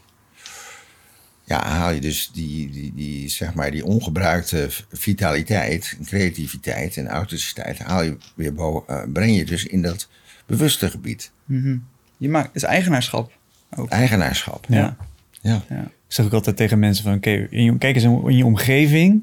ja, 1.49 1.64
haal 1.64 1.91
je 1.91 2.01
dus 2.01 2.30
die, 2.32 2.70
die, 2.70 2.93
die, 2.95 3.28
zeg 3.28 3.55
maar, 3.55 3.70
die 3.70 3.84
ongebruikte 3.84 4.68
vitaliteit, 4.93 5.99
creativiteit 6.05 6.97
en 6.97 7.09
authenticiteit, 7.09 7.78
haal 7.78 8.03
je 8.03 8.16
weer 8.34 8.55
bo- 8.55 8.84
eh, 8.86 9.03
breng 9.12 9.36
je 9.36 9.45
dus 9.45 9.64
in 9.64 9.82
dat 9.82 10.09
bewuste 10.47 10.91
gebied. 10.91 11.30
Mhm. 11.45 11.78
Je 12.18 12.28
maakt, 12.28 12.46
het 12.46 12.56
is 12.56 12.62
eigenaarschap 12.62 13.32
ook. 13.76 13.88
Eigenaarschap. 13.88 14.66
Ja. 14.68 14.96
Ja. 15.40 15.62
Ja. 15.68 15.82
Ik 15.82 16.14
zeg 16.14 16.26
ook 16.26 16.32
altijd 16.32 16.56
tegen 16.56 16.78
mensen 16.78 17.04
van, 17.04 17.14
oké, 17.14 17.48
kijk 17.78 17.94
eens 17.94 18.04
in 18.04 18.36
je 18.36 18.44
omgeving. 18.44 19.22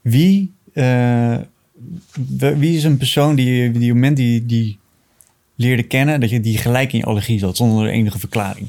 Wie, 0.00 0.52
eh, 0.72 1.38
wie 2.36 2.76
is 2.76 2.84
een 2.84 2.96
persoon 2.96 3.34
die 3.34 3.52
je 3.52 3.70
die 3.70 3.92
moment 3.92 4.16
die, 4.16 4.46
die 4.46 4.78
leerde 5.54 5.82
kennen, 5.82 6.20
dat 6.20 6.30
je 6.30 6.40
die 6.40 6.58
gelijk 6.58 6.92
in 6.92 6.98
je 6.98 7.04
allergie 7.04 7.38
zat, 7.38 7.56
zonder 7.56 7.88
enige 7.88 8.18
verklaring. 8.18 8.68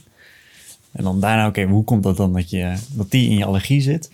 En 0.92 1.04
dan 1.04 1.20
daarna, 1.20 1.48
oké, 1.48 1.64
hoe 1.64 1.84
komt 1.84 2.04
dat 2.04 2.18
dan 2.18 2.34
dat, 2.34 2.50
je, 2.50 2.74
dat 2.92 3.12
die 3.12 3.30
in 3.30 3.38
je 3.38 3.46
allergie 3.46 3.82
zit? 3.82 4.12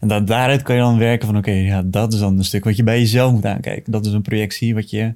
En 0.00 0.08
dat, 0.08 0.26
daaruit 0.26 0.62
kan 0.62 0.74
je 0.74 0.80
dan 0.80 0.98
werken 0.98 1.26
van, 1.26 1.36
oké, 1.36 1.50
ja, 1.50 1.82
dat 1.82 2.12
is 2.12 2.18
dan 2.18 2.38
een 2.38 2.44
stuk 2.44 2.64
wat 2.64 2.76
je 2.76 2.82
bij 2.82 2.98
jezelf 2.98 3.32
moet 3.32 3.46
aankijken. 3.46 3.92
Dat 3.92 4.06
is 4.06 4.12
een 4.12 4.22
projectie 4.22 4.74
wat 4.74 4.90
je, 4.90 5.14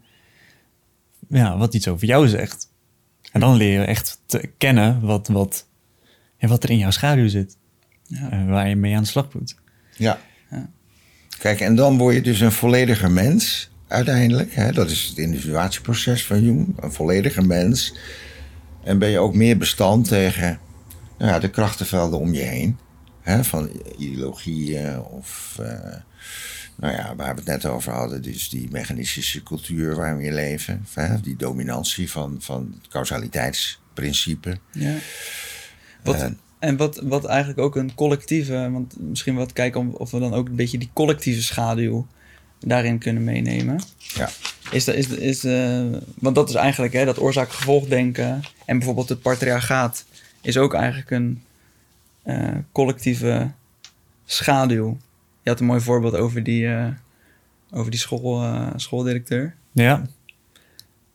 ja, 1.28 1.58
wat 1.58 1.74
iets 1.74 1.88
over 1.88 2.06
jou 2.06 2.28
zegt. 2.28 2.69
En 3.32 3.40
dan 3.40 3.56
leer 3.56 3.80
je 3.80 3.86
echt 3.86 4.20
te 4.26 4.50
kennen 4.58 5.00
wat, 5.00 5.28
wat, 5.28 5.66
ja, 6.38 6.48
wat 6.48 6.62
er 6.62 6.70
in 6.70 6.78
jouw 6.78 6.90
schaduw 6.90 7.28
zit. 7.28 7.56
Ja. 8.02 8.30
En 8.30 8.48
waar 8.48 8.68
je 8.68 8.76
mee 8.76 8.96
aan 8.96 9.02
de 9.02 9.08
slag 9.08 9.34
moet. 9.34 9.54
Ja. 9.96 10.20
Ja. 10.50 10.70
Kijk, 11.38 11.60
en 11.60 11.74
dan 11.74 11.98
word 11.98 12.14
je 12.14 12.22
dus 12.22 12.40
een 12.40 12.52
vollediger 12.52 13.10
mens 13.10 13.70
uiteindelijk. 13.88 14.54
Hè? 14.54 14.72
Dat 14.72 14.90
is 14.90 15.02
het 15.02 15.18
individuatieproces 15.18 16.26
van 16.26 16.42
Jung. 16.42 16.74
Een 16.80 16.92
vollediger 16.92 17.46
mens. 17.46 17.94
En 18.84 18.98
ben 18.98 19.08
je 19.08 19.18
ook 19.18 19.34
meer 19.34 19.56
bestand 19.56 20.08
tegen 20.08 20.58
nou 21.18 21.30
ja, 21.30 21.38
de 21.38 21.50
krachtenvelden 21.50 22.18
om 22.18 22.34
je 22.34 22.42
heen. 22.42 22.78
Hè? 23.20 23.44
Van 23.44 23.70
ideologieën 23.98 25.00
of... 25.02 25.56
eh, 25.60 25.96
nou 26.80 26.94
ja, 26.94 27.14
waar 27.16 27.30
we 27.34 27.40
het 27.40 27.48
net 27.48 27.66
over 27.66 27.92
hadden, 27.92 28.22
dus 28.22 28.48
die 28.48 28.68
mechanistische 28.70 29.42
cultuur 29.42 29.96
waar 29.96 30.16
we 30.16 30.24
in 30.24 30.34
leven. 30.34 30.86
Die 31.22 31.36
dominantie 31.36 32.10
van, 32.10 32.36
van 32.38 32.74
het 32.82 32.88
causaliteitsprincipe. 32.90 34.58
Ja. 34.72 34.94
Wat, 36.02 36.14
Eh. 36.14 36.28
en 36.58 36.76
wat, 36.76 37.00
wat 37.04 37.24
eigenlijk 37.24 37.58
ook 37.60 37.76
een 37.76 37.94
collectieve, 37.94 38.70
want 38.70 39.00
misschien 39.00 39.34
wat 39.34 39.52
kijken 39.52 39.98
of 39.98 40.10
we 40.10 40.18
dan 40.18 40.34
ook 40.34 40.48
een 40.48 40.56
beetje 40.56 40.78
die 40.78 40.90
collectieve 40.92 41.42
schaduw 41.42 42.06
daarin 42.58 42.98
kunnen 42.98 43.24
meenemen. 43.24 43.80
Ja. 43.98 44.28
Is, 44.70 44.84
dat- 44.84 44.94
is, 44.94 45.06
is, 45.08 45.44
eh, 45.44 45.86
want 46.14 46.34
dat 46.34 46.48
is 46.48 46.54
eigenlijk 46.54 46.92
hè, 46.92 47.04
dat 47.04 47.18
oorzaak-gevolg 47.18 47.86
denken 47.86 48.40
en 48.66 48.76
bijvoorbeeld 48.76 49.08
het 49.08 49.20
patriarchaat 49.22 50.04
is 50.40 50.56
ook 50.56 50.74
eigenlijk 50.74 51.10
een 51.10 51.42
eh, 52.22 52.48
collectieve 52.72 53.50
schaduw. 54.24 54.98
Je 55.42 55.50
had 55.50 55.60
een 55.60 55.66
mooi 55.66 55.80
voorbeeld 55.80 56.16
over 56.16 56.42
die, 56.42 56.66
eh, 56.66 56.88
over 57.70 57.90
die 57.90 58.00
school, 58.00 58.42
eh, 58.42 58.68
schooldirecteur. 58.76 59.54
Ja. 59.72 60.06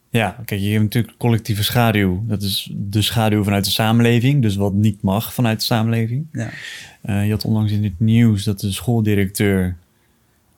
Ja, 0.09 0.41
kijk, 0.45 0.61
je 0.61 0.69
hebt 0.69 0.83
natuurlijk 0.83 1.17
collectieve 1.17 1.63
schaduw. 1.63 2.23
Dat 2.27 2.41
is 2.41 2.71
de 2.73 3.01
schaduw 3.01 3.43
vanuit 3.43 3.65
de 3.65 3.71
samenleving. 3.71 4.41
Dus 4.41 4.55
wat 4.55 4.73
niet 4.73 5.01
mag 5.01 5.33
vanuit 5.33 5.59
de 5.59 5.65
samenleving. 5.65 6.27
Ja. 6.31 6.49
Eh, 7.01 7.25
je 7.25 7.31
had 7.31 7.45
onlangs 7.45 7.71
in 7.71 7.83
het 7.83 7.99
nieuws 7.99 8.43
dat 8.43 8.59
de 8.59 8.71
schooldirecteur... 8.71 9.77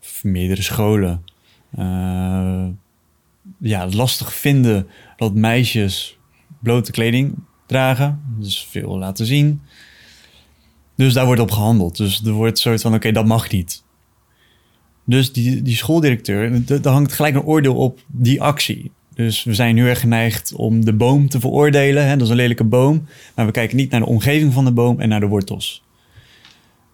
of 0.02 0.24
meerdere 0.24 0.62
scholen... 0.62 1.24
ja, 3.60 3.88
lastig 3.88 4.34
vinden 4.34 4.88
dat 5.16 5.34
meisjes 5.34 6.18
blote 6.60 6.92
kleding 6.92 7.36
dragen. 7.66 8.22
Dus 8.40 8.68
veel 8.70 8.98
laten 8.98 9.26
zien. 9.26 9.62
Dus 10.98 11.14
daar 11.14 11.26
wordt 11.26 11.42
op 11.42 11.52
gehandeld. 11.52 11.98
Dus 11.98 12.22
er 12.26 12.32
wordt 12.32 12.52
een 12.52 12.58
soort 12.58 12.82
van, 12.82 12.94
oké, 12.94 13.12
dat 13.12 13.26
mag 13.26 13.52
niet. 13.52 13.84
Dus 15.04 15.32
die, 15.34 15.62
die 15.62 15.76
schooldirecteur, 15.76 16.66
daar 16.82 16.94
hangt 16.94 17.14
gelijk 17.14 17.36
een 17.36 17.44
oordeel 17.44 17.76
op 17.76 18.00
die 18.08 18.42
actie. 18.42 18.92
Dus 19.14 19.44
we 19.44 19.54
zijn 19.54 19.76
nu 19.76 19.88
erg 19.88 20.00
geneigd 20.00 20.54
om 20.54 20.86
de 20.86 20.94
boom 20.94 21.30
te 21.30 21.40
veroordelen. 21.40 22.08
Hè? 22.08 22.14
Dat 22.14 22.22
is 22.22 22.30
een 22.30 22.36
lelijke 22.36 22.64
boom. 22.64 23.08
Maar 23.36 23.46
we 23.46 23.52
kijken 23.52 23.78
niet 23.78 23.92
naar 23.92 24.00
de 24.00 24.06
omgeving 24.06 24.54
van 24.54 24.66
de 24.66 24.72
boom 24.72 25.00
en 25.00 25.10
naar 25.10 25.20
de 25.20 25.28
wortels. 25.28 25.84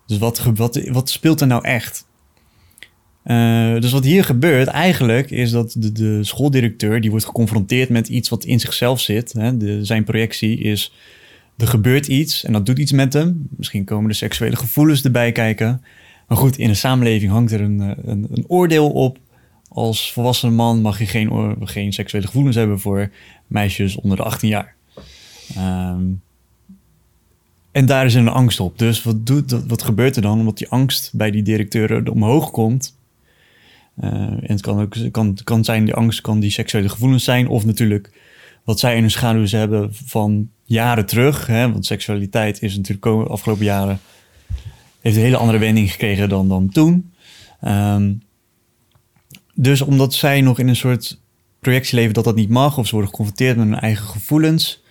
Dus 0.07 0.17
wat, 0.17 0.43
wat, 0.55 0.81
wat 0.91 1.09
speelt 1.09 1.41
er 1.41 1.47
nou 1.47 1.63
echt? 1.65 2.05
Eh, 3.23 3.79
dus 3.79 3.91
wat 3.91 4.03
hier 4.03 4.23
gebeurt 4.23 4.67
eigenlijk 4.67 5.31
is 5.31 5.51
dat 5.51 5.75
de, 5.77 5.91
de 5.91 6.23
schooldirecteur... 6.23 7.01
die 7.01 7.09
wordt 7.09 7.25
geconfronteerd 7.25 7.89
met 7.89 8.07
iets 8.07 8.29
wat 8.29 8.43
in 8.43 8.59
zichzelf 8.59 8.99
zit. 8.99 9.33
Hè? 9.33 9.83
Zijn 9.85 10.03
projectie 10.03 10.57
is, 10.57 10.93
er 11.57 11.67
gebeurt 11.67 12.07
iets 12.07 12.43
en 12.43 12.53
dat 12.53 12.65
doet 12.65 12.79
iets 12.79 12.91
met 12.91 13.13
hem. 13.13 13.47
Misschien 13.49 13.83
komen 13.83 14.09
de 14.09 14.15
seksuele 14.15 14.55
gevoelens 14.55 15.03
erbij 15.03 15.31
kijken. 15.31 15.83
Maar 16.27 16.37
goed, 16.37 16.57
in 16.57 16.67
de 16.67 16.73
samenleving 16.73 17.31
hangt 17.31 17.51
er 17.51 17.61
een, 17.61 17.81
eh, 17.81 17.91
een, 18.05 18.27
een 18.31 18.45
oordeel 18.47 18.89
op. 18.89 19.17
Als 19.69 20.11
volwassen 20.11 20.53
man 20.53 20.81
mag 20.81 20.99
je 20.99 21.05
geen, 21.05 21.55
geen 21.59 21.93
seksuele 21.93 22.27
gevoelens 22.27 22.55
hebben 22.55 22.79
voor 22.79 23.11
meisjes 23.47 23.95
onder 23.95 24.17
de 24.17 24.23
18 24.23 24.49
jaar. 24.49 24.75
Ehm, 25.55 26.03
en 27.71 27.85
daar 27.85 28.05
is 28.05 28.13
een 28.13 28.27
angst 28.27 28.59
op. 28.59 28.77
Dus 28.77 29.03
wat, 29.03 29.25
doet, 29.25 29.51
wat 29.67 29.83
gebeurt 29.83 30.15
er 30.15 30.21
dan? 30.21 30.39
Omdat 30.39 30.57
die 30.57 30.69
angst 30.69 31.11
bij 31.13 31.31
die 31.31 31.41
directeuren 31.41 32.07
omhoog 32.07 32.51
komt. 32.51 32.97
Eh, 33.95 34.11
en 34.11 34.43
het 34.47 34.61
kan 34.61 34.79
ook 34.79 35.11
kan, 35.11 35.37
kan 35.43 35.63
zijn, 35.63 35.85
die 35.85 35.93
angst 35.93 36.21
kan 36.21 36.39
die 36.39 36.51
seksuele 36.51 36.89
gevoelens 36.89 37.23
zijn. 37.23 37.47
Of 37.47 37.65
natuurlijk 37.65 38.11
wat 38.63 38.79
zij 38.79 38.95
in 38.95 39.01
hun 39.01 39.11
schaduw 39.11 39.45
hebben 39.47 39.93
van 39.93 40.49
jaren 40.63 41.05
terug. 41.05 41.47
Hè? 41.47 41.71
Want 41.71 41.85
seksualiteit 41.85 42.61
is 42.61 42.75
natuurlijk 42.75 43.03
de 43.03 43.33
afgelopen 43.33 43.65
jaren... 43.65 43.99
heeft 45.01 45.15
een 45.15 45.21
hele 45.21 45.37
andere 45.37 45.57
wending 45.57 45.91
gekregen 45.91 46.29
dan, 46.29 46.47
dan 46.47 46.69
toen. 46.69 47.13
Ehm, 47.61 48.13
dus 49.53 49.81
omdat 49.81 50.13
zij 50.13 50.41
nog 50.41 50.59
in 50.59 50.67
een 50.67 50.75
soort 50.75 51.19
projectie 51.59 51.95
leven 51.95 52.13
dat 52.13 52.23
dat 52.23 52.35
niet 52.35 52.49
mag... 52.49 52.77
of 52.77 52.85
ze 52.85 52.91
worden 52.91 53.09
geconfronteerd 53.09 53.57
met 53.57 53.65
hun 53.65 53.79
eigen 53.79 54.05
gevoelens 54.05 54.83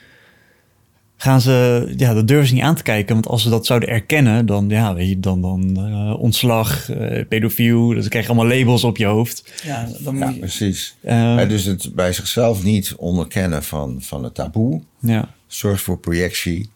gaan 1.23 1.41
ze, 1.41 1.87
ja, 1.97 2.15
dat 2.15 2.29
durven 2.29 2.47
ze 2.47 2.55
niet 2.55 2.63
aan 2.63 2.75
te 2.75 2.83
kijken. 2.83 3.15
Want 3.15 3.27
als 3.27 3.43
ze 3.43 3.51
dat 3.51 3.67
zouden 3.67 3.89
erkennen, 3.89 4.47
dan, 4.47 4.69
ja, 4.69 4.95
weet 4.95 5.09
je, 5.09 5.21
dan, 5.21 5.41
dan 5.41 5.77
eh, 5.77 6.21
ontslag, 6.21 6.91
eh, 6.91 7.27
pedofiel, 7.29 7.89
dus 7.89 8.01
dan 8.01 8.09
krijg 8.09 8.27
je 8.27 8.33
allemaal 8.33 8.59
labels 8.59 8.85
op 8.85 8.97
je 8.97 9.05
hoofd. 9.05 9.53
Ja, 9.65 9.89
dan 9.99 10.19
Ja, 10.19 10.29
je... 10.29 10.39
precies. 10.39 10.97
Hè, 11.01 11.47
dus 11.47 11.65
het 11.65 11.95
bij 11.95 12.13
zichzelf 12.13 12.63
niet 12.63 12.95
onderkennen 12.97 13.63
van, 13.63 13.97
van 14.01 14.25
het 14.25 14.35
taboe 14.35 14.81
ja, 15.01 15.29
zorgt 15.55 15.83
voor 15.83 15.99
projectie. 15.99 16.71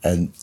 En 0.00 0.34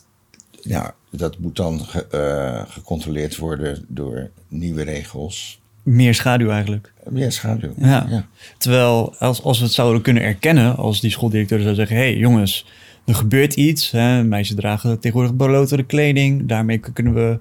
ja, 0.62 0.96
dat 1.12 1.38
moet 1.40 1.56
dan 1.56 1.80
ge- 1.86 2.08
eh, 2.08 2.72
gecontroleerd 2.74 3.38
worden 3.38 3.86
door 3.88 4.30
nieuwe 4.48 4.84
regels. 4.84 5.60
meer 5.84 6.14
schaduw 6.16 6.50
eigenlijk. 6.50 6.94
Meer 7.10 7.32
schaduw. 7.32 7.74
Ja. 7.78 8.28
Terwijl 8.58 9.16
als, 9.20 9.44
als 9.44 9.58
we 9.60 9.64
het 9.66 9.74
zouden 9.74 10.02
kunnen 10.02 10.24
erkennen, 10.24 10.76
als 10.76 11.02
die 11.02 11.12
schooldirecteur 11.12 11.62
zou 11.62 11.76
zeggen: 11.76 11.96
hé 11.96 12.02
hey, 12.02 12.16
jongens, 12.18 12.66
er 13.06 13.16
gebeurt 13.16 13.54
iets. 13.54 13.92
Hè? 13.92 14.24
Meisjes 14.24 14.56
dragen 14.56 15.00
tegenwoordig 15.00 15.36
blotere 15.36 15.84
kleding. 15.84 16.48
Daarmee 16.48 16.78
kunnen 16.78 17.14
we, 17.14 17.40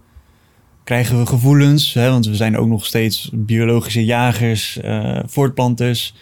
krijgen 0.84 1.18
we 1.18 1.26
gevoelens. 1.26 1.94
Hè? 1.94 2.10
Want 2.10 2.26
we 2.26 2.34
zijn 2.34 2.56
ook 2.56 2.68
nog 2.68 2.86
steeds 2.86 3.30
biologische 3.32 4.04
jagers, 4.04 4.76
eh, 4.80 5.18
voortplanters. 5.26 6.14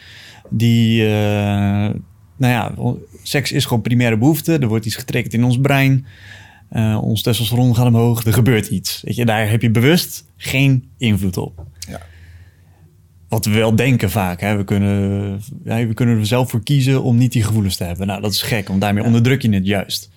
Die, 0.50 1.06
eh, 1.08 1.90
nou 2.36 2.52
ja, 2.52 2.94
seks 3.22 3.52
is 3.52 3.64
gewoon 3.64 3.82
primaire 3.82 4.18
behoefte. 4.18 4.58
Er 4.58 4.68
wordt 4.68 4.86
iets 4.86 4.96
getriggerd 4.96 5.34
in 5.34 5.44
ons 5.44 5.58
brein. 5.60 6.06
Eh, 6.68 6.98
ons 7.02 7.22
testosteron 7.22 7.74
gaat 7.74 7.86
omhoog. 7.86 8.24
Er 8.24 8.32
gebeurt 8.32 8.66
iets. 8.66 9.02
Weet 9.04 9.16
je, 9.16 9.24
daar 9.24 9.50
heb 9.50 9.62
je 9.62 9.70
bewust 9.70 10.24
geen 10.36 10.88
invloed 10.98 11.36
op. 11.36 11.66
Ja. 11.88 12.00
Wat 13.28 13.44
we 13.44 13.50
wel 13.50 13.76
denken 13.76 14.10
vaak. 14.10 14.40
Hè? 14.40 14.56
We, 14.56 14.64
kunnen, 14.64 15.40
ja, 15.64 15.86
we 15.86 15.94
kunnen 15.94 16.18
er 16.18 16.26
zelf 16.26 16.50
voor 16.50 16.62
kiezen 16.62 17.02
om 17.02 17.16
niet 17.16 17.32
die 17.32 17.42
gevoelens 17.42 17.76
te 17.76 17.84
hebben. 17.84 18.06
Nou, 18.06 18.20
dat 18.20 18.32
is 18.32 18.42
gek, 18.42 18.68
want 18.68 18.80
daarmee 18.80 19.04
onderdruk 19.04 19.42
je 19.42 19.50
het 19.50 19.66
juist. 19.66 20.10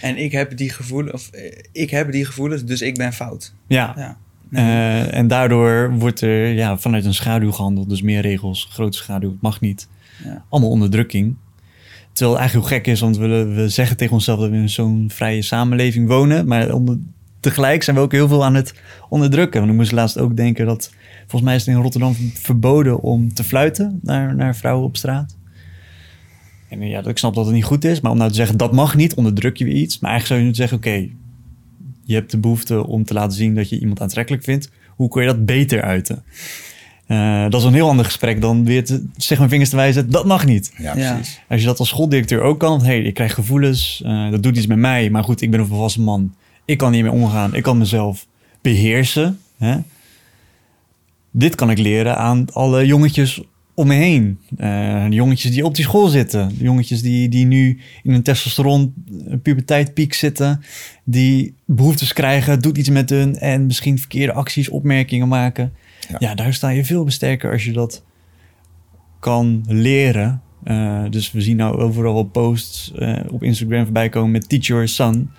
En 0.00 0.16
ik 0.16 0.32
heb 0.32 0.56
die 0.56 0.70
gevoelens, 0.70 1.12
of 1.12 1.30
eh, 1.30 1.52
ik 1.72 1.90
heb 1.90 2.12
die 2.12 2.24
gevoelens, 2.24 2.64
dus 2.64 2.82
ik 2.82 2.96
ben 2.96 3.12
fout. 3.12 3.54
Ja. 3.66 3.94
Ja. 3.96 4.16
Eh, 4.52 5.14
en 5.14 5.28
daardoor 5.28 5.92
wordt 5.98 6.20
er 6.20 6.48
ja, 6.48 6.78
vanuit 6.78 7.04
een 7.04 7.14
schaduw 7.14 7.52
gehandeld. 7.52 7.88
Dus 7.88 8.02
meer 8.02 8.20
regels, 8.20 8.68
grote 8.70 8.96
schaduw, 8.96 9.30
het 9.30 9.40
mag 9.40 9.60
niet. 9.60 9.88
Ja. 10.24 10.44
Allemaal 10.48 10.70
onderdrukking. 10.70 11.36
Terwijl 12.14 12.38
het 12.38 12.40
eigenlijk 12.40 12.68
heel 12.68 12.78
gek 12.78 12.86
is, 12.86 13.00
want 13.00 13.16
we, 13.16 13.44
we 13.44 13.68
zeggen 13.68 13.96
tegen 13.96 14.14
onszelf 14.14 14.40
dat 14.40 14.50
we 14.50 14.56
in 14.56 14.68
zo'n 14.68 15.10
vrije 15.12 15.42
samenleving 15.42 16.08
wonen. 16.08 16.46
Maar 16.46 16.68
tegelijk 17.40 17.82
zijn 17.82 17.96
we 17.96 18.02
ook 18.02 18.12
heel 18.12 18.28
veel 18.28 18.44
aan 18.44 18.54
het 18.54 18.74
onderdrukken. 19.08 19.60
Want 19.60 19.72
ik 19.72 19.78
moest 19.78 19.92
laatst 19.92 20.18
ook 20.18 20.36
denken 20.36 20.66
dat, 20.66 20.92
volgens 21.20 21.42
mij 21.42 21.54
is 21.54 21.66
het 21.66 21.74
in 21.74 21.82
Rotterdam 21.82 22.14
verboden 22.34 23.00
om 23.00 23.34
te 23.34 23.44
fluiten 23.44 23.98
naar, 24.02 24.34
naar 24.34 24.56
vrouwen 24.56 24.86
op 24.86 24.96
straat. 24.96 25.36
En 26.68 26.88
ja, 26.88 27.04
ik 27.04 27.18
snap 27.18 27.34
dat 27.34 27.44
het 27.44 27.54
niet 27.54 27.64
goed 27.64 27.84
is, 27.84 28.00
maar 28.00 28.12
om 28.12 28.18
nou 28.18 28.30
te 28.30 28.36
zeggen 28.36 28.56
dat 28.56 28.72
mag 28.72 28.96
niet, 28.96 29.14
onderdruk 29.14 29.56
je 29.56 29.64
weer 29.64 29.74
iets. 29.74 29.98
Maar 29.98 30.10
eigenlijk 30.10 30.26
zou 30.26 30.38
je 30.38 30.44
moeten 30.44 30.68
zeggen, 30.68 31.06
oké, 31.06 31.14
je 32.04 32.14
hebt 32.14 32.30
de 32.30 32.38
behoefte 32.38 32.86
om 32.86 33.04
te 33.04 33.14
laten 33.14 33.36
zien 33.36 33.54
dat 33.54 33.68
je 33.68 33.80
iemand 33.80 34.00
aantrekkelijk 34.00 34.44
vindt. 34.44 34.70
Hoe 34.88 35.08
kun 35.08 35.22
je 35.22 35.28
dat 35.28 35.46
beter 35.46 35.82
uiten? 35.82 36.24
Uh, 37.08 37.42
dat 37.48 37.60
is 37.60 37.66
een 37.66 37.74
heel 37.74 37.88
ander 37.88 38.04
gesprek 38.04 38.40
dan 38.40 38.64
weer 38.64 38.84
te, 38.84 39.04
zeg 39.16 39.38
mijn 39.38 39.50
vingers 39.50 39.70
te 39.70 39.76
wijzen, 39.76 40.10
dat 40.10 40.26
mag 40.26 40.46
niet. 40.46 40.72
Ja, 40.78 40.96
Ja. 40.96 41.14
precies. 41.14 41.40
Als 41.48 41.60
je 41.60 41.66
dat 41.66 41.78
als 41.78 41.88
schooldirecteur 41.88 42.40
ook 42.40 42.58
kan, 42.60 42.80
hé, 42.80 42.86
hey, 42.86 43.02
ik 43.02 43.14
krijg 43.14 43.34
gevoelens, 43.34 44.02
eh, 44.04 44.30
dat 44.30 44.42
doet 44.42 44.56
iets 44.56 44.66
met 44.66 44.78
mij, 44.78 45.10
maar 45.10 45.24
goed, 45.24 45.40
ik 45.40 45.50
ben 45.50 45.60
een 45.60 45.66
volwassen 45.66 46.02
man. 46.02 46.34
Ik 46.64 46.78
kan 46.78 46.92
niet 46.92 47.02
meer 47.02 47.12
omgaan, 47.12 47.54
ik 47.54 47.62
kan 47.62 47.78
mezelf 47.78 48.26
beheersen. 48.62 49.38
Hè? 49.58 49.76
Dit 51.30 51.54
kan 51.54 51.70
ik 51.70 51.78
leren 51.78 52.16
aan 52.16 52.46
alle 52.52 52.86
jongetjes 52.86 53.42
om 53.74 53.86
me 53.86 53.94
heen. 53.94 54.38
Eh, 54.56 55.04
de 55.08 55.14
jongetjes 55.14 55.50
die 55.52 55.64
op 55.64 55.74
die 55.74 55.84
school 55.84 56.06
zitten. 56.06 56.48
De 56.58 56.64
jongetjes 56.64 57.02
die, 57.02 57.28
die 57.28 57.44
nu 57.46 57.80
in 58.02 58.12
een 58.12 58.22
testosteron 58.22 58.94
puberteitpiek 59.42 60.14
zitten. 60.14 60.62
Die 61.04 61.54
behoeftes 61.64 62.12
krijgen, 62.12 62.60
doet 62.60 62.78
iets 62.78 62.88
met 62.88 63.10
hun. 63.10 63.38
En 63.38 63.66
misschien 63.66 63.98
verkeerde 63.98 64.32
acties, 64.32 64.68
opmerkingen 64.68 65.28
maken. 65.28 65.72
Ja. 66.08 66.16
Ja, 66.18 66.34
daar 66.34 66.54
sta 66.54 66.68
je 66.68 66.84
veel 66.84 67.10
sterker 67.10 67.52
als 67.52 67.64
je 67.64 67.72
dat 67.72 68.02
kan 69.20 69.64
leren. 69.66 70.42
Eh, 70.64 71.04
dus 71.10 71.32
we 71.32 71.40
zien 71.40 71.56
nou 71.56 71.78
overal 71.78 72.14
wel 72.14 72.24
posts 72.24 72.92
eh, 72.92 73.20
op 73.28 73.42
Instagram 73.42 73.84
voorbij 73.84 74.08
komen 74.08 74.30
met 74.30 74.48
teach 74.48 74.66
your 74.66 74.88
son. 74.88 75.30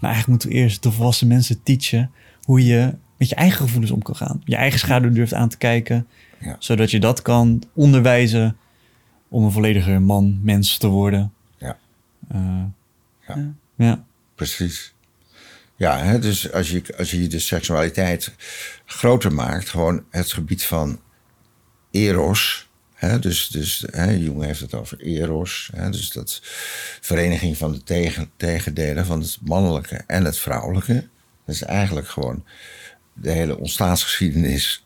Maar 0.00 0.12
eigenlijk 0.12 0.28
moeten 0.28 0.48
we 0.48 0.54
eerst 0.54 0.82
de 0.82 0.92
volwassen 0.92 1.26
mensen 1.26 1.62
teachen 1.62 2.10
hoe 2.42 2.64
je 2.64 2.94
met 3.18 3.28
je 3.28 3.34
eigen 3.34 3.58
gevoelens 3.60 3.92
om 3.92 4.02
kan 4.02 4.16
gaan. 4.16 4.42
Je 4.44 4.56
eigen 4.56 4.78
schaduw 4.78 5.12
durft 5.12 5.34
aan 5.34 5.48
te 5.48 5.56
kijken. 5.56 6.06
Ja. 6.40 6.56
Zodat 6.58 6.90
je 6.90 7.00
dat 7.00 7.22
kan 7.22 7.62
onderwijzen 7.74 8.56
om 9.28 9.44
een 9.44 9.50
vollediger 9.50 10.02
man, 10.02 10.38
mens 10.42 10.78
te 10.78 10.86
worden. 10.86 11.32
Ja. 11.58 11.78
Eh, 12.28 12.40
Ja. 13.28 13.34
Ja. 13.36 13.52
ja. 13.76 14.04
Precies. 14.34 14.94
Ja, 15.76 15.98
hè, 15.98 16.18
dus 16.18 16.52
als 16.52 16.70
je, 16.70 16.82
als 16.98 17.10
je 17.10 17.26
de 17.26 17.38
seksualiteit 17.38 18.34
groter 18.84 19.32
maakt, 19.32 19.68
gewoon 19.68 20.04
het 20.10 20.32
gebied 20.32 20.64
van 20.64 21.00
eros. 21.90 22.68
Hè, 22.94 23.18
dus 23.18 23.48
dus 23.48 23.84
hè, 23.90 24.10
Jung 24.10 24.42
heeft 24.42 24.60
het 24.60 24.74
over 24.74 25.00
eros. 25.00 25.70
Hè, 25.74 25.90
dus 25.90 26.10
dat 26.10 26.40
vereniging 27.00 27.56
van 27.56 27.72
de 27.72 27.82
tegen, 27.82 28.30
tegendelen 28.36 29.06
van 29.06 29.20
het 29.20 29.38
mannelijke 29.40 30.04
en 30.06 30.24
het 30.24 30.38
vrouwelijke. 30.38 31.08
Dat 31.46 31.54
is 31.54 31.62
eigenlijk 31.62 32.08
gewoon 32.08 32.44
de 33.12 33.30
hele 33.30 33.58
ontstaansgeschiedenis 33.58 34.84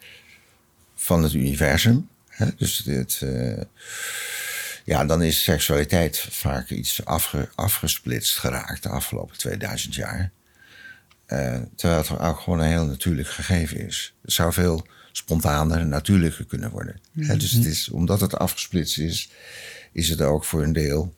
van 0.94 1.22
het 1.22 1.32
universum. 1.32 2.09
Hè, 2.28 2.46
dus 2.57 2.76
dit, 2.76 3.20
eh, 3.22 3.62
ja, 4.84 5.05
dan 5.05 5.22
is 5.22 5.42
seksualiteit 5.42 6.26
vaak 6.30 6.70
iets 6.70 7.05
afge, 7.05 7.49
afgesplitst 7.55 8.38
geraakt 8.38 8.82
de 8.82 8.88
afgelopen 8.88 9.36
2000 9.36 9.94
jaar. 9.94 10.30
Eh, 11.29 11.61
terwijl 11.74 12.01
het 12.01 12.18
ook 12.20 12.41
gewoon 12.41 12.59
een 12.59 12.68
heel 12.68 12.87
natuurlijk 12.87 13.29
gegeven 13.29 13.87
is. 13.87 14.14
Het 14.22 14.33
zou 14.33 14.53
veel 14.53 14.87
spontaner, 15.12 15.87
natuurlijker 15.87 16.45
kunnen 16.45 16.70
worden. 16.70 17.01
Hè, 17.18 17.37
dus 17.37 17.51
het 17.53 17.64
is, 17.64 17.89
omdat 17.89 18.20
het 18.20 18.39
afgesplitst 18.39 18.99
is, 18.99 19.31
is 19.93 20.09
het 20.09 20.20
ook 20.20 20.45
voor 20.45 20.62
een 20.62 20.72
deel. 20.72 21.14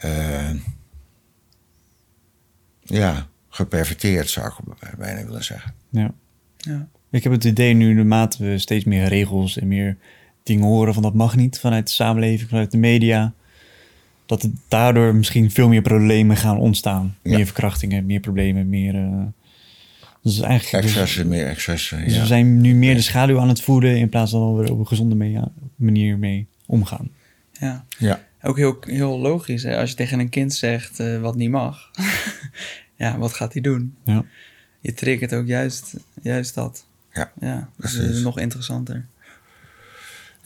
eh, 0.00 0.50
ja, 2.80 3.28
geperverteerd 3.48 4.30
zou 4.30 4.46
ik 4.46 4.98
bijna 4.98 5.24
willen 5.24 5.44
zeggen. 5.44 5.74
ja. 5.90 6.14
Ja. 6.56 6.88
Ik 7.10 7.22
heb 7.22 7.32
het 7.32 7.44
idee 7.44 7.74
nu, 7.74 7.94
naarmate 7.94 8.44
we 8.44 8.58
steeds 8.58 8.84
meer 8.84 9.08
regels 9.08 9.58
en 9.58 9.68
meer 9.68 9.96
dingen 10.42 10.66
horen 10.66 10.94
van 10.94 11.02
dat 11.02 11.14
mag 11.14 11.36
niet 11.36 11.60
vanuit 11.60 11.86
de 11.86 11.92
samenleving, 11.92 12.48
vanuit 12.48 12.70
de 12.70 12.78
media, 12.78 13.34
dat 14.26 14.42
het 14.42 14.52
daardoor 14.68 15.14
misschien 15.14 15.50
veel 15.50 15.68
meer 15.68 15.82
problemen 15.82 16.36
gaan 16.36 16.58
ontstaan. 16.58 17.16
Ja. 17.22 17.36
Meer 17.36 17.44
verkrachtingen, 17.44 18.06
meer 18.06 18.20
problemen, 18.20 18.68
meer. 18.68 18.94
eh, 18.94 19.22
dus 20.22 20.40
eigenlijk. 20.40 20.84
Excessen, 20.84 21.28
meer 21.28 21.46
excessen. 21.46 22.04
Dus 22.04 22.14
ja. 22.14 22.20
we 22.20 22.26
zijn 22.26 22.60
nu 22.60 22.74
meer 22.74 22.94
de 22.94 23.00
schaduw 23.02 23.38
aan 23.40 23.48
het 23.48 23.62
voeden 23.62 23.96
in 23.96 24.08
plaats 24.08 24.30
van 24.30 24.56
we 24.56 24.64
er 24.64 24.72
op 24.72 24.78
een 24.78 24.86
gezonde 24.86 25.14
mee- 25.14 25.38
manier 25.76 26.18
mee 26.18 26.46
omgaan. 26.66 27.10
ja. 27.60 27.84
ja. 27.98 28.24
Ook 28.42 28.56
heel, 28.56 28.76
heel 28.80 29.18
logisch, 29.18 29.62
hè? 29.62 29.76
als 29.78 29.90
je 29.90 29.96
tegen 29.96 30.18
een 30.18 30.28
kind 30.28 30.54
zegt 30.54 31.00
eh, 31.00 31.20
wat 31.20 31.36
niet 31.36 31.50
mag. 31.50 31.90
ja, 32.96 33.18
wat 33.18 33.32
gaat 33.32 33.52
hij 33.52 33.62
doen? 33.62 33.94
Ja. 34.04 34.24
Je 34.80 34.92
triggert 34.94 35.34
ook 35.34 35.46
juist, 35.46 35.96
juist 36.22 36.54
dat. 36.54 36.86
Ja, 37.12 37.32
Ja, 37.40 37.68
dat 37.76 37.90
is 37.90 37.96
precies. 37.96 38.22
nog 38.22 38.38
interessanter. 38.38 39.06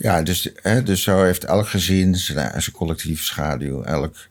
Ja, 0.00 0.22
dus, 0.22 0.50
hè, 0.54 0.82
dus 0.82 1.02
zo 1.02 1.22
heeft 1.22 1.44
elk 1.44 1.68
gezin 1.68 2.14
zijn, 2.14 2.62
zijn 2.62 2.76
collectieve 2.76 3.24
schaduw. 3.24 3.82
Elk, 3.82 4.28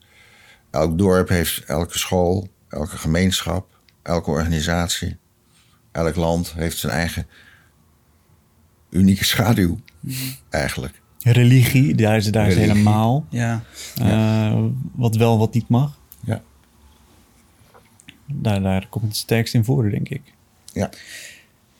elk 0.71 0.97
dorp 0.97 1.29
heeft 1.29 1.63
elke 1.63 1.97
school, 1.97 2.49
elke 2.69 2.97
gemeenschap, 2.97 3.79
elke 4.01 4.29
organisatie. 4.29 5.17
Elk 5.91 6.15
land 6.15 6.53
heeft 6.53 6.77
zijn 6.77 6.93
eigen 6.93 7.27
unieke 8.89 9.23
schaduw, 9.23 9.79
eigenlijk. 10.49 11.01
Religie, 11.19 11.95
daar 11.95 12.17
is, 12.17 12.25
daar 12.25 12.47
is 12.47 12.53
Religie. 12.53 12.71
helemaal. 12.71 13.25
Ja, 13.29 13.63
eh, 13.95 14.63
wat 14.95 15.15
wel, 15.15 15.37
wat 15.37 15.53
niet 15.53 15.69
mag. 15.69 15.99
Ja. 16.23 16.41
Daar, 18.25 18.61
daar 18.61 18.87
komt 18.89 19.05
het 19.05 19.15
sterkst 19.15 19.53
in 19.53 19.63
voor, 19.63 19.89
denk 19.89 20.09
ik. 20.09 20.21
Ja, 20.73 20.89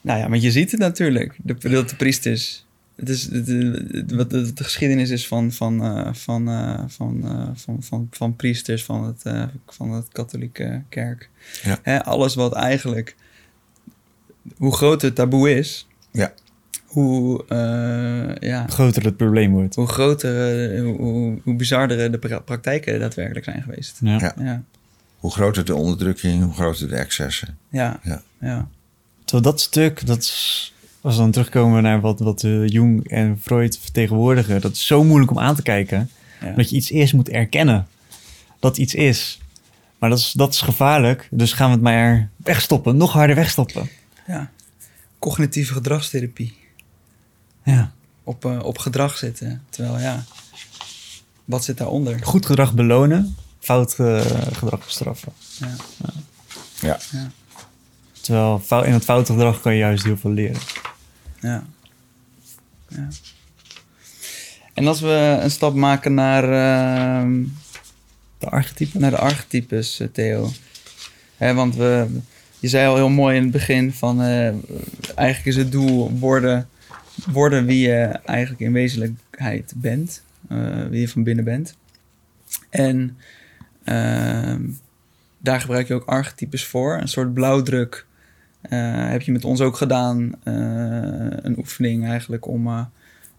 nou 0.00 0.18
ja, 0.18 0.28
maar 0.28 0.38
je 0.38 0.50
ziet 0.50 0.70
het 0.70 0.80
natuurlijk. 0.80 1.36
De, 1.42 1.54
de, 1.54 1.84
de 1.84 1.96
priesters. 1.96 2.64
Het 3.00 3.08
is, 3.08 3.30
het, 3.30 3.46
het- 3.46 4.12
wat 4.12 4.30
de, 4.30 4.52
de 4.52 4.64
geschiedenis 4.64 5.10
is 5.10 5.26
van, 5.26 5.52
van, 5.52 5.82
eh, 5.84 6.12
van, 6.14 6.48
eh, 6.48 6.78
van, 6.86 7.24
eh, 7.24 7.48
van, 7.54 7.82
van, 7.82 8.08
van 8.10 8.36
priesters 8.36 8.84
van 8.84 9.04
het, 9.04 9.22
eh, 9.22 9.42
van 9.66 9.90
het 9.92 10.08
katholieke 10.12 10.82
kerk. 10.88 11.28
Ja. 11.62 11.78
Hè, 11.82 12.04
alles 12.04 12.34
wat 12.34 12.52
eigenlijk... 12.54 13.16
Hoe 14.56 14.74
groot 14.74 15.02
het 15.02 15.14
taboe 15.14 15.54
is... 15.58 15.86
ja, 16.10 16.32
Hoe, 16.86 17.44
eh, 17.48 18.48
ja, 18.48 18.66
groter 18.66 19.04
het 19.04 19.16
probleem 19.16 19.52
wordt. 19.52 19.74
hoe 19.74 19.86
groter, 19.86 20.78
hoe, 20.84 20.96
hoe, 20.96 21.38
hoe 21.44 21.54
bizardere 21.54 22.10
de 22.10 22.18
pra- 22.18 22.38
praktijken 22.38 23.00
daadwerkelijk 23.00 23.44
zijn 23.44 23.62
geweest. 23.62 23.98
Ja. 24.00 24.18
Ja. 24.18 24.34
Ja, 24.38 24.62
hoe 25.18 25.30
groter 25.30 25.64
de 25.64 25.74
onderdrukking, 25.74 26.42
hoe 26.44 26.52
groter 26.52 26.88
de 26.88 26.96
excessen. 26.96 27.58
ja, 27.68 28.00
Ja. 28.02 28.22
ja. 28.40 28.68
Terwijl 29.24 29.50
dat 29.52 29.60
stuk, 29.60 30.06
dat 30.06 30.18
is, 30.22 30.74
als 31.00 31.14
we 31.14 31.20
dan 31.20 31.30
terugkomen 31.30 31.82
naar 31.82 32.00
wat, 32.00 32.20
wat 32.20 32.40
Jung 32.66 33.08
en 33.08 33.38
Freud 33.42 33.78
vertegenwoordigen, 33.80 34.60
dat 34.60 34.72
is 34.72 34.86
zo 34.86 35.04
moeilijk 35.04 35.30
om 35.30 35.38
aan 35.38 35.54
te 35.54 35.62
kijken. 35.62 36.10
Ja. 36.40 36.52
Dat 36.52 36.70
je 36.70 36.76
iets 36.76 36.90
eerst 36.90 37.12
moet 37.12 37.28
erkennen. 37.28 37.86
Dat 38.58 38.76
iets 38.76 38.94
is. 38.94 39.40
Maar 39.98 40.10
dat 40.10 40.18
is, 40.18 40.32
dat 40.32 40.54
is 40.54 40.60
gevaarlijk. 40.60 41.28
Dus 41.30 41.52
gaan 41.52 41.66
we 41.66 41.72
het 41.72 41.82
maar 41.82 42.28
wegstoppen. 42.36 42.96
Nog 42.96 43.12
harder 43.12 43.36
wegstoppen. 43.36 43.88
ja. 44.26 44.50
Cognitieve 45.18 45.72
gedragstherapie. 45.72 46.56
Ja. 47.64 47.92
Op, 48.24 48.44
eh, 48.44 48.58
op 48.62 48.78
gedrag 48.78 49.16
zitten. 49.16 49.62
Terwijl 49.70 49.98
ja, 49.98 50.24
wat 51.44 51.64
zit 51.64 51.78
daaronder? 51.78 52.18
Goed 52.22 52.46
gedrag 52.46 52.74
belonen. 52.74 53.36
Fout 53.58 53.94
eh, 53.98 54.20
gedrag 54.52 54.84
bestraffen. 54.84 55.32
Ja, 55.58 55.74
Ja, 56.80 56.98
ja, 57.12 57.30
Terwijl 58.30 58.84
in 58.84 58.92
het 58.92 59.04
foute 59.04 59.32
gedrag 59.32 59.60
kan 59.60 59.72
je 59.72 59.78
juist 59.78 60.04
heel 60.04 60.16
veel 60.16 60.30
leren. 60.30 60.60
ja. 61.40 61.64
ja. 62.88 63.08
En 64.74 64.86
als 64.86 65.00
we 65.00 65.38
een 65.42 65.50
stap 65.50 65.74
maken 65.74 66.14
naar, 66.14 66.44
ehm, 66.44 67.42
De 68.38 68.46
archetype. 68.50 68.98
naar 68.98 69.10
de 69.10 69.16
archetypes, 69.18 70.00
eh, 70.00 70.08
Theo. 70.12 70.50
Hè, 71.36 71.54
want 71.54 71.76
we, 71.76 72.06
je 72.58 72.68
zei 72.68 72.86
al 72.88 72.94
heel 72.96 73.08
mooi 73.08 73.36
in 73.36 73.42
het 73.42 73.52
begin 73.52 73.92
van... 73.92 74.22
eh, 74.22 74.46
eigenlijk 75.14 75.44
is 75.46 75.56
het 75.56 75.72
doel 75.72 76.10
worden, 76.18 76.68
worden 77.32 77.66
wie 77.66 77.88
je 77.88 78.02
eigenlijk 78.24 78.60
in 78.60 78.72
wezenlijkheid 78.72 79.72
bent. 79.76 80.22
eh, 80.48 80.86
wie 80.90 81.00
je 81.00 81.08
van 81.08 81.22
binnen 81.22 81.44
bent. 81.44 81.76
En 82.70 83.16
ehm, 83.84 84.62
daar 85.38 85.60
gebruik 85.60 85.88
je 85.88 85.94
ook 85.94 86.04
archetypes 86.06 86.64
voor. 86.64 86.98
Een 87.00 87.08
soort 87.08 87.34
blauwdruk 87.34 88.06
heb 89.10 89.22
je 89.22 89.32
met 89.32 89.44
ons 89.44 89.60
ook 89.60 89.76
gedaan. 89.76 90.34
eh, 90.44 90.54
een 91.42 91.58
oefening 91.58 92.06
eigenlijk 92.06 92.46
om, 92.46 92.66
eh, 92.66 92.84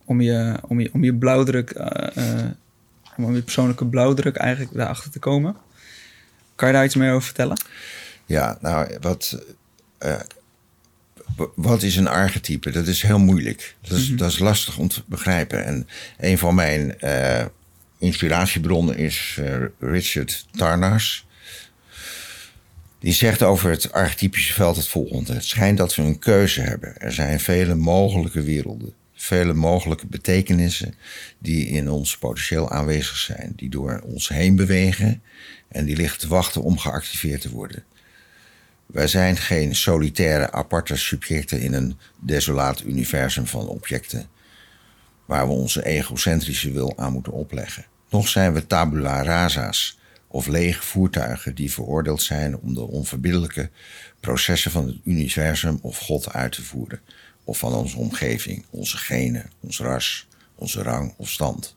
om, 0.06 0.22
je, 0.22 0.58
om, 0.68 0.80
je, 0.80 0.90
om 0.94 1.04
je 1.04 1.14
blauwdruk, 1.16 1.70
eh, 1.70 2.40
eh, 2.40 2.46
om 3.18 3.36
je 3.36 3.42
persoonlijke 3.42 3.86
blauwdruk 3.86 4.36
eigenlijk 4.36 4.74
daarachter 4.76 5.12
te 5.12 5.20
komen. 5.20 5.56
Kan 6.56 6.68
je 6.68 6.74
daar 6.74 6.86
iets 6.86 6.96
meer 6.96 7.12
over 7.12 7.24
vertellen? 7.24 7.62
Ja, 8.26 8.58
nou, 8.62 8.98
wat, 9.02 9.44
eh, 9.98 10.20
wat 11.56 11.84
is 11.84 11.96
een 11.96 12.08
archetype? 12.08 12.72
Dat 12.72 12.88
is 12.88 13.02
heel 13.02 13.20
moeilijk. 13.20 13.76
Dat 13.82 13.98
is, 13.98 14.10
dat 14.16 14.32
is 14.32 14.40
lastig 14.40 14.78
om 14.78 14.88
te 14.88 15.02
begrijpen. 15.06 15.66
En 15.66 15.88
een 16.20 16.38
van 16.38 16.56
mijn 16.56 17.00
eh, 17.00 17.46
inspiratiebronnen 17.98 18.98
is 18.98 19.38
eh, 19.40 19.56
Richard 19.80 20.48
Tarnas. 20.52 21.26
Die 23.02 23.14
zegt 23.14 23.44
over 23.44 23.70
het 23.70 23.92
archetypische 23.92 24.54
veld 24.54 24.76
het 24.76 24.88
volgende. 24.88 25.34
Het 25.34 25.46
schijnt 25.46 25.78
dat 25.78 25.96
we 25.96 26.02
een 26.02 26.20
keuze 26.20 26.62
hebben. 26.62 26.98
Er 26.98 27.14
zijn 27.14 27.40
vele 27.40 27.76
mogelijke 27.76 28.42
werelden. 28.42 28.94
Vele 29.14 29.54
mogelijke 29.54 30.08
betekenissen 30.08 30.94
die 31.40 31.68
in 31.68 31.90
ons 31.90 32.18
potentieel 32.18 32.70
aanwezig 32.70 33.18
zijn. 33.18 33.54
Die 33.56 33.70
door 33.70 34.02
ons 34.06 34.28
heen 34.28 34.56
bewegen 34.56 35.22
en 35.68 35.86
die 35.86 35.96
liggen 35.96 36.20
te 36.20 36.28
wachten 36.28 36.64
om 36.64 36.78
geactiveerd 36.78 37.42
te 37.42 37.50
worden. 37.50 37.84
Wij 38.86 39.08
zijn 39.08 39.38
geen 39.38 39.76
solitaire 39.76 40.52
aparte 40.52 40.96
subjecten 40.96 41.62
in 41.62 41.74
een 41.74 41.98
desolaat 42.20 42.84
universum 42.84 43.48
van 43.48 43.68
objecten 43.68 44.28
waar 45.26 45.48
we 45.48 45.54
onze 45.54 45.86
egocentrische 45.86 46.72
wil 46.72 46.98
aan 46.98 47.14
moeten 47.14 47.34
opleggen. 47.34 47.86
Nog 48.10 48.28
zijn 48.28 48.54
we 48.54 48.68
tabula 48.68 49.24
rasa's 49.24 50.00
of 50.32 50.48
lege 50.48 50.84
voertuigen 50.84 51.56
die 51.56 51.72
veroordeeld 51.72 52.22
zijn 52.22 52.58
om 52.58 52.74
de 52.74 52.88
onverbiddelijke 52.88 53.70
processen 54.20 54.72
van 54.72 54.88
het 54.88 54.98
universum 55.04 55.80
of 55.82 55.98
God 55.98 56.34
uit 56.34 56.52
te 56.52 56.64
voeren, 56.64 57.02
of 57.44 57.58
van 57.58 57.74
onze 57.74 57.98
omgeving, 57.98 58.66
onze 58.70 58.98
genen, 58.98 59.50
ons 59.60 59.80
ras, 59.80 60.28
onze 60.56 60.84
rang 60.84 61.14
of 61.18 61.30
stand, 61.30 61.76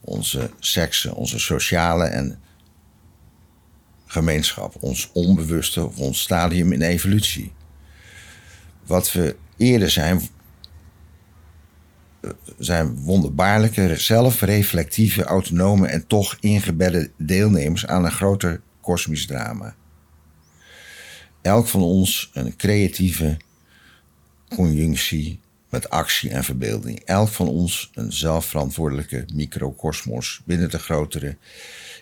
onze 0.00 0.50
seksen, 0.58 1.14
onze 1.14 1.38
sociale 1.38 2.04
en 2.04 2.40
gemeenschap, 4.06 4.76
ons 4.80 5.10
onbewuste 5.12 5.86
of 5.86 5.98
ons 5.98 6.20
stadium 6.20 6.72
in 6.72 6.82
evolutie. 6.82 7.52
Wat 8.84 9.12
we 9.12 9.36
eerder 9.56 9.90
zijn, 9.90 10.28
zijn 12.58 12.96
wonderbaarlijke, 12.96 13.96
zelfreflectieve, 13.96 15.24
autonome 15.24 15.86
en 15.86 16.06
toch 16.06 16.36
ingebedde 16.40 17.10
deelnemers 17.16 17.86
aan 17.86 18.04
een 18.04 18.10
groter 18.10 18.60
kosmisch 18.80 19.26
drama. 19.26 19.74
Elk 21.42 21.66
van 21.66 21.82
ons 21.82 22.30
een 22.32 22.56
creatieve 22.56 23.36
conjunctie 24.54 25.40
met 25.68 25.90
actie 25.90 26.30
en 26.30 26.44
verbeelding. 26.44 27.00
Elk 27.04 27.28
van 27.28 27.48
ons 27.48 27.90
een 27.94 28.12
zelfverantwoordelijke 28.12 29.24
microcosmos 29.34 30.40
binnen 30.44 30.70
de 30.70 30.78
grotere 30.78 31.36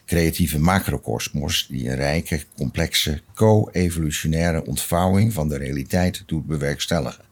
creatieve 0.07 0.59
macrocosmos 0.59 1.67
die 1.71 1.89
een 1.89 1.97
rijke, 1.97 2.45
complexe, 2.57 3.21
co-evolutionaire 3.35 4.67
ontvouwing 4.67 5.33
van 5.33 5.49
de 5.49 5.57
realiteit 5.57 6.23
doet 6.27 6.47
bewerkstelligen. 6.47 7.25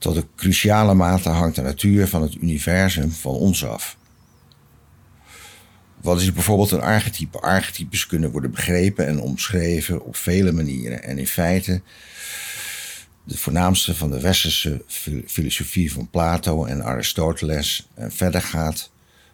Tot 0.00 0.16
een 0.16 0.28
cruciale 0.36 0.94
mate 0.94 1.28
hangt 1.28 1.56
de 1.56 1.62
natuur 1.62 2.08
van 2.08 2.22
het 2.22 2.34
universum 2.34 3.10
van 3.10 3.32
ons 3.32 3.64
af. 3.64 3.96
Wat 6.00 6.20
is 6.20 6.32
bijvoorbeeld 6.32 6.70
een 6.70 6.80
archetype? 6.80 7.38
Archetypes 7.38 8.06
kunnen 8.06 8.30
worden 8.30 8.50
begrepen 8.50 9.06
en 9.06 9.20
omschreven 9.20 10.04
op 10.04 10.16
vele 10.16 10.52
manieren. 10.52 11.02
En 11.02 11.18
in 11.18 11.26
feite, 11.26 11.82
de 13.24 13.38
voornaamste 13.38 13.94
van 13.94 14.10
de 14.10 14.20
westerse 14.20 14.82
fil- 14.86 15.22
filosofie 15.26 15.92
van 15.92 16.10
Plato 16.10 16.64
en 16.64 16.84
Aristoteles 16.84 17.88
en 17.94 18.12
verder 18.12 18.42
gaat 18.42 18.90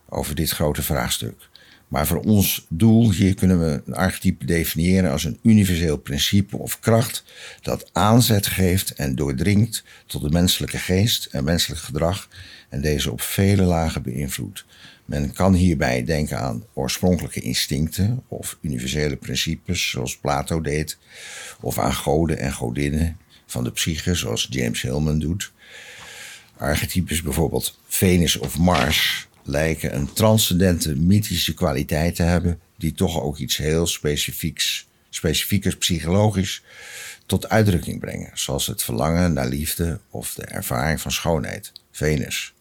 over 0.08 0.34
dit 0.34 0.50
grote 0.50 0.82
vraagstuk. 0.82 1.48
Maar 1.88 2.06
voor 2.06 2.20
ons 2.20 2.66
doel 2.68 3.12
hier 3.12 3.34
kunnen 3.34 3.60
we 3.60 3.82
een 3.86 3.94
archetype 3.94 4.44
definiëren 4.44 5.10
als 5.10 5.24
een 5.24 5.38
universeel 5.42 5.96
principe 5.96 6.56
of 6.56 6.80
kracht 6.80 7.24
dat 7.62 7.90
aanzet 7.92 8.46
geeft 8.46 8.90
en 8.94 9.14
doordringt 9.14 9.84
tot 10.06 10.22
de 10.22 10.30
menselijke 10.30 10.78
geest 10.78 11.24
en 11.24 11.44
menselijk 11.44 11.80
gedrag 11.80 12.28
en 12.68 12.80
deze 12.80 13.12
op 13.12 13.20
vele 13.20 13.62
lagen 13.62 14.02
beïnvloedt. 14.02 14.64
Men 15.04 15.32
kan 15.32 15.54
hierbij 15.54 16.04
denken 16.04 16.38
aan 16.38 16.64
oorspronkelijke 16.72 17.40
instincten 17.40 18.22
of 18.28 18.58
universele 18.60 19.16
principes 19.16 19.90
zoals 19.90 20.18
Plato 20.18 20.60
deed, 20.60 20.98
of 21.60 21.78
aan 21.78 21.94
goden 21.94 22.38
en 22.38 22.52
godinnen 22.52 23.16
van 23.46 23.64
de 23.64 23.70
psyche 23.70 24.14
zoals 24.14 24.46
James 24.50 24.82
Hillman 24.82 25.18
doet. 25.18 25.52
Archetypes 26.56 27.22
bijvoorbeeld 27.22 27.78
Venus 27.86 28.36
of 28.36 28.58
Mars 28.58 29.28
lijken 29.46 29.94
een 29.94 30.12
transcendente 30.12 30.96
mythische 30.96 31.54
kwaliteit 31.54 32.14
te 32.14 32.22
hebben 32.22 32.60
die 32.76 32.92
toch 32.92 33.20
ook 33.20 33.38
iets 33.38 33.56
heel 33.56 33.86
specifieks, 33.86 34.86
psychologisch 35.78 36.62
tot 37.26 37.48
uitdrukking 37.48 38.00
brengen, 38.00 38.30
zoals 38.34 38.66
het 38.66 38.82
verlangen 38.82 39.32
naar 39.32 39.48
liefde 39.48 40.00
of 40.10 40.34
de 40.34 40.44
ervaring 40.44 41.00
van 41.00 41.12
schoonheid, 41.12 41.72
Venus. 41.90 42.54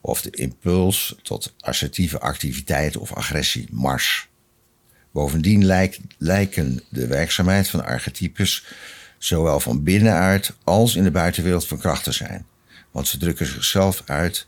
Of 0.00 0.22
de 0.22 0.30
impuls 0.30 1.14
tot 1.22 1.54
assertieve 1.60 2.20
activiteit 2.20 2.96
of 2.96 3.12
agressie, 3.12 3.68
Mars. 3.70 4.28
Bovendien 5.12 5.64
lijkt, 5.64 6.00
lijken 6.18 6.82
de 6.88 7.06
werkzaamheid 7.06 7.68
van 7.68 7.84
archetypes 7.84 8.64
zowel 9.18 9.60
van 9.60 9.82
binnenuit 9.82 10.52
als 10.64 10.94
in 10.94 11.02
de 11.02 11.10
buitenwereld 11.10 11.66
van 11.66 11.78
kracht 11.78 12.04
te 12.04 12.12
zijn. 12.12 12.46
Want 12.90 13.08
ze 13.08 13.18
drukken 13.18 13.46
zichzelf 13.46 14.02
uit 14.06 14.46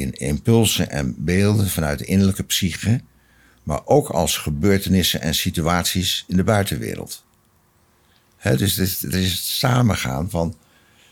in 0.00 0.12
impulsen 0.12 0.90
en 0.90 1.14
beelden 1.18 1.68
vanuit 1.68 1.98
de 1.98 2.04
innerlijke 2.04 2.44
psyche, 2.44 3.00
maar 3.62 3.80
ook 3.84 4.08
als 4.08 4.36
gebeurtenissen 4.36 5.20
en 5.20 5.34
situaties 5.34 6.24
in 6.28 6.36
de 6.36 6.44
buitenwereld. 6.44 7.24
Hè, 8.36 8.56
dus 8.56 8.76
het 8.76 9.14
is, 9.14 9.32
het 9.32 9.40
samengaan 9.40 10.30
van 10.30 10.56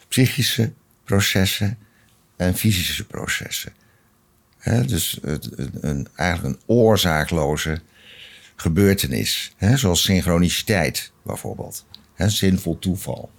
psychische 0.09 0.73
processen 1.05 1.79
en 2.37 2.57
fysische 2.57 3.05
processen. 3.05 3.73
Dus 4.87 5.19
het, 5.23 5.49
een, 5.81 6.09
eigenlijk 6.15 6.55
een 6.55 6.63
oorzaakloze 6.67 7.81
gebeurtenis, 8.57 9.55
zoals 9.75 10.03
synchroniciteit 10.03 11.13
bijvoorbeeld. 11.23 11.85
Hè, 12.15 12.29
zinvol 12.29 12.79
toeval. 12.79 13.31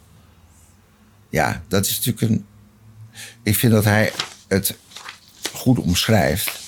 Ja, 1.30 1.64
dat 1.68 1.86
is 1.86 1.97
natuurlijk 1.97 2.32
een. 2.32 2.45
Ik 3.43 3.56
vind 3.56 3.74
dat 3.74 3.84
hij 3.84 4.12
het 4.47 4.78
goed 5.60 5.80
omschrijft, 5.80 6.60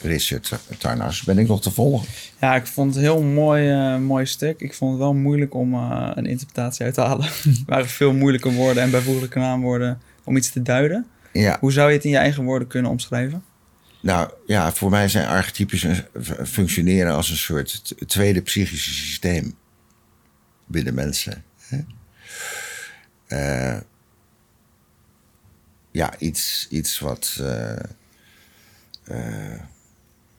Richard 0.00 0.52
Tarnas. 0.78 1.22
Ben 1.22 1.38
ik 1.38 1.48
nog 1.48 1.62
te 1.62 1.70
volgen? 1.70 2.08
Ja, 2.40 2.54
ik 2.54 2.66
vond 2.66 2.94
het 2.94 2.96
een 2.96 3.10
heel 3.10 3.22
mooi, 3.22 3.70
eh, 3.70 3.96
mooi 3.96 4.26
stuk. 4.26 4.60
Ik 4.60 4.74
vond 4.74 4.90
het 4.90 5.00
wel 5.00 5.14
moeilijk 5.14 5.54
om 5.54 5.74
eh, 5.74 6.10
een 6.14 6.26
interpretatie 6.26 6.84
uit 6.84 6.94
te 6.94 7.00
halen. 7.00 7.24
er 7.44 7.62
waren 7.66 7.88
veel 7.88 8.12
moeilijke 8.12 8.52
woorden 8.52 8.82
en 8.82 8.90
bijvoeglijke 8.90 9.38
naamwoorden 9.38 10.00
om 10.24 10.36
iets 10.36 10.50
te 10.50 10.62
duiden. 10.62 11.06
Ja. 11.32 11.56
Hoe 11.60 11.72
zou 11.72 11.88
je 11.88 11.96
het 11.96 12.04
in 12.04 12.10
je 12.10 12.16
eigen 12.16 12.44
woorden 12.44 12.68
kunnen 12.68 12.90
omschrijven? 12.90 13.44
Nou 14.02 14.30
ja, 14.46 14.72
voor 14.72 14.90
mij 14.90 15.08
zijn 15.08 15.28
archetypes 15.28 15.86
functioneren 16.44 17.14
als 17.14 17.30
een 17.30 17.36
soort 17.36 17.94
tweede 18.06 18.40
psychische 18.40 18.90
systeem 18.90 19.54
binnen 20.66 20.94
mensen. 20.94 21.44
Hè? 21.58 21.78
Eh, 23.26 23.80
ja, 25.90 26.18
iets, 26.18 26.66
iets 26.70 26.98
wat. 26.98 27.42
Eh, 29.10 29.60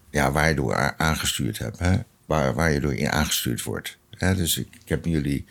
ja, 0.10 0.32
waar 0.32 0.50
je 0.50 0.56
door 0.56 0.96
aangestuurd 0.98 1.58
hebt. 1.58 1.80
Hè? 1.80 1.98
Waar, 2.26 2.54
waar 2.54 2.72
je 2.72 2.80
door 2.80 2.94
in 2.94 3.12
aangestuurd 3.12 3.64
wordt. 3.64 3.98
Hè? 4.10 4.36
Dus 4.36 4.58
ik, 4.58 4.68
heb 4.86 5.06
jullie 5.06 5.46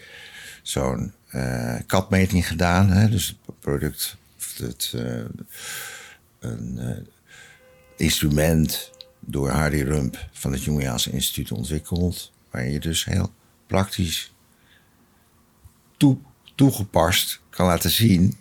zo'n 0.63 1.13
eh, 1.29 1.77
katmeting 1.87 2.47
gedaan. 2.47 2.91
Hè? 2.91 3.09
Dus 3.09 3.27
het 3.27 3.61
product. 3.61 4.17
Het, 4.57 4.93
eh, 4.97 5.25
een, 6.39 7.07
instrument 7.97 8.91
door 9.21 9.51
Hardy 9.51 9.83
Rump 9.83 10.29
van 10.33 10.53
het 10.53 10.65
Jungiaanse 10.65 11.11
Instituut 11.11 11.53
ontwikkeld. 11.53 12.33
Waar 12.51 12.69
je 12.69 12.81
dus 12.81 13.05
heel 13.05 13.33
praktisch 13.67 14.33
toe, 15.97 16.19
toegepast 16.55 17.41
kan 17.51 17.67
laten 17.67 17.91
zien 17.91 18.37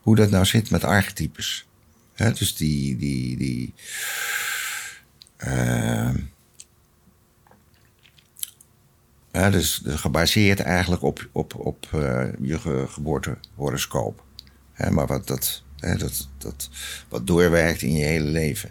hoe 0.00 0.16
dat 0.16 0.30
nou 0.30 0.44
zit 0.44 0.70
met 0.70 0.84
archetypes. 0.84 1.66
Hè, 2.14 2.32
dus 2.32 2.54
die. 2.56 2.96
die, 2.96 3.36
die 3.36 3.74
ja, 9.32 9.50
dus 9.50 9.82
gebaseerd 9.84 10.60
eigenlijk 10.60 11.02
op, 11.02 11.28
op, 11.32 11.54
op 11.58 11.88
eh, 11.92 12.26
je 12.40 12.58
ge- 12.58 12.86
geboortehoroscoop. 12.88 14.24
Hè, 14.72 14.90
maar 14.90 15.06
wat, 15.06 15.26
dat, 15.26 15.62
hè, 15.78 15.96
dat, 15.96 16.28
dat, 16.38 16.70
wat 17.08 17.26
doorwerkt 17.26 17.82
in 17.82 17.92
je 17.92 18.04
hele 18.04 18.24
leven. 18.30 18.70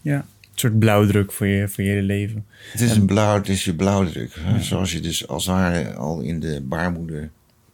Ja. 0.00 0.26
soort 0.54 0.78
blauwdruk 0.78 1.32
voor 1.32 1.46
je, 1.46 1.68
voor 1.68 1.84
je 1.84 1.90
hele 1.90 2.02
leven. 2.02 2.46
Het 2.72 2.80
is, 2.80 2.90
een 2.90 3.06
blauw, 3.06 3.34
het 3.34 3.48
is 3.48 3.64
je 3.64 3.74
blauwdruk. 3.74 4.40
Zoals 4.60 4.92
je 4.92 5.00
dus 5.00 5.28
als 5.28 5.46
ware 5.46 5.94
al 5.94 6.20
in 6.20 6.40
de 6.40 6.60
baarmoeder 6.60 7.30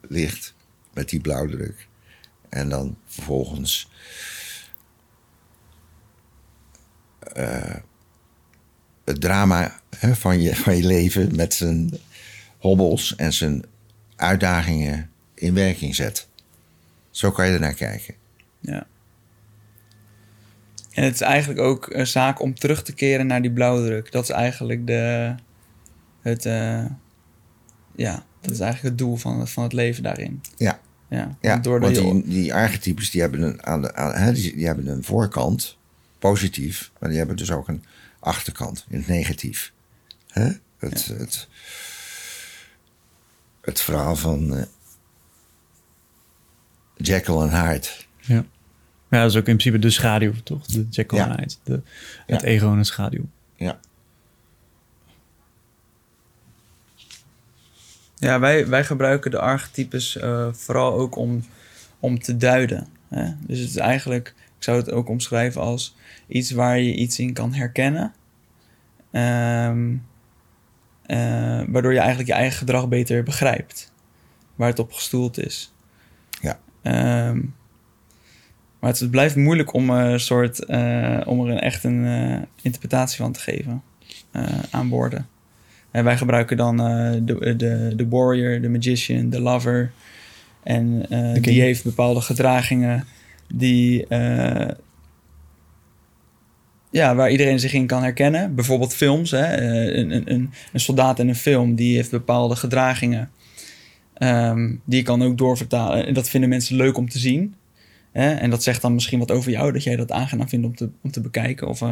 ligt 0.08 0.54
met 0.98 1.08
die 1.08 1.20
blauwdruk. 1.20 1.88
En 2.48 2.68
dan 2.68 2.96
vervolgens 3.06 3.90
eh, 7.18 7.76
het 9.04 9.20
drama 9.20 9.80
hè, 9.96 10.14
van, 10.14 10.40
je, 10.40 10.56
van 10.56 10.76
je 10.76 10.86
leven 10.86 11.36
met 11.36 11.54
zijn 11.54 11.90
hobbels 12.58 13.16
en 13.16 13.32
zijn 13.32 13.64
uitdagingen 14.16 15.10
in 15.34 15.54
werking 15.54 15.94
zet. 15.94 16.28
Zo 17.10 17.30
kan 17.30 17.46
je 17.46 17.52
ernaar 17.52 17.74
kijken. 17.74 18.14
Ja. 18.60 18.86
En 20.92 21.04
het 21.04 21.14
is 21.14 21.20
eigenlijk 21.20 21.60
ook 21.60 21.86
een 21.90 22.06
zaak 22.06 22.40
om 22.40 22.54
terug 22.54 22.82
te 22.82 22.94
keren 22.94 23.26
naar 23.26 23.42
die 23.42 23.52
blauwdruk. 23.52 24.12
Dat 24.12 24.22
is 24.22 24.30
eigenlijk 24.30 24.86
de, 24.86 25.34
het, 26.20 26.46
eh, 26.46 26.84
ja, 27.94 28.24
dat 28.40 28.50
is 28.50 28.60
eigenlijk 28.60 28.82
het 28.82 28.98
doel 28.98 29.16
van, 29.16 29.48
van 29.48 29.62
het 29.62 29.72
leven 29.72 30.02
daarin. 30.02 30.40
Ja. 30.56 30.80
Ja, 31.08 31.36
Ja, 31.40 31.56
doordat 31.56 31.96
want 31.96 32.24
die, 32.24 32.34
die 32.34 32.54
archetypes 32.54 33.10
die 33.10 33.20
hebben, 33.20 33.42
een, 33.42 33.66
aan 33.66 33.82
de, 33.82 33.94
aan, 33.94 34.14
hè, 34.14 34.32
die, 34.32 34.54
die 34.56 34.66
hebben 34.66 34.86
een 34.86 35.04
voorkant, 35.04 35.76
positief, 36.18 36.90
maar 36.98 37.08
die 37.08 37.18
hebben 37.18 37.36
dus 37.36 37.50
ook 37.50 37.68
een 37.68 37.84
achterkant, 38.20 38.86
in 38.88 38.98
het 38.98 39.06
negatief. 39.06 39.72
Hè? 40.26 40.50
Het, 40.78 41.06
het, 41.06 41.48
het 43.60 43.80
verhaal 43.80 44.16
van 44.16 44.56
eh, 44.56 44.62
Jekyll 46.96 47.40
en 47.40 47.50
Hyde. 47.66 47.88
Ja. 48.20 48.44
Ja, 49.10 49.20
dat 49.20 49.30
is 49.30 49.36
ook 49.36 49.46
in 49.46 49.56
principe 49.56 49.78
de 49.78 49.90
schaduw, 49.90 50.32
toch? 50.44 50.66
De 50.66 50.86
Jekyll 50.90 51.18
Ja. 51.18 51.28
en 51.28 51.38
Hyde. 51.38 51.54
De, 51.64 51.82
het 52.26 52.42
ego 52.42 52.70
en 52.72 52.78
de 52.78 52.84
schaduw. 52.84 53.24
Ja. 53.56 53.80
Ja, 58.18 58.40
wij, 58.40 58.66
wij 58.66 58.84
gebruiken 58.84 59.30
de 59.30 59.38
archetypes 59.38 60.16
eh, 60.16 60.48
vooral 60.52 60.92
ook 60.92 61.16
om, 61.16 61.44
om 62.00 62.18
te 62.18 62.36
duiden. 62.36 62.86
Hè? 63.08 63.32
Dus 63.40 63.58
het 63.58 63.68
is 63.68 63.76
eigenlijk, 63.76 64.28
ik 64.28 64.62
zou 64.62 64.78
het 64.78 64.90
ook 64.90 65.08
omschrijven 65.08 65.60
als 65.60 65.96
iets 66.26 66.50
waar 66.50 66.78
je 66.78 66.94
iets 66.94 67.18
in 67.18 67.32
kan 67.32 67.54
herkennen. 67.54 68.12
Ehm, 69.10 69.94
eh, 71.06 71.62
waardoor 71.68 71.92
je 71.92 71.98
eigenlijk 71.98 72.28
je 72.28 72.34
eigen 72.34 72.58
gedrag 72.58 72.88
beter 72.88 73.22
begrijpt. 73.22 73.92
Waar 74.54 74.68
het 74.68 74.78
op 74.78 74.92
gestoeld 74.92 75.38
is. 75.38 75.72
Ja. 76.40 76.58
Ehm, 76.82 77.40
maar 78.78 78.90
het, 78.90 79.00
het 79.00 79.10
blijft 79.10 79.36
moeilijk 79.36 79.72
om, 79.72 79.90
een 79.90 80.20
soort, 80.20 80.64
eh, 80.64 81.20
om 81.24 81.46
er 81.46 81.52
een, 81.52 81.60
echt 81.60 81.84
een 81.84 82.46
interpretatie 82.62 83.16
van 83.16 83.32
te 83.32 83.40
geven 83.40 83.82
aan 84.70 84.88
woorden. 84.88 85.28
En 85.90 86.04
wij 86.04 86.16
gebruiken 86.16 86.56
dan 86.56 86.80
eh, 86.80 87.12
de, 87.22 87.56
de, 87.56 87.92
de 87.96 88.08
warrior, 88.08 88.60
de 88.60 88.68
magician, 88.68 89.30
de 89.30 89.40
lover. 89.40 89.92
En 90.62 91.06
eh, 91.10 91.42
die 91.42 91.60
heeft 91.60 91.84
bepaalde 91.84 92.20
gedragingen 92.20 93.06
die, 93.54 94.06
eh, 94.06 94.68
ja, 96.90 97.14
waar 97.14 97.30
iedereen 97.30 97.60
zich 97.60 97.72
in 97.72 97.86
kan 97.86 98.02
herkennen. 98.02 98.54
Bijvoorbeeld 98.54 98.94
films. 98.94 99.30
Hè? 99.30 99.56
Een, 99.96 100.10
een, 100.10 100.32
een, 100.32 100.50
een 100.72 100.80
soldaat 100.80 101.18
in 101.18 101.28
een 101.28 101.34
film 101.34 101.74
die 101.74 101.96
heeft 101.96 102.10
bepaalde 102.10 102.56
gedragingen. 102.56 103.30
Ehm, 104.14 104.74
die 104.84 105.02
kan 105.02 105.22
ook 105.22 105.38
doorvertalen. 105.38 106.06
En 106.06 106.14
dat 106.14 106.28
vinden 106.28 106.48
mensen 106.48 106.76
leuk 106.76 106.96
om 106.96 107.08
te 107.08 107.18
zien. 107.18 107.54
Hè? 108.12 108.34
En 108.34 108.50
dat 108.50 108.62
zegt 108.62 108.82
dan 108.82 108.94
misschien 108.94 109.18
wat 109.18 109.30
over 109.30 109.50
jou, 109.50 109.72
dat 109.72 109.82
jij 109.82 109.96
dat 109.96 110.12
aangenaam 110.12 110.48
vindt 110.48 110.66
om 110.66 110.74
te, 110.74 110.88
om 111.02 111.10
te 111.10 111.20
bekijken. 111.20 111.68
Of, 111.68 111.82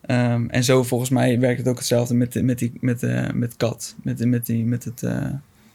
ehm, 0.00 0.46
en 0.48 0.64
zo 0.64 0.82
volgens 0.82 1.10
mij 1.10 1.38
werkt 1.38 1.58
het 1.58 1.68
ook 1.68 1.76
hetzelfde 1.78 2.14
met, 2.14 2.42
met, 2.42 2.58
die, 2.58 2.72
met, 2.80 3.02
eh, 3.02 3.30
met 3.30 3.56
kat. 3.56 3.94
Met, 4.02 4.24
met, 4.24 4.46
die, 4.46 4.64
met 4.64 4.84
het 4.84 5.02
eh, 5.02 5.26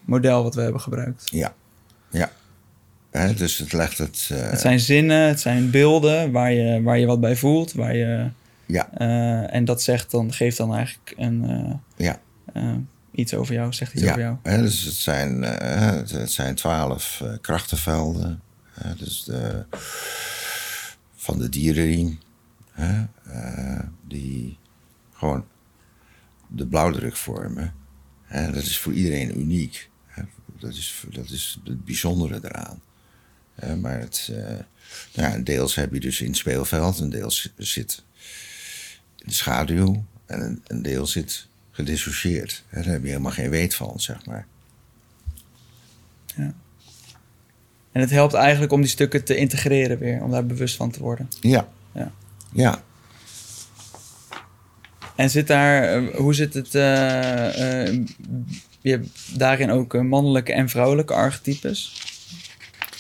model 0.06 0.44
wat 0.44 0.56
we 0.56 0.62
hebben 0.62 0.82
gebruikt. 0.82 1.30
Ja. 1.32 1.54
Ja. 2.10 2.32
Dus 3.36 3.58
het 3.58 3.74
legt 3.74 3.98
het... 3.98 4.30
eh, 4.32 4.50
Het 4.50 4.60
zijn 4.60 4.80
zinnen, 4.80 5.28
het 5.28 5.40
zijn 5.40 5.70
beelden 5.70 6.32
waar 6.32 6.52
je, 6.52 6.82
waar 6.82 6.98
je 7.00 7.06
wat 7.06 7.20
bij 7.20 7.36
voelt. 7.36 7.74
Waar 7.74 7.96
je, 7.96 8.30
Ja. 8.66 8.92
en 9.50 9.66
dat 9.66 9.82
zegt 9.84 10.12
dan, 10.12 10.34
geeft 10.34 10.58
dan 10.58 10.74
eigenlijk 10.76 11.14
een, 11.18 11.80
Ja. 11.96 12.20
iets 13.12 13.34
over 13.34 13.54
jou, 13.54 13.74
zegt 13.74 13.94
iets 13.94 14.04
ja. 14.04 14.10
over 14.10 14.22
jou. 14.22 14.36
Hè, 14.44 14.62
dus 14.62 14.84
het 14.84 14.94
zijn, 14.94 15.42
het, 15.42 16.32
zijn 16.32 16.56
twaalf 16.56 17.24
krachtenvelden. 17.42 18.42
Dus 18.98 19.24
de, 19.24 19.64
van 21.16 21.40
de 21.40 21.50
dierenriem. 21.50 22.20
Hè, 22.76 23.06
eh, 23.32 23.80
die 24.08 24.58
gewoon 25.14 25.46
de 26.48 26.68
blauwdruk 26.68 27.16
vormen. 27.16 27.74
Hè, 28.24 28.52
dat 28.52 28.64
is 28.64 28.78
voor 28.80 28.94
iedereen 28.94 29.40
uniek. 29.40 29.90
Hè, 30.08 30.24
dat, 30.60 30.74
is, 30.74 31.04
dat 31.12 31.30
is 31.30 31.60
het 31.64 31.86
bijzondere 31.86 32.40
eraan. 32.44 32.82
Hè, 33.56 33.76
maar 33.76 34.00
het, 34.00 34.30
eh, 34.34 34.58
ja, 35.12 35.38
deels 35.38 35.76
heb 35.76 35.94
je 35.94 36.00
dus 36.00 36.22
in 36.22 36.28
het 36.28 36.38
speelveld, 36.38 37.00
een 37.00 37.10
deel 37.10 37.32
zi- 37.32 37.52
zit 37.58 38.04
in 39.18 39.28
de 39.28 39.34
schaduw 39.34 40.06
en 40.26 40.42
een, 40.42 40.64
een 40.68 40.82
deel 40.82 41.06
zit 41.08 41.48
gedissocieerd. 41.72 42.64
Hè, 42.68 42.82
Daar 42.84 42.92
heb 42.94 43.02
je 43.02 43.08
helemaal 43.08 43.32
geen 43.32 43.50
weet 43.50 43.76
van, 43.76 44.00
zeg 44.00 44.26
maar. 44.26 44.48
En 47.92 48.02
het 48.02 48.10
helpt 48.10 48.34
eigenlijk 48.34 48.72
om 48.72 48.82
die 48.82 48.90
stukken 48.90 49.24
te 49.24 49.36
integreren 49.36 49.98
weer, 49.98 50.24
om 50.24 50.32
daar 50.32 50.46
bewust 50.46 50.76
van 50.76 50.92
te 50.92 51.00
worden. 51.00 51.30
Ja. 51.42 51.70
Ja. 52.56 52.84
En 55.16 55.30
zit 55.30 55.48
daar, 55.48 55.84
eh, 55.84 56.16
hoe 56.16 56.34
zit 56.34 56.54
het, 56.54 56.76
eh, 56.76 57.88
eh, 57.88 58.02
je 58.82 58.92
hebt 58.92 59.40
daarin 59.40 59.72
ook 59.72 59.94
mannelijke 59.94 60.54
en 60.54 60.70
vrouwelijke 60.70 61.14
archetypes. 61.14 62.04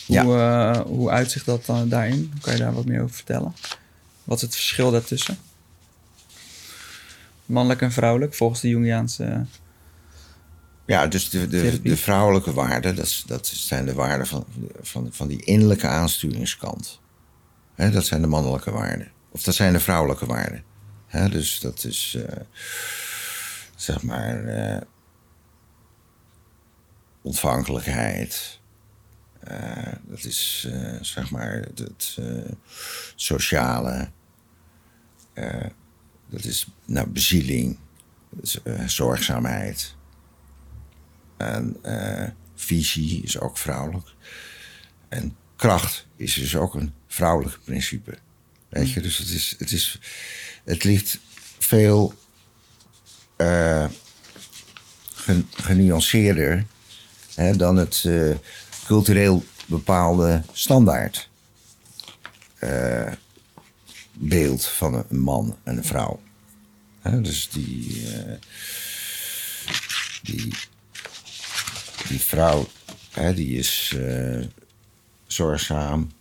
Ja. 0.08 0.24
Hoe, 0.24 0.84
hoe 0.88 1.10
uitzicht 1.10 1.46
dat 1.46 1.66
dan 1.66 1.90
daarin? 1.90 2.34
Kan 2.42 2.54
je 2.54 2.60
daar 2.60 2.74
wat 2.74 2.86
meer 2.86 3.02
over 3.02 3.16
vertellen? 3.16 3.56
Wat 4.24 4.38
is 4.38 4.42
het 4.44 4.56
verschil 4.56 4.92
daartussen? 4.92 5.38
Mannelijk 7.46 7.82
en 7.82 7.92
vrouwelijk, 7.92 8.34
volgens 8.34 8.62
de 8.62 8.70
Jungiaanse... 8.70 9.46
Ja, 10.86 11.08
dus 11.08 11.30
de, 11.30 11.48
de, 11.48 11.82
de 11.82 11.98
vrouwelijke 11.98 12.54
waarden, 12.54 12.96
dat, 12.96 13.24
dat 13.26 13.48
zijn 13.48 13.86
de 13.86 13.94
waarden 13.94 14.28
van, 14.28 14.46
van, 14.82 15.08
van 15.12 15.28
die 15.28 15.44
innerlijke 15.44 15.88
aansturingskant. 15.88 17.00
Dat 17.76 18.06
zijn 18.06 18.22
de 18.22 18.28
mannelijke 18.28 18.72
waarden. 18.72 19.12
Of 19.36 19.44
dat 19.44 19.56
zijn 19.56 19.74
de 19.74 19.80
vrouwelijke 19.80 20.26
waarden. 20.26 20.64
Hè, 21.06 21.30
dus 21.30 21.60
dat 21.60 21.84
is, 21.84 22.18
eh, 22.28 22.42
zeg 23.76 24.02
maar, 24.02 24.46
eh, 24.46 24.82
ontvankelijkheid. 27.22 28.60
Eh, 29.40 29.94
dat 30.04 30.24
is, 30.24 30.68
zeg 31.02 31.32
maar, 31.32 31.68
het, 31.76 32.18
sociale. 33.16 34.10
Dat 36.30 36.44
is, 36.44 36.68
nou, 36.86 37.08
bezieling. 37.08 37.78
Zorgzaamheid. 38.86 39.96
En 41.38 41.78
visie 42.56 43.24
is 43.24 43.40
ook 43.40 43.58
vrouwelijk. 43.58 44.14
En 45.10 45.36
kracht 45.56 46.08
is 46.16 46.34
dus 46.34 46.56
ook 46.56 46.74
een 46.74 46.94
vrouwelijk 47.08 47.60
principe. 47.64 48.24
Dus 48.84 49.18
het, 49.18 49.30
is, 49.30 49.56
het, 49.58 49.72
is, 49.72 50.00
het 50.64 50.84
ligt 50.84 51.20
veel 51.60 52.14
eh, 53.36 53.86
gen- 55.14 55.50
genuanceerder 55.52 56.66
hè, 57.36 57.56
dan 57.56 57.76
het 57.76 58.04
eh, 58.06 58.36
cultureel 58.86 59.46
bepaalde 59.66 60.44
standaard 60.52 61.30
eh, 62.56 63.12
beeld 64.14 64.66
van 64.66 65.06
een 65.10 65.20
man 65.20 65.58
en 65.64 65.78
een 65.78 65.84
vrouw. 65.84 66.22
Hè, 67.00 67.22
dus 67.22 67.50
die, 67.50 68.06
die 70.22 70.54
die 72.08 72.20
vrouw, 72.20 72.68
hè, 73.12 73.34
die 73.34 73.58
is 73.58 73.96
zorgzaam 75.28 76.12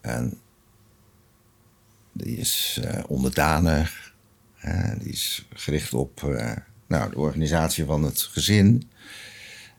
en 0.00 0.40
die 2.16 2.36
is 2.36 2.80
eh, 2.82 3.02
onderdanig. 3.06 4.14
hè, 4.54 4.98
die 4.98 5.12
is 5.12 5.46
gericht 5.54 5.94
op 5.94 6.22
eh, 6.24 6.52
nou, 6.86 7.10
de 7.10 7.18
organisatie 7.18 7.84
van 7.84 8.02
het 8.02 8.20
gezin. 8.20 8.90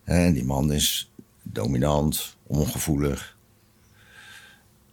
En 0.04 0.34
die 0.34 0.46
man 0.46 0.74
is 0.74 1.12
dominant, 1.44 2.38
ongevoelig, 2.44 3.38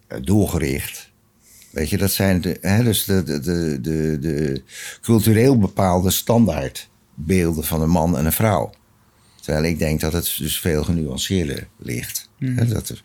eh, 0.07 0.17
doelgericht. 0.23 1.11
Weet 1.71 1.89
je, 1.89 1.97
dat 1.97 2.11
zijn 2.11 2.41
de, 2.41 2.57
hè, 2.61 2.83
dus 2.83 3.05
de, 3.05 3.23
de, 3.23 3.39
de, 3.39 3.79
de, 3.81 4.17
de 4.19 4.63
cultureel 5.01 5.59
bepaalde 5.59 6.09
standaardbeelden 6.09 7.63
van 7.63 7.81
een 7.81 7.89
man 7.89 8.17
en 8.17 8.25
een 8.25 8.31
vrouw. 8.31 8.73
Terwijl 9.41 9.65
ik 9.65 9.79
denk 9.79 9.99
dat 9.99 10.13
het 10.13 10.35
dus 10.37 10.59
veel 10.59 10.83
genuanceerder 10.83 11.67
ligt. 11.77 12.29
Hè, 12.39 12.67
dat 12.67 12.89
er 12.89 13.01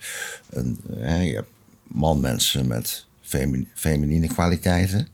een, 0.51 0.81
hè, 0.97 1.21
je 1.21 1.35
hebt 1.35 1.51
manmensen 1.83 2.67
met 2.67 3.07
femi- 3.31 3.69
feminine 3.75 4.27
kwaliteiten. 4.27 5.09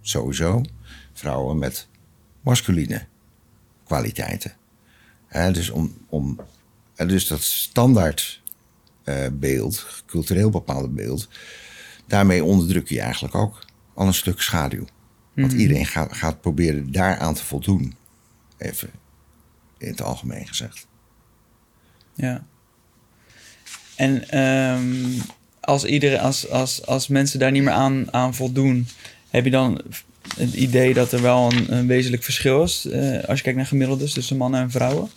sowieso. 0.00 0.62
Vrouwen 1.12 1.58
met 1.58 1.88
masculine 2.40 3.06
kwaliteiten. 3.84 4.52
Dus, 5.52 5.70
om, 5.70 5.96
om, 6.08 6.40
dus 6.96 7.26
dat 7.26 7.42
standaard 7.42 8.42
eh, 9.04 9.26
beeld, 9.32 10.02
cultureel 10.06 10.50
bepaalde 10.50 10.88
beeld, 10.88 11.28
daarmee 12.06 12.44
onderdruk 12.44 12.88
je 12.88 13.00
eigenlijk 13.00 13.34
ook 13.34 13.64
al 13.94 14.06
een 14.06 14.14
stuk 14.14 14.40
schaduw. 14.40 14.84
Want 15.34 15.52
iedereen 15.52 15.86
gaat, 15.86 16.12
gaat 16.16 16.40
proberen 16.40 16.92
daaraan 16.92 17.34
te 17.34 17.44
voldoen. 17.44 17.94
Even 18.58 18.90
in 19.78 19.88
het 19.88 20.02
algemeen 20.02 20.46
gezegd. 20.48 20.86
Ja. 22.14 22.46
En 23.96 24.28
ehm, 24.28 25.20
als, 25.66 25.84
iedereen, 25.84 26.20
als, 26.20 26.50
als, 26.50 26.86
als 26.86 27.08
mensen 27.08 27.38
daar 27.38 27.50
niet 27.50 27.62
meer 27.62 27.72
aan, 27.72 28.12
aan 28.12 28.34
voldoen, 28.34 28.88
heb 29.30 29.44
je 29.44 29.50
dan 29.50 29.80
het 30.36 30.54
idee 30.54 30.94
dat 30.94 31.12
er 31.12 31.22
wel 31.22 31.52
een, 31.52 31.76
een 31.76 31.86
wezenlijk 31.86 32.22
verschil 32.22 32.62
is 32.62 32.86
eh, 32.86 33.24
als 33.28 33.38
je 33.38 33.44
kijkt 33.44 33.58
naar 33.58 33.66
gemiddeldes 33.66 34.12
tussen 34.12 34.36
mannen 34.36 34.60
en 34.60 34.70
vrouwen? 34.70 35.08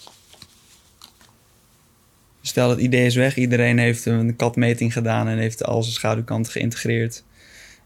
Stel 2.41 2.69
het 2.69 2.79
idee 2.79 3.05
is 3.05 3.15
weg, 3.15 3.35
iedereen 3.35 3.77
heeft 3.77 4.05
een 4.05 4.35
katmeting 4.35 4.93
gedaan 4.93 5.27
en 5.27 5.37
heeft 5.37 5.63
al 5.63 5.83
zijn 5.83 5.95
schaduwkant 5.95 6.49
geïntegreerd. 6.49 7.23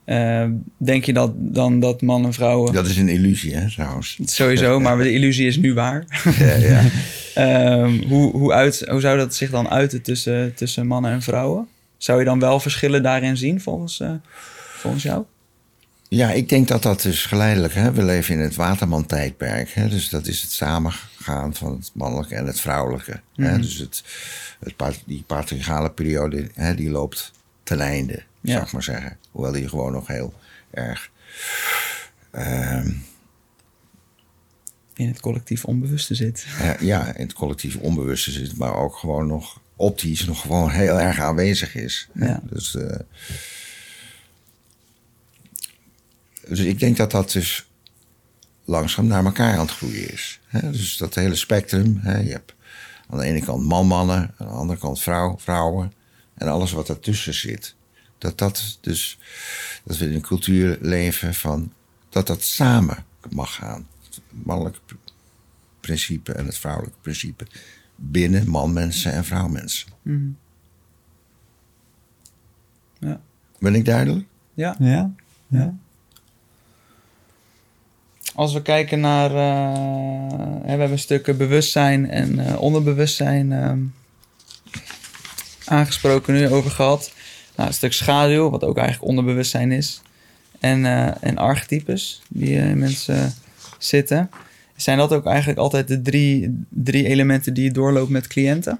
Eh, 0.03 0.45
denk 0.77 1.05
je 1.05 1.13
dat 1.13 1.31
dan 1.35 1.79
dat 1.79 2.01
mannen 2.01 2.27
en 2.27 2.33
vrouwen. 2.33 2.73
Dat 2.73 2.87
is 2.87 2.97
een 2.97 3.09
illusie, 3.09 3.55
hè, 3.55 3.71
trouwens. 3.71 4.17
Sowieso, 4.25 4.79
maar 4.79 4.97
de 4.97 5.11
illusie 5.11 5.47
is 5.47 5.57
nu 5.57 5.73
waar. 5.73 6.05
Ja, 6.39 6.55
ja. 6.55 6.83
Ehm, 7.33 8.01
hoe, 8.07 8.31
hoe, 8.31 8.53
uit, 8.53 8.85
hoe 8.89 8.99
zou 8.99 9.17
dat 9.17 9.35
zich 9.35 9.49
dan 9.49 9.69
uiten 9.69 10.01
tussen, 10.01 10.53
tussen 10.55 10.87
mannen 10.87 11.11
en 11.11 11.21
vrouwen? 11.21 11.67
Zou 12.03 12.19
je 12.19 12.25
dan 12.25 12.39
wel 12.39 12.59
verschillen 12.59 13.03
daarin 13.03 13.37
zien 13.37 13.61
volgens, 13.61 13.99
eh, 13.99 14.11
volgens 14.75 15.03
jou? 15.03 15.25
Ja, 16.09 16.31
ik 16.31 16.49
denk 16.49 16.67
dat 16.67 16.83
dat 16.83 17.01
dus 17.01 17.25
geleidelijk... 17.25 17.73
Hè, 17.73 17.91
we 17.91 18.03
leven 18.03 18.33
in 18.35 18.39
het 18.41 18.55
Waterman-tijdperk. 18.55 19.69
Hè, 19.73 19.89
dus 19.89 20.09
dat 20.09 20.27
is 20.27 20.41
het 20.41 20.51
samengaan 20.51 21.53
van 21.55 21.71
het 21.71 21.91
mannelijke 21.93 22.35
en 22.35 22.45
het 22.45 22.59
vrouwelijke. 22.59 23.21
Hè, 23.35 23.51
Mhm. 23.51 23.61
dus 23.61 23.77
het, 23.77 24.03
het, 24.59 25.01
die 25.05 25.23
patriarchale 25.27 25.91
periode, 25.91 26.49
hè, 26.53 26.75
die 26.75 26.89
loopt 26.89 27.31
ten 27.63 27.79
einde, 27.79 28.23
Ja. 28.41 28.51
zou 28.53 28.63
ik 28.65 28.71
maar 28.71 28.83
zeggen. 28.83 29.17
Hoewel 29.31 29.51
die 29.51 29.69
gewoon 29.69 29.91
nog 29.91 30.07
heel 30.07 30.33
erg... 30.71 31.09
ehm, 32.31 32.91
In 34.95 35.07
het 35.07 35.19
collectief 35.19 35.65
onbewuste 35.65 36.15
zit. 36.15 36.45
eh, 36.59 36.79
ja, 36.79 37.15
in 37.15 37.23
het 37.25 37.33
collectief 37.33 37.75
onbewuste 37.75 38.31
zit... 38.31 38.57
maar 38.57 38.75
ook 38.75 38.95
gewoon 38.95 39.27
nog 39.27 39.61
optisch 39.75 40.25
nog 40.25 40.41
gewoon 40.41 40.69
heel 40.69 40.99
erg 40.99 41.19
aanwezig 41.19 41.75
is. 41.75 42.09
Ja. 42.13 42.41
Dus, 42.43 42.75
eh, 42.75 42.99
dus 46.47 46.59
ik 46.59 46.79
denk 46.79 46.97
dat 46.97 47.11
dat 47.11 47.31
dus 47.31 47.67
langzaam 48.65 49.07
naar 49.07 49.25
elkaar 49.25 49.53
aan 49.53 49.65
het 49.65 49.75
groeien 49.75 50.11
is. 50.11 50.39
Hè? 50.47 50.71
Dus 50.71 50.97
dat 50.97 51.15
hele 51.15 51.35
spectrum. 51.35 51.99
Hè? 52.01 52.17
Je 52.17 52.31
hebt 52.31 52.53
aan 53.09 53.17
de 53.17 53.25
ene 53.25 53.41
kant 53.41 53.63
man-mannen, 53.63 54.33
aan 54.37 54.47
de 54.47 54.53
andere 54.53 54.79
kant 54.79 55.01
vrouw, 55.01 55.37
vrouwen. 55.39 55.93
En 56.33 56.47
alles 56.47 56.71
wat 56.71 56.87
daartussen 56.87 57.33
zit. 57.33 57.75
Dat 58.17 58.37
dat 58.37 58.77
dus, 58.81 59.17
dat 59.83 59.97
we 59.97 60.05
in 60.05 60.13
een 60.13 60.21
cultuur 60.21 60.77
leven 60.81 61.33
van, 61.33 61.73
dat 62.09 62.27
dat 62.27 62.43
samen 62.43 63.05
mag 63.29 63.55
gaan. 63.55 63.87
Het 64.03 64.21
mannelijke 64.29 64.79
pr- 64.85 64.95
principe 65.79 66.33
en 66.33 66.45
het 66.45 66.57
vrouwelijke 66.57 66.99
principe. 67.01 67.47
Binnen 68.11 68.49
man-mensen 68.49 69.11
en 69.13 69.25
vrouwmensen. 69.25 69.87
Mhm. 70.01 70.29
Ja. 72.99 73.19
Ben 73.59 73.75
ik 73.75 73.85
duidelijk? 73.85 74.25
Ja. 74.53 74.75
Ja? 74.79 75.11
Ja. 75.47 75.73
Als 78.35 78.53
we 78.53 78.61
kijken 78.61 78.99
naar. 78.99 79.29
eh, 79.29 80.61
we 80.61 80.69
hebben 80.69 80.91
een 80.91 80.99
stuk 80.99 81.27
eh, 81.27 81.35
bewustzijn 81.35 82.09
en 82.09 82.39
eh, 82.39 82.61
onderbewustzijn 82.61 83.51
ehm, 83.51 83.79
aangesproken, 85.65 86.33
nu 86.33 86.49
over 86.49 86.71
gehad. 86.71 87.13
Nou, 87.55 87.67
een 87.67 87.75
stuk 87.75 87.93
schaduw, 87.93 88.49
wat 88.49 88.63
ook 88.63 88.77
eigenlijk 88.77 89.07
onderbewustzijn 89.09 89.71
is. 89.71 90.01
En, 90.59 90.85
eh, 90.85 91.11
en 91.19 91.37
archetypes 91.37 92.21
die 92.29 92.55
in 92.55 92.77
mensen 92.77 93.33
zitten. 93.77 94.29
Zijn 94.75 94.97
dat 94.97 95.13
ook 95.13 95.25
eigenlijk 95.25 95.59
altijd 95.59 95.87
de 95.87 96.01
drie, 96.01 96.65
drie 96.69 97.05
elementen 97.07 97.53
die 97.53 97.63
je 97.63 97.71
doorloopt 97.71 98.09
met 98.09 98.27
cliënten? 98.27 98.79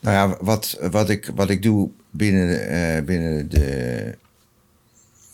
Nou 0.00 0.30
ja, 0.30 0.44
wat, 0.44 0.78
wat, 0.90 1.10
ik, 1.10 1.30
wat 1.34 1.50
ik 1.50 1.62
doe 1.62 1.90
binnen, 2.10 2.68
eh, 2.68 3.04
binnen 3.04 3.48
de 3.48 4.18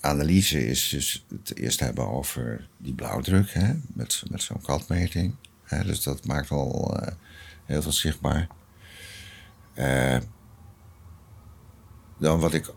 analyse 0.01 0.67
is 0.67 0.89
dus 0.89 1.25
het 1.29 1.57
eerst 1.57 1.81
hebben 1.81 2.09
over 2.09 2.69
die 2.77 2.95
blauwdruk 2.95 3.53
hè, 3.53 3.73
met, 3.87 4.23
met 4.31 4.43
zo'n 4.43 4.63
katmeting. 4.63 5.35
Hè, 5.63 5.85
dus 5.85 6.03
dat 6.03 6.27
maakt 6.27 6.51
al 6.51 6.97
eh, 6.97 7.13
heel 7.65 7.83
veel 7.83 7.93
zichtbaar. 7.93 8.49
Eh, 9.75 10.19
dan 12.19 12.41
wat 12.41 12.55
ik 12.55 12.73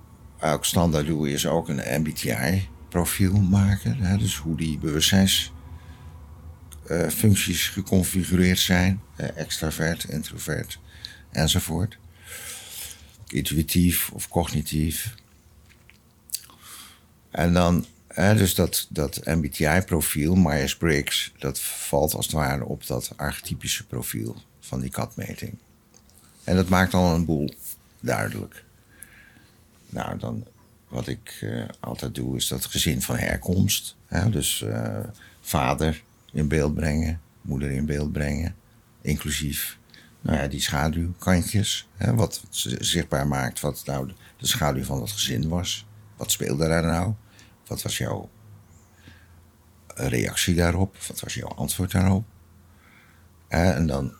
standaard 0.61 1.05
doe 1.05 1.31
is 1.31 1.47
ook 1.47 1.69
een 1.69 2.01
MBTI-profiel 2.01 3.33
maken. 3.33 3.97
Hè, 3.97 4.17
dus 4.17 4.37
hoe 4.37 4.57
die 4.57 4.77
bewustzijnsfuncties 4.77 7.69
geconfigureerd 7.69 8.59
zijn. 8.59 9.01
eh, 9.15 9.37
extravert, 9.37 10.03
introvert 10.03 10.79
enzovoort. 11.31 11.97
Intuïtief 13.27 14.11
of 14.11 14.27
cognitief. 14.27 15.15
En 17.31 17.53
dan, 17.53 17.85
hè, 18.07 18.35
dus 18.35 18.55
dat, 18.55 18.87
dat 18.89 19.25
MBTI-profiel, 19.25 20.35
Myers-Briggs, 20.35 21.33
dat 21.37 21.59
valt 21.59 22.13
als 22.13 22.25
het 22.25 22.35
ware 22.35 22.65
op 22.65 22.87
dat 22.87 23.11
archetypische 23.15 23.85
profiel 23.85 24.35
van 24.59 24.79
die 24.79 24.89
katmeting. 24.89 25.57
En 26.43 26.55
dat 26.55 26.69
maakt 26.69 26.93
al 26.93 27.15
een 27.15 27.25
boel 27.25 27.53
duidelijk. 27.99 28.65
Nou, 29.89 30.17
dan 30.17 30.45
wat 30.87 31.07
ik 31.07 31.37
eh, 31.41 31.65
altijd 31.79 32.15
doe, 32.15 32.35
is 32.35 32.47
dat 32.47 32.65
gezin 32.65 33.01
van 33.01 33.17
herkomst. 33.17 33.95
Hè, 34.05 34.29
dus 34.29 34.61
eh, 34.61 34.99
vader 35.41 36.03
in 36.31 36.47
beeld 36.47 36.73
brengen, 36.75 37.21
moeder 37.41 37.71
in 37.71 37.85
beeld 37.85 38.11
brengen, 38.11 38.55
inclusief 39.01 39.77
nou 40.21 40.37
ja, 40.37 40.47
die 40.47 40.61
schaduwkantjes. 40.61 41.87
Hè, 41.95 42.15
wat 42.15 42.43
zichtbaar 42.79 43.27
maakt 43.27 43.59
wat 43.59 43.81
nou 43.85 44.07
de- 44.37 44.47
schaduw 44.47 44.83
van 44.83 45.01
het 45.01 45.11
gezin 45.11 45.47
was. 45.49 45.85
Wat 46.15 46.31
speelde 46.31 46.67
daar 46.67 46.85
nou? 46.85 47.13
Wat 47.67 47.81
was 47.81 47.97
jouw 47.97 48.29
reactie 49.87 50.55
daarop? 50.55 50.95
Wat 51.07 51.19
was 51.19 51.33
jouw 51.33 51.47
antwoord 51.49 51.91
daarop? 51.91 52.25
En 53.47 53.87
dan 53.87 54.13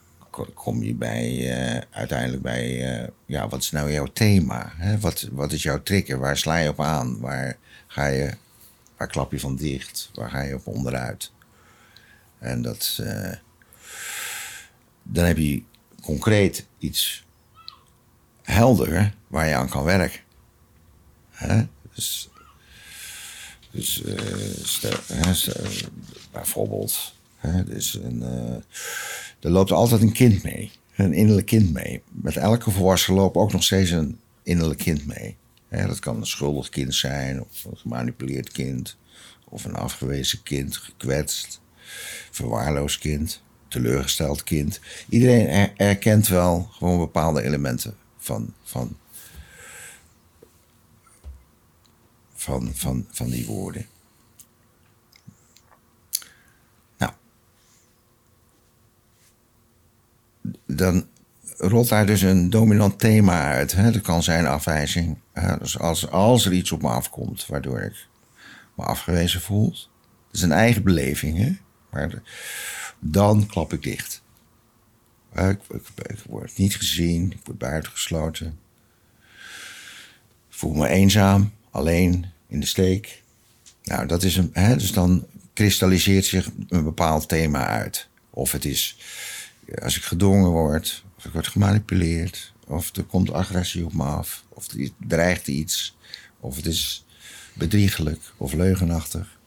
kom 0.45 0.83
je 0.83 0.93
bij, 0.93 1.51
eh, 1.57 1.81
uiteindelijk 1.91 2.41
bij, 2.41 2.97
eh, 3.01 3.07
ja, 3.25 3.47
wat 3.47 3.61
is 3.61 3.71
nou 3.71 3.91
jouw 3.91 4.05
thema? 4.05 4.73
Hè? 4.75 4.99
Wat, 4.99 5.27
wat 5.31 5.51
is 5.51 5.63
jouw 5.63 5.83
trigger? 5.83 6.19
Waar 6.19 6.37
sla 6.37 6.57
je 6.57 6.69
op 6.69 6.81
aan? 6.81 7.19
Waar 7.19 7.57
ga 7.87 8.05
je, 8.05 8.31
waar 8.97 9.07
klap 9.07 9.31
je 9.31 9.39
van 9.39 9.55
dicht? 9.55 10.09
Waar 10.13 10.29
ga 10.29 10.41
je 10.41 10.55
op 10.55 10.67
onderuit? 10.67 11.31
En 12.39 12.61
dat, 12.61 12.97
eh, 13.03 13.33
dan 15.03 15.25
heb 15.25 15.37
je 15.37 15.63
concreet 16.01 16.65
iets 16.77 17.25
helder 18.43 19.13
waar 19.27 19.47
je 19.47 19.55
aan 19.55 19.69
kan 19.69 19.83
werken. 19.83 20.19
Hè? 21.29 21.63
Dus, 21.95 22.29
dus 23.71 24.03
stel, 24.63 24.97
hè, 25.07 25.33
stel- 25.33 25.63
bijvoorbeeld, 26.31 27.13
dus 27.65 27.93
een, 27.93 28.21
eh, 28.21 28.55
er 29.39 29.49
loopt 29.49 29.71
altijd 29.71 30.01
een 30.01 30.11
kind 30.11 30.43
mee, 30.43 30.71
een 30.95 31.13
innerlijk 31.13 31.47
kind 31.47 31.73
mee. 31.73 32.01
Met 32.11 32.37
elke 32.37 32.71
volwassen 32.71 33.13
loopt 33.13 33.35
ook 33.35 33.51
nog 33.51 33.63
steeds 33.63 33.89
een 33.91 34.19
innerlijk 34.43 34.79
kind 34.79 35.05
mee. 35.05 35.37
Dat 35.69 35.99
kan 35.99 36.15
een 36.17 36.25
schuldig 36.27 36.69
kind 36.69 36.95
zijn, 36.95 37.41
of 37.41 37.65
een 37.65 37.77
gemanipuleerd 37.77 38.51
kind, 38.51 38.97
of 39.45 39.65
een 39.65 39.75
afgewezen 39.75 40.43
kind, 40.43 40.77
gekwetst, 40.77 41.61
verwaarloosd 42.31 42.99
kind, 42.99 43.41
teleurgesteld 43.67 44.43
kind. 44.43 44.79
Iedereen 45.09 45.47
er- 45.47 45.73
erkent 45.75 46.27
wel 46.27 46.69
gewoon 46.71 46.97
bepaalde 46.97 47.41
elementen 47.41 47.95
van, 48.17 48.53
van, 48.63 48.97
van, 52.33 52.71
van, 52.73 53.05
van 53.11 53.29
die 53.29 53.45
woorden. 53.45 53.85
Nou, 56.97 57.11
dan 60.65 61.07
rolt 61.57 61.89
daar 61.89 62.05
dus 62.05 62.21
een 62.21 62.49
dominant 62.49 62.99
thema 62.99 63.43
uit. 63.43 63.71
Hè? 63.71 63.91
Dat 63.91 64.01
kan 64.01 64.23
zijn 64.23 64.45
afwijzing. 64.45 65.17
Dus 65.59 65.79
als, 65.79 66.09
als 66.09 66.45
er 66.45 66.53
iets 66.53 66.71
op 66.71 66.81
me 66.81 66.89
afkomt 66.89 67.45
waardoor 67.47 67.81
ik 67.81 68.07
me 68.75 68.83
afgewezen 68.83 69.41
voel. 69.41 69.69
Dat 69.69 69.79
is 70.31 70.41
een 70.41 70.51
eigen 70.51 70.83
beleving, 70.83 71.37
hè? 71.37 71.57
Maar 71.89 72.21
dan 72.99 73.45
klap 73.45 73.73
ik 73.73 73.83
dicht. 73.83 74.21
Ik, 75.35 75.59
ik, 75.69 75.81
ik 75.95 76.19
word 76.25 76.57
niet 76.57 76.75
gezien, 76.75 77.31
ik 77.31 77.39
word 77.43 77.57
buitengesloten. 77.57 78.59
voel 80.49 80.73
me 80.73 80.87
eenzaam, 80.87 81.53
alleen, 81.71 82.25
in 82.47 82.59
de 82.59 82.65
steek. 82.65 83.23
Nou, 83.83 84.07
dat 84.07 84.23
is 84.23 84.35
een. 84.37 84.49
Hè, 84.53 84.75
dus 84.75 84.91
dan 84.91 85.25
kristalliseert 85.53 86.25
zich 86.25 86.49
een 86.67 86.83
bepaald 86.83 87.27
thema 87.27 87.67
uit. 87.67 88.07
Of 88.29 88.51
het 88.51 88.65
is 88.65 88.97
als 89.75 89.97
ik 89.97 90.03
gedwongen 90.03 90.49
word, 90.49 91.05
of 91.17 91.25
ik 91.25 91.31
word 91.31 91.47
gemanipuleerd, 91.47 92.53
of 92.67 92.95
er 92.95 93.03
komt 93.03 93.31
agressie 93.31 93.85
op 93.85 93.93
me 93.93 94.03
af, 94.03 94.43
of 94.49 94.71
er 94.71 94.89
dreigt 95.07 95.47
iets, 95.47 95.97
of 96.39 96.55
het 96.55 96.65
is 96.65 97.05
bedriegelijk 97.53 98.21
of 98.37 98.53
leugenachtig. 98.53 99.39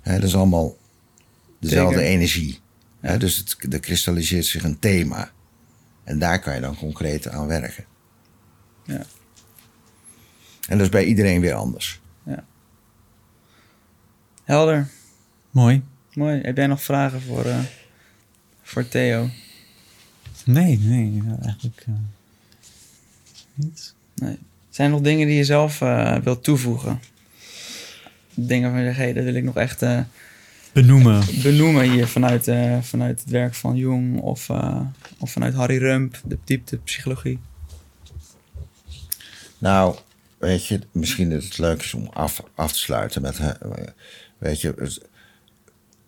Hè, 0.00 0.14
dat 0.14 0.28
is 0.28 0.36
allemaal 0.36 0.76
dezelfde 1.60 1.96
Zeker. 1.98 2.10
energie. 2.10 2.60
Hè, 3.00 3.18
dus 3.18 3.36
het, 3.36 3.72
er 3.72 3.80
kristalliseert 3.80 4.46
zich 4.46 4.62
een 4.62 4.78
thema. 4.78 5.32
En 6.04 6.18
daar 6.18 6.40
kan 6.40 6.54
je 6.54 6.60
dan 6.60 6.76
concreet 6.76 7.28
aan 7.28 7.46
werken. 7.46 7.84
Ja. 8.84 9.02
En 10.68 10.78
dat 10.78 10.80
is 10.80 10.88
bij 10.88 11.04
iedereen 11.04 11.40
weer 11.40 11.54
anders. 11.54 12.02
Helder. 14.44 14.88
Mooi. 15.50 15.82
Mooi. 16.14 16.40
Heb 16.40 16.56
jij 16.56 16.66
nog 16.66 16.82
vragen 16.82 17.22
voor, 17.22 17.44
eh, 17.44 17.58
voor 18.64 18.88
Theo? 18.88 19.28
Nee, 20.44 20.78
nee, 20.78 21.22
eigenlijk 21.42 21.84
eh, 21.86 21.94
niet. 23.54 23.94
Nee. 24.14 24.38
Zijn 24.70 24.88
er 24.88 24.94
nog 24.94 25.04
dingen 25.04 25.26
die 25.26 25.36
je 25.36 25.44
zelf 25.44 25.80
eh, 25.80 26.16
wilt 26.16 26.44
toevoegen? 26.44 27.00
Dingen 28.34 28.70
van 28.70 28.78
je 28.78 28.86
zegt, 28.86 28.98
hey, 28.98 29.12
dat 29.12 29.24
wil 29.24 29.34
ik 29.34 29.44
nog 29.44 29.56
echt 29.56 29.82
eh, 29.82 30.00
Benoemen. 30.72 31.22
benoemen 31.42 31.90
hier 31.90 32.06
vanuit, 32.06 32.48
eh, 32.48 32.82
vanuit 32.82 33.20
het 33.20 33.30
werk 33.30 33.54
van 33.54 33.76
Jung 33.76 34.20
of, 34.20 34.48
eh, 34.48 34.80
of 35.18 35.30
vanuit 35.30 35.54
Harry 35.54 35.78
Rump, 35.78 36.20
de 36.24 36.38
dieptepsychologie. 36.44 37.38
Nou, 39.58 39.96
weet 40.38 40.66
je, 40.66 40.80
misschien 40.92 41.30
dat 41.30 41.42
het 41.42 41.58
leuk 41.58 41.82
is 41.82 41.94
om 41.94 42.08
af, 42.12 42.42
af 42.54 42.72
te 42.72 42.78
sluiten 42.78 43.22
met... 43.22 43.38
hè, 43.38 43.52
Weet 44.38 44.60
je, 44.60 44.74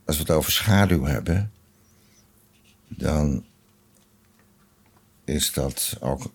als 0.04 0.16
we 0.16 0.22
het 0.22 0.30
over 0.30 0.52
schaduw 0.52 1.04
hebben... 1.04 1.50
dan 2.88 3.44
is 5.24 5.52
dat 5.52 5.96
ook 6.00 6.32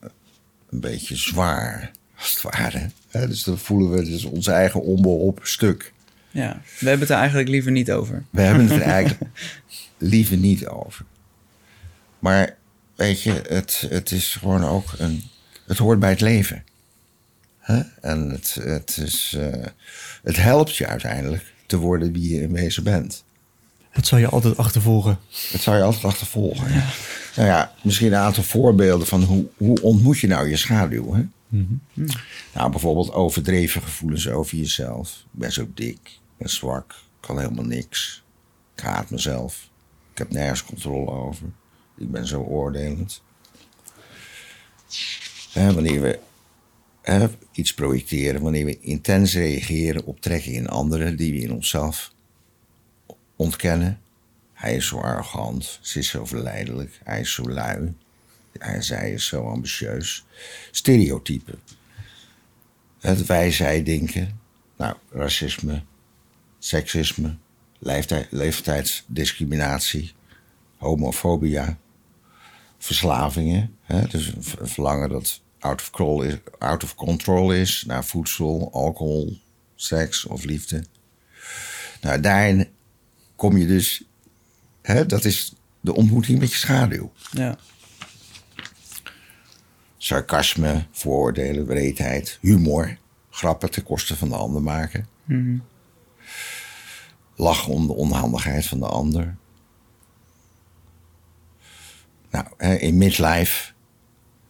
een 0.69 0.79
beetje 0.79 1.15
zwaar, 1.15 1.91
als 2.17 2.31
het 2.31 2.41
ware. 2.41 2.89
Dus 3.11 3.43
dan 3.43 3.57
voelen 3.57 3.91
we 3.91 4.03
dus 4.03 4.25
ons 4.25 4.47
eigen 4.47 4.81
onbeholpen 4.81 5.47
stuk. 5.47 5.93
Ja, 6.29 6.61
we 6.79 6.87
hebben 6.87 6.99
het 6.99 7.09
er 7.09 7.17
eigenlijk 7.17 7.49
liever 7.49 7.71
niet 7.71 7.91
over. 7.91 8.23
We 8.29 8.41
hebben 8.41 8.67
het 8.67 8.81
er 8.81 8.87
eigenlijk 8.97 9.31
liever 9.97 10.37
niet 10.37 10.67
over. 10.67 11.05
Maar 12.19 12.57
weet 12.95 13.21
je, 13.21 13.41
het, 13.47 13.85
het 13.89 14.11
is 14.11 14.35
gewoon 14.35 14.63
ook 14.63 14.93
een. 14.97 15.23
Het 15.65 15.77
hoort 15.77 15.99
bij 15.99 16.09
het 16.09 16.21
leven. 16.21 16.63
En 18.01 18.29
het, 18.29 18.57
het, 18.61 18.97
is, 18.97 19.35
eh, 19.37 19.65
het 20.23 20.37
helpt 20.37 20.75
je 20.75 20.87
uiteindelijk 20.87 21.53
te 21.65 21.77
worden 21.77 22.11
wie 22.11 22.35
je 22.35 22.41
in 22.41 22.51
wezen 22.51 22.83
bent. 22.83 23.23
Het 23.91 24.07
zal 24.07 24.17
je 24.17 24.27
altijd 24.27 24.57
achtervolgen. 24.57 25.19
Dat 25.51 25.61
zou 25.61 25.77
je 25.77 25.83
altijd 25.83 26.05
achtervolgen. 26.05 26.73
Ja. 26.73 26.85
Nou 27.35 27.47
ja, 27.47 27.73
misschien 27.83 28.07
een 28.07 28.19
aantal 28.19 28.43
voorbeelden 28.43 29.07
van 29.07 29.23
hoe, 29.23 29.45
hoe 29.57 29.81
ontmoet 29.81 30.19
je 30.19 30.27
nou 30.27 30.49
je 30.49 30.57
schaduw. 30.57 31.13
Hè? 31.13 31.23
Nou, 32.53 32.71
bijvoorbeeld 32.71 33.11
overdreven 33.11 33.81
gevoelens 33.81 34.29
over 34.29 34.57
jezelf. 34.57 35.09
Ik 35.09 35.39
ben 35.39 35.51
zo 35.51 35.67
dik, 35.73 35.99
ik 36.03 36.19
ben 36.37 36.49
zwak, 36.49 36.91
ik 36.91 37.27
kan 37.27 37.39
helemaal 37.39 37.65
niks. 37.65 38.23
Ik 38.75 38.83
haat 38.83 39.09
mezelf. 39.09 39.69
Ik 40.11 40.17
heb 40.17 40.31
nergens 40.31 40.63
controle 40.63 41.11
over. 41.11 41.45
Ik 41.97 42.11
ben 42.11 42.27
zo 42.27 42.41
oordelend. 42.41 43.21
Hè, 45.51 45.73
wanneer 45.73 46.01
we 46.01 46.19
hè, 47.01 47.27
iets 47.51 47.73
projecteren, 47.73 48.41
wanneer 48.41 48.65
we 48.65 48.79
intens 48.79 49.33
reageren 49.33 50.05
op 50.05 50.21
trekken 50.21 50.51
in 50.51 50.67
anderen 50.67 51.15
die 51.15 51.31
we 51.31 51.39
in 51.39 51.53
onszelf 51.53 52.11
ontkennen. 53.41 53.99
Hij 54.53 54.75
is 54.75 54.87
zo 54.87 54.97
arrogant, 54.97 55.79
ze 55.81 55.99
is 55.99 56.09
zo 56.09 56.25
verleidelijk, 56.25 56.99
hij 57.03 57.19
is 57.19 57.33
zo 57.33 57.43
lui. 57.43 57.93
Hij, 58.59 58.81
zij 58.81 59.11
is 59.11 59.25
zo 59.25 59.49
ambitieus. 59.49 60.25
Stereotypen. 60.71 61.59
Het 62.99 63.25
wij-zij 63.25 63.83
denken. 63.83 64.39
Nou, 64.77 64.95
racisme, 65.09 65.83
seksisme, 66.59 67.35
leeftijd, 67.79 68.27
leeftijdsdiscriminatie, 68.29 70.13
homofobia, 70.77 71.77
verslavingen. 72.77 73.75
Hè? 73.81 74.07
Dus 74.07 74.31
verlangen 74.61 75.09
dat 75.09 75.41
out 75.59 75.81
of, 75.81 75.89
control 75.89 76.21
is, 76.21 76.37
out 76.57 76.83
of 76.83 76.95
control 76.95 77.53
is 77.53 77.83
naar 77.87 78.05
voedsel, 78.05 78.69
alcohol, 78.73 79.37
seks 79.75 80.25
of 80.25 80.43
liefde. 80.43 80.83
Nou, 82.01 82.19
daarin 82.19 82.69
kom 83.41 83.57
je 83.57 83.67
dus, 83.67 84.03
hè, 84.81 85.05
dat 85.05 85.25
is 85.25 85.53
de 85.79 85.93
ontmoeting 85.93 86.39
met 86.39 86.51
je 86.51 86.57
schaduw. 86.57 87.11
Ja, 87.31 87.57
Sarcasme, 89.97 90.85
vooroordelen, 90.91 91.65
wreedheid, 91.65 92.37
humor, 92.41 92.97
grappen 93.29 93.71
ten 93.71 93.83
koste 93.83 94.15
van 94.15 94.29
de 94.29 94.35
ander 94.35 94.61
maken. 94.61 95.07
Mhm. 95.23 95.57
Lachen 97.35 97.73
om 97.73 97.87
de 97.87 97.93
onhandigheid 97.93 98.65
van 98.65 98.79
de 98.79 98.85
ander. 98.85 99.35
Nou, 102.31 102.45
hè, 102.57 102.75
in 102.75 102.97
midlife 102.97 103.73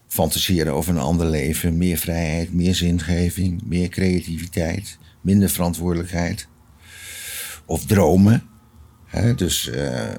fantaseren 0.08 0.74
over 0.74 0.96
een 0.96 1.02
ander 1.02 1.28
leven, 1.28 1.78
meer 1.78 1.98
vrijheid, 1.98 2.54
meer 2.54 2.76
zingeving, 2.76 3.62
meer 3.66 3.90
creativiteit, 3.90 4.98
minder 5.22 5.50
verantwoordelijkheid. 5.50 6.48
Of 7.66 7.86
dromen. 7.86 8.50
Dus 9.36 9.70
eh, 9.70 10.14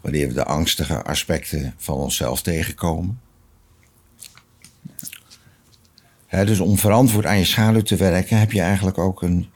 wanneer 0.00 0.28
we 0.28 0.34
de 0.34 0.44
angstige 0.44 1.02
aspecten 1.02 1.74
van 1.76 1.96
onszelf 1.96 2.42
tegenkomen. 2.42 3.20
Dus 6.30 6.60
om 6.60 6.78
verantwoord 6.78 7.26
aan 7.26 7.38
je 7.38 7.44
schaduw 7.44 7.82
te 7.82 7.96
werken, 7.96 8.38
heb 8.38 8.52
je 8.52 8.60
eigenlijk 8.60 8.98
ook 8.98 9.22
een, 9.22 9.50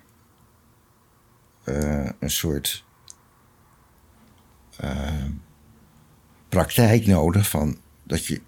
eh, 1.65 2.09
een 2.19 2.31
soort 2.31 2.85
eh, 4.77 5.25
praktijk 6.49 7.07
nodig 7.07 7.49
van 7.49 7.79
dat 8.03 8.27
je 8.27 8.41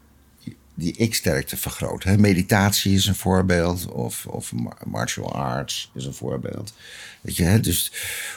die 0.74 0.96
ik-sterkte 0.96 1.56
vergroot. 1.56 2.04
Meditatie 2.04 2.94
is 2.94 3.06
een 3.06 3.14
voorbeeld, 3.14 3.86
of, 3.86 4.26
of 4.26 4.52
ma- 4.52 4.76
martial 4.84 5.32
arts 5.32 5.90
is 5.94 6.04
een 6.04 6.14
voorbeeld. 6.14 6.74
Weet 7.20 7.36
je? 7.36 7.60
Dus 7.60 7.92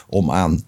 om 0.06 0.30
aan 0.30 0.64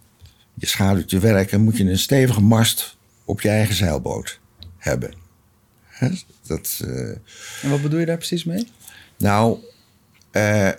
je 0.55 0.67
schaduw 0.67 1.05
te 1.05 1.19
werken, 1.19 1.61
moet 1.61 1.77
je 1.77 1.85
een 1.85 1.99
stevige 1.99 2.41
mast 2.41 2.97
op 3.25 3.41
je 3.41 3.49
eigen 3.49 3.75
zeilboot 3.75 4.41
hebben. 4.79 5.15
Dat, 6.47 6.81
eh, 6.85 7.09
en 7.63 7.71
wat 7.71 7.83
bedoel 7.83 8.01
je 8.01 8.07
daar 8.07 8.17
precies 8.17 8.45
mee? 8.45 8.69
nou, 9.19 9.59
eh, 10.31 10.71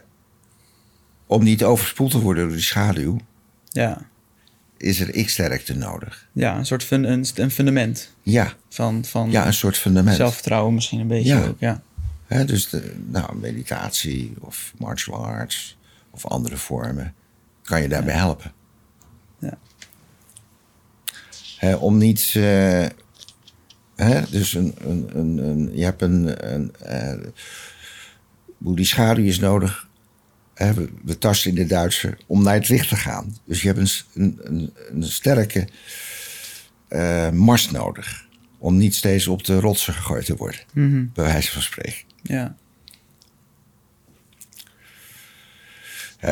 om 1.27 1.43
niet 1.43 1.63
overspoeld 1.63 2.11
te 2.11 2.19
worden 2.21 2.43
door 2.43 2.53
die 2.53 2.61
schaduw, 2.63 3.17
Ja, 3.69 4.01
is 4.77 4.99
er 4.99 5.15
ik-sterkte 5.15 5.75
nodig. 5.75 6.27
ja 6.31 6.57
een 6.57 6.65
soort 6.65 6.83
fun, 6.83 7.03
een, 7.11 7.25
een 7.35 7.51
fundament 7.51 8.13
Ja, 8.21 8.53
van, 8.69 9.05
van 9.05 9.31
ja 9.31 9.45
een 9.47 9.53
soort 9.53 9.77
fundament. 9.77 10.15
zelfvertrouwen 10.15 10.73
misschien 10.73 10.99
een 10.99 11.07
beetje 11.07 11.33
Ja. 11.35 11.45
ook. 11.45 11.59
Ja. 11.59 11.81
Dus 12.45 12.69
de, 12.69 12.95
nou, 13.05 13.37
meditatie 13.37 14.33
of 14.39 14.73
martial 14.77 15.25
arts 15.25 15.77
of 16.11 16.25
andere 16.27 16.57
vormen 16.57 17.13
kan 17.63 17.81
je 17.81 17.87
daarbij 17.87 18.15
helpen. 18.15 18.51
Ja. 19.39 19.57
Om 21.77 21.97
niet. 21.97 22.31
eh, 22.35 22.85
hè, 23.95 24.21
dus 24.29 24.53
een, 24.53 24.73
een, 24.79 25.09
een, 25.17 25.37
een- 25.37 25.71
je 25.77 25.83
hebt 25.83 26.01
een. 26.01 26.53
een 26.53 26.75
eh, 26.75 27.13
die 28.57 28.85
schaduw 28.85 29.23
is 29.25 29.39
nodig. 29.39 29.87
We, 30.53 30.89
we 31.03 31.17
tasten 31.17 31.49
in 31.49 31.55
de 31.55 31.65
Duitser 31.65 32.17
om 32.27 32.43
naar 32.43 32.53
het 32.53 32.69
licht 32.69 32.89
te 32.89 32.95
gaan. 32.95 33.37
Dus 33.45 33.61
je 33.61 33.67
hebt 33.73 33.79
een, 34.13 34.39
een, 34.43 34.73
een, 34.89 35.03
sterke 35.03 35.67
eh, 36.87 37.29
mast 37.29 37.71
nodig. 37.71 38.25
Om 38.57 38.77
niet 38.77 38.95
steeds 38.95 39.27
op 39.27 39.43
de 39.43 39.59
rotsen 39.59 39.93
gegooid 39.93 40.25
te 40.25 40.35
worden, 40.35 40.59
Mhm. 40.73 41.05
bij 41.13 41.23
wijze 41.25 41.51
van 41.51 41.61
spreken. 41.61 42.03
ja. 42.21 42.55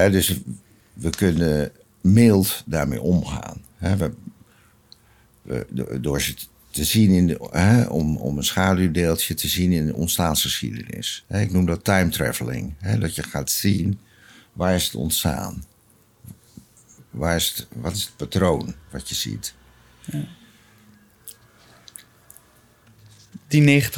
Dus 0.10 0.40
we 0.94 1.10
kunnen 1.10 1.72
mild 2.04 2.64
daarmee 2.66 3.02
omgaan. 3.02 3.62
We, 3.78 4.14
we- 5.42 5.68
do- 5.70 6.00
door 6.00 6.22
ze 6.22 6.36
te 6.70 6.84
zien 6.84 7.12
in 7.12 7.28
de, 7.28 7.40
om, 7.90 8.18
om 8.18 8.38
een 8.38 8.44
schaduwdeeltje 8.44 9.34
te 9.34 9.48
zien 9.48 9.72
in 9.72 9.86
de 9.86 9.94
ontstaansgeschiedenis. 9.94 11.26
Ik 11.30 11.52
noem 11.52 11.66
dat 11.66 11.84
time 11.84 12.10
traveling. 12.10 12.74
Dat 13.00 13.16
je 13.16 13.24
gaat 13.24 13.52
zien 13.52 14.00
waar 14.54 14.76
is 14.76 14.86
het 14.86 14.96
ontstaan. 14.96 15.64
Waar 17.10 17.36
is 17.36 17.54
het, 17.56 17.68
wat 17.76 17.96
is 17.96 18.04
het 18.04 18.16
patroon 18.18 18.76
wat 18.92 19.10
je 19.10 19.16
ziet? 19.16 19.54
Die 23.48 23.84
90%. 23.84 23.94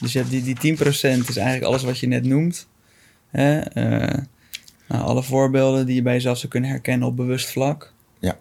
Dus 0.00 0.14
hebt 0.14 0.30
die, 0.30 0.54
die 0.54 0.76
10% 0.76 0.78
is 0.80 1.36
eigenlijk 1.36 1.62
alles 1.62 1.82
wat 1.82 1.98
je 1.98 2.06
net 2.06 2.24
noemt. 2.24 2.66
Hè? 3.30 3.58
Eh, 3.58 4.22
nou, 4.88 5.02
alle 5.04 5.22
voorbeelden 5.22 5.86
die 5.86 5.94
je 5.94 6.02
bij 6.02 6.12
jezelf 6.14 6.38
zou 6.38 6.48
kunnen 6.52 6.70
herkennen 6.70 7.08
op 7.08 7.16
bewust 7.16 7.50
vlak. 7.50 7.92
Ja. 8.18 8.38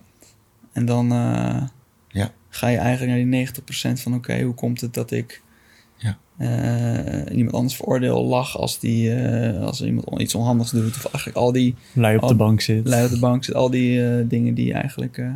En 0.71 0.85
dan 0.85 1.11
eh, 1.11 1.63
Ja. 2.09 2.31
ga 2.49 2.67
je 2.67 2.77
eigenlijk 2.77 3.29
naar 3.29 3.43
die 3.43 3.47
90% 3.97 4.01
van... 4.01 4.13
oké, 4.13 4.41
hoe 4.41 4.53
komt 4.53 4.81
het 4.81 4.93
dat 4.93 5.11
ik 5.11 5.41
Ja. 5.97 6.17
eh, 6.37 7.37
iemand 7.37 7.55
anders 7.55 7.75
veroordeel, 7.75 8.25
lach 8.25 8.57
als, 8.57 8.79
die, 8.79 9.13
eh, 9.15 9.63
als 9.63 9.81
iemand 9.83 10.21
iets 10.21 10.35
onhandigs 10.35 10.71
doet... 10.71 10.95
of 10.95 11.05
eigenlijk 11.05 11.37
al 11.37 11.51
die 11.51 11.75
Lui 11.93 12.15
op 12.15 12.21
Al- 12.21 12.27
de 12.27 12.35
bank 12.35 12.61
zit. 12.61 12.87
lui 12.87 13.05
op 13.05 13.11
de 13.11 13.19
bank 13.19 13.43
zit, 13.43 13.55
al 13.55 13.69
die 13.69 14.05
eh, 14.07 14.23
dingen 14.27 14.53
die 14.53 14.65
je 14.65 14.73
eigenlijk 14.73 15.17
eh, 15.17 15.29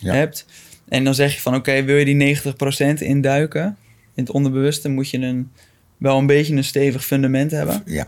Ja. 0.00 0.14
hebt. 0.14 0.46
En 0.88 1.04
dan 1.04 1.14
zeg 1.14 1.34
je 1.34 1.40
van, 1.40 1.54
oké, 1.54 1.82
wil 1.82 1.96
je 1.96 2.04
die 2.04 2.14
90% 2.14 3.00
induiken 3.02 3.76
in 4.14 4.22
het 4.24 4.30
onderbewuste... 4.30 4.88
moet 4.88 5.10
je 5.10 5.18
een, 5.18 5.50
wel 5.96 6.18
een 6.18 6.26
beetje 6.26 6.56
een 6.56 6.64
stevig 6.64 7.04
fundament 7.04 7.50
hebben... 7.50 7.82
Ja, 7.86 8.06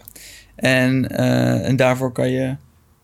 En, 0.57 1.11
eh, 1.11 1.69
en 1.69 1.77
daarvoor 1.77 2.13
kan 2.13 2.31
je 2.31 2.57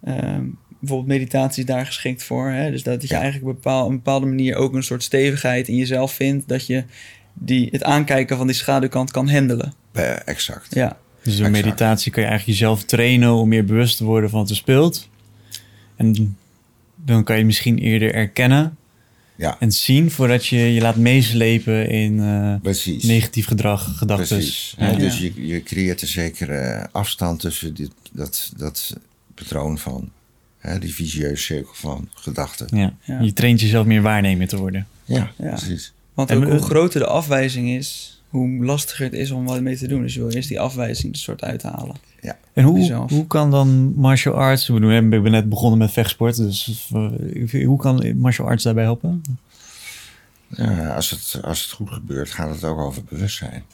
ehm, 0.04 0.44
bijvoorbeeld 0.78 1.08
meditatie 1.18 1.62
is 1.62 1.68
daar 1.68 1.86
geschikt 1.86 2.22
voor. 2.22 2.48
Hè? 2.50 2.70
Dus 2.70 2.82
dat 2.82 3.02
je 3.02 3.14
Ja. 3.14 3.20
eigenlijk 3.20 3.54
bepaal, 3.54 3.84
op 3.84 3.90
een 3.90 3.96
bepaalde 3.96 4.26
manier 4.26 4.56
ook 4.56 4.74
een 4.74 4.82
soort 4.82 5.02
stevigheid 5.02 5.68
in 5.68 5.76
jezelf 5.76 6.12
vindt. 6.12 6.48
Dat 6.48 6.66
je 6.66 6.84
die, 7.34 7.68
het 7.70 7.84
aankijken 7.84 8.36
van 8.36 8.46
die 8.46 8.56
schaduwkant 8.56 9.10
kan 9.10 9.28
handelen. 9.30 9.72
eh, 9.92 10.28
exact. 10.28 10.74
Ja, 10.74 10.96
Dus 11.22 11.36
door 11.36 11.46
Exact. 11.46 11.64
meditatie 11.64 12.12
kan 12.12 12.22
je 12.22 12.28
eigenlijk 12.28 12.58
jezelf 12.58 12.84
trainen 12.84 13.32
om 13.32 13.48
meer 13.48 13.64
bewust 13.64 13.96
te 13.96 14.04
worden 14.04 14.30
van 14.30 14.40
wat 14.40 14.50
er 14.50 14.56
speelt. 14.56 15.08
En 15.96 16.36
dan 16.96 17.24
kan 17.24 17.38
je 17.38 17.44
misschien 17.44 17.78
eerder 17.78 18.14
erkennen 18.14 18.76
Ja, 19.36 19.56
en 19.60 19.72
zien 19.72 20.10
voordat 20.10 20.46
je 20.46 20.56
je 20.56 20.80
laat 20.80 20.96
meeslepen 20.96 21.88
in 21.88 22.20
eh, 22.20 22.72
negatief 23.02 23.46
gedrag, 23.46 23.96
gedachten. 23.98 24.42
Ja. 24.78 24.92
Dus 24.92 25.18
je, 25.18 25.46
je 25.46 25.62
creëert 25.62 26.02
een 26.02 26.08
zekere 26.08 26.88
afstand 26.92 27.40
tussen 27.40 27.74
dit, 27.74 27.90
dat, 28.12 28.52
dat 28.56 28.96
patroon 29.34 29.78
van 29.78 30.10
hè, 30.58 30.78
die 30.78 30.94
visieuze 30.94 31.42
cirkel 31.42 31.74
van 31.74 32.08
gedachten. 32.14 32.78
Ja. 32.78 32.94
Ja. 33.04 33.20
Je 33.20 33.32
traint 33.32 33.60
jezelf 33.60 33.86
meer 33.86 34.02
waarnemer 34.02 34.48
te 34.48 34.56
worden. 34.56 34.86
Ja, 35.04 35.32
Ja. 35.38 35.48
precies. 35.54 35.92
want 36.14 36.32
ook 36.32 36.44
hoe 36.44 36.58
groter 36.62 37.00
de 37.00 37.06
afwijzing 37.06 37.68
is, 37.70 38.11
hoe 38.32 38.64
lastiger 38.64 39.04
het 39.04 39.14
is 39.14 39.30
om 39.30 39.44
wat 39.44 39.60
mee 39.60 39.76
te 39.76 39.88
doen. 39.88 40.02
Dus 40.02 40.14
je 40.14 40.20
wil 40.20 40.30
eerst 40.30 40.48
die 40.48 40.60
afwijzing 40.60 41.12
er 41.12 41.18
soort 41.18 41.42
uithalen. 41.42 41.96
En 42.52 42.64
hoe, 42.64 42.78
Jezelf. 42.78 43.10
hoe 43.10 43.26
kan 43.26 43.50
dan 43.50 43.94
martial 43.94 44.34
arts... 44.34 44.68
Ik 44.68 44.74
bedoel, 44.74 44.90
ik 44.90 45.10
ben 45.22 45.30
net 45.30 45.48
begonnen 45.48 45.78
met 45.78 45.90
vechtsport, 45.90 46.36
dus 46.36 46.90
eh, 46.92 47.66
hoe 47.66 47.78
kan 47.78 48.18
martial 48.18 48.46
arts 48.46 48.62
daarbij 48.62 48.84
helpen? 48.84 49.22
Ja, 50.48 50.94
als, 50.94 51.10
het, 51.10 51.44
als 51.44 51.62
het 51.62 51.70
goed 51.70 51.90
gebeurt, 51.90 52.30
gaat 52.30 52.54
het 52.54 52.64
ook 52.64 52.78
over 52.78 53.04
bewustzijn. 53.04 53.64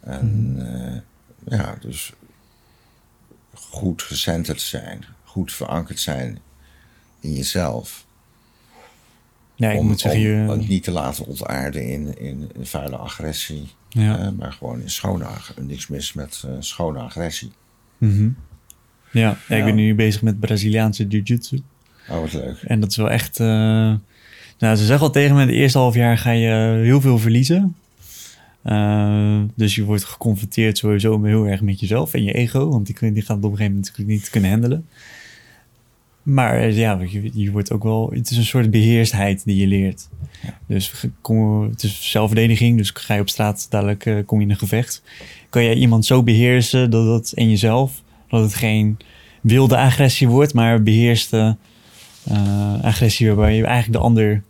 En 0.00 0.56
eh, 0.58 1.58
ja, 1.58 1.76
dus 1.80 2.12
goed 3.52 4.02
gecenterd 4.02 4.60
zijn, 4.60 5.04
goed 5.24 5.52
verankerd 5.52 6.00
zijn 6.00 6.38
in 7.20 7.32
jezelf. 7.32 8.06
Ja, 9.58 9.70
ik 9.70 9.78
om, 9.78 9.86
moet 9.86 10.00
zeggen, 10.00 10.50
om 10.50 10.60
je, 10.60 10.66
niet 10.68 10.82
te 10.82 10.90
laten 10.90 11.26
ontaarden 11.26 11.86
in, 11.88 12.18
in, 12.18 12.50
in 12.58 12.66
vuile 12.66 12.96
agressie. 12.96 13.66
ja. 13.88 14.18
eh, 14.18 14.28
maar 14.38 14.52
gewoon 14.52 14.80
in 14.80 14.90
schone 14.90 15.24
ag- 15.24 15.54
Niks 15.60 15.86
mis 15.88 16.12
met 16.12 16.42
eh, 16.46 16.50
schone 16.58 16.98
agressie. 16.98 17.50
Mhm. 17.98 18.28
ja. 19.10 19.36
ja, 19.48 19.56
ik 19.56 19.64
ben 19.64 19.74
nu 19.74 19.94
bezig 19.94 20.22
met 20.22 20.40
Braziliaanse 20.40 21.06
jiu-jitsu. 21.06 21.62
Oh, 22.10 22.20
wat 22.20 22.32
leuk. 22.32 22.62
En 22.62 22.80
dat 22.80 22.90
is 22.90 22.96
wel 22.96 23.10
echt... 23.10 23.40
eh, 23.40 23.46
nou, 24.58 24.76
ze 24.76 24.84
zeggen 24.84 25.06
al 25.06 25.12
tegen 25.12 25.34
me, 25.34 25.40
het 25.40 25.50
eerste 25.50 25.78
half 25.78 25.94
jaar 25.94 26.18
ga 26.18 26.30
je 26.30 26.80
heel 26.82 27.00
veel 27.00 27.18
verliezen. 27.18 27.74
Dus 29.54 29.74
je 29.74 29.84
wordt 29.84 30.04
geconfronteerd 30.04 30.78
sowieso 30.78 31.24
heel 31.24 31.44
erg 31.46 31.60
met 31.60 31.80
jezelf 31.80 32.14
en 32.14 32.22
je 32.24 32.32
ego. 32.32 32.68
Want 32.68 32.86
die, 32.86 33.12
die 33.12 33.22
gaat 33.22 33.36
het 33.36 33.44
op 33.44 33.50
een 33.50 33.56
gegeven 33.56 33.64
moment 33.74 33.86
natuurlijk 33.86 34.18
niet 34.20 34.30
kunnen 34.30 34.50
handelen. 34.50 34.86
Maar 36.22 36.58
eh, 36.58 36.76
ja, 36.76 37.00
je, 37.08 37.30
je 37.34 37.50
wordt 37.50 37.72
ook 37.72 37.82
wel... 37.82 38.10
Het 38.14 38.30
is 38.30 38.36
een 38.36 38.44
soort 38.44 38.70
beheerstheid 38.70 39.44
die 39.44 39.56
je 39.56 39.66
leert. 39.66 40.08
Ja. 40.42 40.58
Dus 40.66 41.04
kom, 41.20 41.62
het 41.62 41.82
is 41.82 42.10
zelfverdediging. 42.10 42.76
Dus 42.76 42.90
ga 42.90 43.14
je 43.14 43.20
op 43.20 43.28
straat, 43.28 43.66
dadelijk 43.70 44.06
eh, 44.06 44.16
kom 44.26 44.38
je 44.38 44.44
in 44.44 44.50
een 44.50 44.58
gevecht. 44.58 45.02
Kan 45.48 45.64
jij 45.64 45.74
iemand 45.74 46.06
zo 46.06 46.22
beheersen 46.22 46.90
dat 46.90 47.06
het 47.06 47.32
en 47.32 47.50
jezelf... 47.50 48.02
dat 48.28 48.40
het 48.40 48.54
geen 48.54 48.96
wilde 49.40 49.76
agressie 49.76 50.28
wordt, 50.28 50.54
maar 50.54 50.82
beheerste 50.82 51.56
eh, 52.24 52.82
agressie 52.82 53.26
waarbij 53.26 53.56
je 53.56 53.64
eigenlijk 53.64 53.98
de 53.98 54.04
ander 54.04 54.42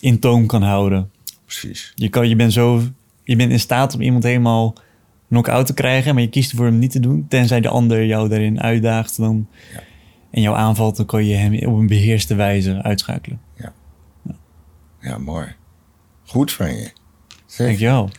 in 0.00 0.18
toom 0.18 0.46
kan 0.46 0.62
houden. 0.62 1.10
Precies. 1.44 1.92
Je, 1.94 2.08
kan, 2.08 2.28
je, 2.28 2.36
bent 2.36 2.52
zo, 2.52 2.82
je 3.24 3.36
bent 3.36 3.50
in 3.50 3.60
staat 3.60 3.94
om 3.94 4.00
iemand 4.00 4.24
helemaal 4.24 4.74
knock-out 5.28 5.66
te 5.66 5.74
krijgen, 5.74 6.14
maar 6.14 6.22
je 6.22 6.28
kiest 6.28 6.50
ervoor 6.50 6.66
hem 6.66 6.78
niet 6.78 6.90
te 6.90 7.00
doen. 7.00 7.26
Tenzij 7.28 7.60
de 7.60 7.68
ander 7.68 8.06
jou 8.06 8.28
daarin 8.28 8.60
uitdaagt 8.60 9.16
dan, 9.16 9.48
Ja. 9.72 9.82
En 10.36 10.42
jou 10.42 10.56
aanvalt, 10.56 10.96
dan 10.96 11.06
kan 11.06 11.24
je 11.24 11.34
hem 11.34 11.54
op 11.54 11.78
een 11.78 11.86
beheerste 11.86 12.34
wijze 12.34 12.82
uitschakelen. 12.82 13.40
Ja, 15.00 15.18
mooi. 15.18 15.46
Goed 16.24 16.52
van 16.52 16.76
je. 16.76 16.90
Zeg. 17.46 17.66
Dankjewel. 17.66 18.10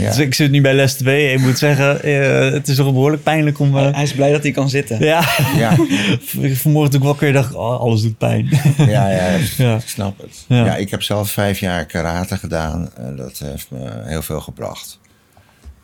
Ja. 0.00 0.08
Dus 0.08 0.18
ik 0.18 0.34
zit 0.34 0.50
nu 0.50 0.60
bij 0.60 0.74
les 0.74 0.94
2 0.94 1.32
ik 1.32 1.38
moet 1.40 1.58
zeggen, 1.58 2.02
eh, 2.02 2.52
het 2.52 2.68
is 2.68 2.76
toch 2.76 2.92
behoorlijk 2.92 3.22
pijnlijk 3.22 3.58
om... 3.58 3.76
eh, 3.76 3.92
Hij 3.94 4.02
is 4.02 4.12
blij 4.12 4.32
dat 4.32 4.42
hij 4.42 4.52
kan 4.52 4.68
zitten. 4.68 5.04
ja, 5.04 5.24
Ja, 5.56 5.76
vanmorgen 6.62 6.90
toen 6.90 7.00
ik 7.00 7.06
wakker 7.06 7.32
dacht, 7.32 7.54
oh, 7.54 7.80
alles 7.80 8.02
doet 8.02 8.18
pijn. 8.18 8.48
ja, 8.76 9.10
ja, 9.10 9.36
Ja. 9.56 9.76
ik 9.76 9.88
snap 9.88 10.18
het. 10.18 10.44
Ja. 10.48 10.64
Ja. 10.64 10.76
ik 10.76 10.90
heb 10.90 11.02
zelf 11.02 11.30
vijf 11.30 11.58
jaar 11.58 11.86
karate 11.86 12.36
gedaan 12.36 12.90
en 12.96 13.16
dat 13.16 13.38
heeft 13.38 13.70
me 13.70 14.02
heel 14.04 14.22
veel 14.22 14.40
gebracht. 14.40 15.00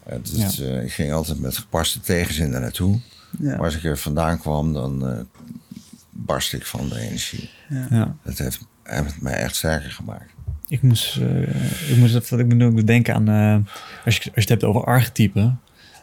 Het 0.09 0.33
is, 0.33 0.61
eh, 0.61 0.83
ik 0.83 0.93
ging 0.93 1.13
altijd 1.13 1.41
met 1.41 1.57
gepaste 1.57 2.01
tegenzin 2.01 2.51
daar 2.51 2.61
naartoe. 2.61 3.01
Ja. 3.39 3.51
Maar 3.57 3.65
als 3.65 3.77
ik 3.77 3.85
er 3.85 3.99
vandaan 3.99 4.39
kwam, 4.39 4.73
dan 4.73 5.09
eh 5.09 5.21
barst 6.11 6.53
ik 6.53 6.67
van 6.67 6.89
de 6.89 6.99
energie. 7.01 7.51
ja. 7.91 8.17
Dat 8.23 8.39
heeft, 8.39 8.67
heeft 8.83 9.21
mij 9.21 9.33
echt 9.35 9.57
sterker 9.57 9.91
gemaakt. 9.91 10.33
Ik 10.69 10.83
moest, 10.83 11.17
eh, 11.17 11.91
ik 11.91 11.97
moest 11.97 12.15
even, 12.15 12.39
ik 12.39 12.47
moet 12.55 12.63
ook 12.63 12.87
denken 12.87 13.15
aan, 13.15 13.29
eh, 13.29 13.71
als, 14.05 14.17
je, 14.17 14.25
als 14.25 14.33
je 14.35 14.41
het 14.41 14.49
hebt 14.49 14.65
over 14.65 14.85
archetypen. 14.85 15.61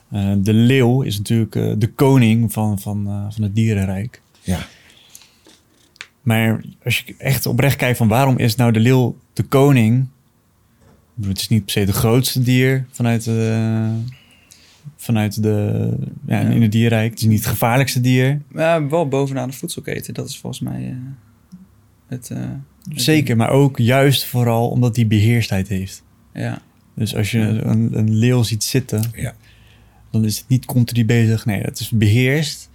eh, 0.10 0.34
de 0.38 0.54
leeuw 0.54 1.02
is 1.02 1.18
natuurlijk 1.18 1.56
eh, 1.56 1.74
de 1.78 1.92
koning 1.94 2.54
van, 2.54 2.80
van, 2.80 3.08
eh, 3.08 3.26
van 3.30 3.44
het 3.44 3.56
dierenrijk. 3.56 4.22
Ja, 4.42 4.60
Maar 6.22 6.62
als 6.84 7.00
je 7.06 7.16
echt 7.18 7.46
oprecht 7.46 7.76
kijkt 7.76 7.98
van 7.98 8.08
waarom 8.08 8.38
is 8.38 8.56
nou 8.56 8.72
de 8.72 8.80
leeuw 8.80 9.18
de 9.34 9.44
koning? 9.44 10.08
Het 11.22 11.38
is 11.40 11.48
niet 11.48 11.64
per 11.64 11.72
se 11.74 11.80
het 11.80 11.90
grootste 11.90 12.42
dier 12.44 12.86
vanuit, 12.92 13.24
de 13.24 13.90
vanuit 14.98 15.44
de, 15.44 15.90
ja, 16.28 16.40
Ja. 16.40 16.48
in 16.50 16.62
het 16.62 16.72
dierrijk. 16.72 17.10
Het 17.12 17.20
is 17.20 17.26
niet 17.26 17.40
het 17.40 17.48
gevaarlijkste 17.48 18.02
dier. 18.02 18.42
Maar 18.48 18.90
wel 18.90 19.08
bovenaan 19.08 19.50
de 19.50 19.56
voedselketen. 19.56 20.14
Dat 20.14 20.30
is 20.30 20.38
volgens 20.38 20.62
mij 20.62 20.86
eh, 20.88 20.96
het... 22.08 22.30
eh, 22.30 22.38
het 22.90 23.02
Zeker, 23.02 23.36
maar 23.38 23.50
ook 23.50 23.78
juist 23.78 24.26
vooral 24.26 24.70
omdat 24.70 24.96
hij 24.96 25.08
beheerstheid 25.08 25.68
heeft. 25.68 26.04
Ja. 26.34 26.62
Dus 26.96 27.16
als 27.16 27.32
je 27.32 27.40
een, 27.40 27.98
een 27.98 28.16
leeuw 28.16 28.44
ziet 28.44 28.64
zitten, 28.64 29.04
ja, 29.16 29.34
dan 30.12 30.26
is 30.26 30.38
het 30.38 30.48
niet 30.48 30.66
continu 30.66 31.06
bezig. 31.06 31.46
Nee, 31.46 31.62
het 31.62 31.80
is 31.80 31.90
beheerst. 31.90 32.70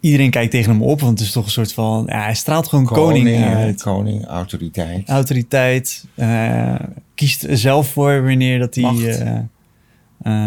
Iedereen 0.00 0.30
kijkt 0.30 0.50
tegen 0.50 0.70
hem 0.72 0.82
op, 0.82 1.00
want 1.00 1.18
het 1.18 1.28
is 1.28 1.32
toch 1.34 1.44
een 1.44 1.50
soort 1.50 1.72
van... 1.72 2.04
Ja, 2.08 2.22
hij 2.22 2.34
straalt 2.34 2.66
gewoon 2.68 2.84
koning, 2.84 3.24
koning, 3.28 3.44
uit. 3.54 3.82
koning, 3.82 4.24
autoriteit. 4.26 5.08
Autoriteit. 5.08 6.06
eh, 6.14 6.74
kiest 7.14 7.42
er 7.44 7.58
zelf 7.58 7.88
voor 7.88 8.24
wanneer 8.24 8.58
dat 8.58 8.74
hij 8.74 8.84
eh, 8.84 9.38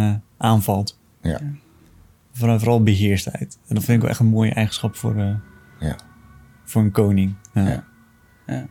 eh, 0.10 0.16
aanvalt. 0.40 1.00
Ja. 1.22 1.40
Vooral, 2.34 2.60
vooral 2.60 2.84
beheerstheid. 2.84 3.58
En 3.68 3.76
dat 3.76 3.84
vind 3.84 3.96
ik 3.98 4.02
wel 4.02 4.10
echt 4.10 4.20
een 4.20 4.26
mooie 4.26 4.54
eigenschap 4.54 4.96
voor, 4.96 5.16
eh, 5.18 5.34
Ja. 5.80 5.96
voor 6.64 6.82
een 6.82 6.92
koning. 6.92 7.34
Ja. 7.54 7.68
Ja. 7.68 7.88
Ja. 8.48 8.66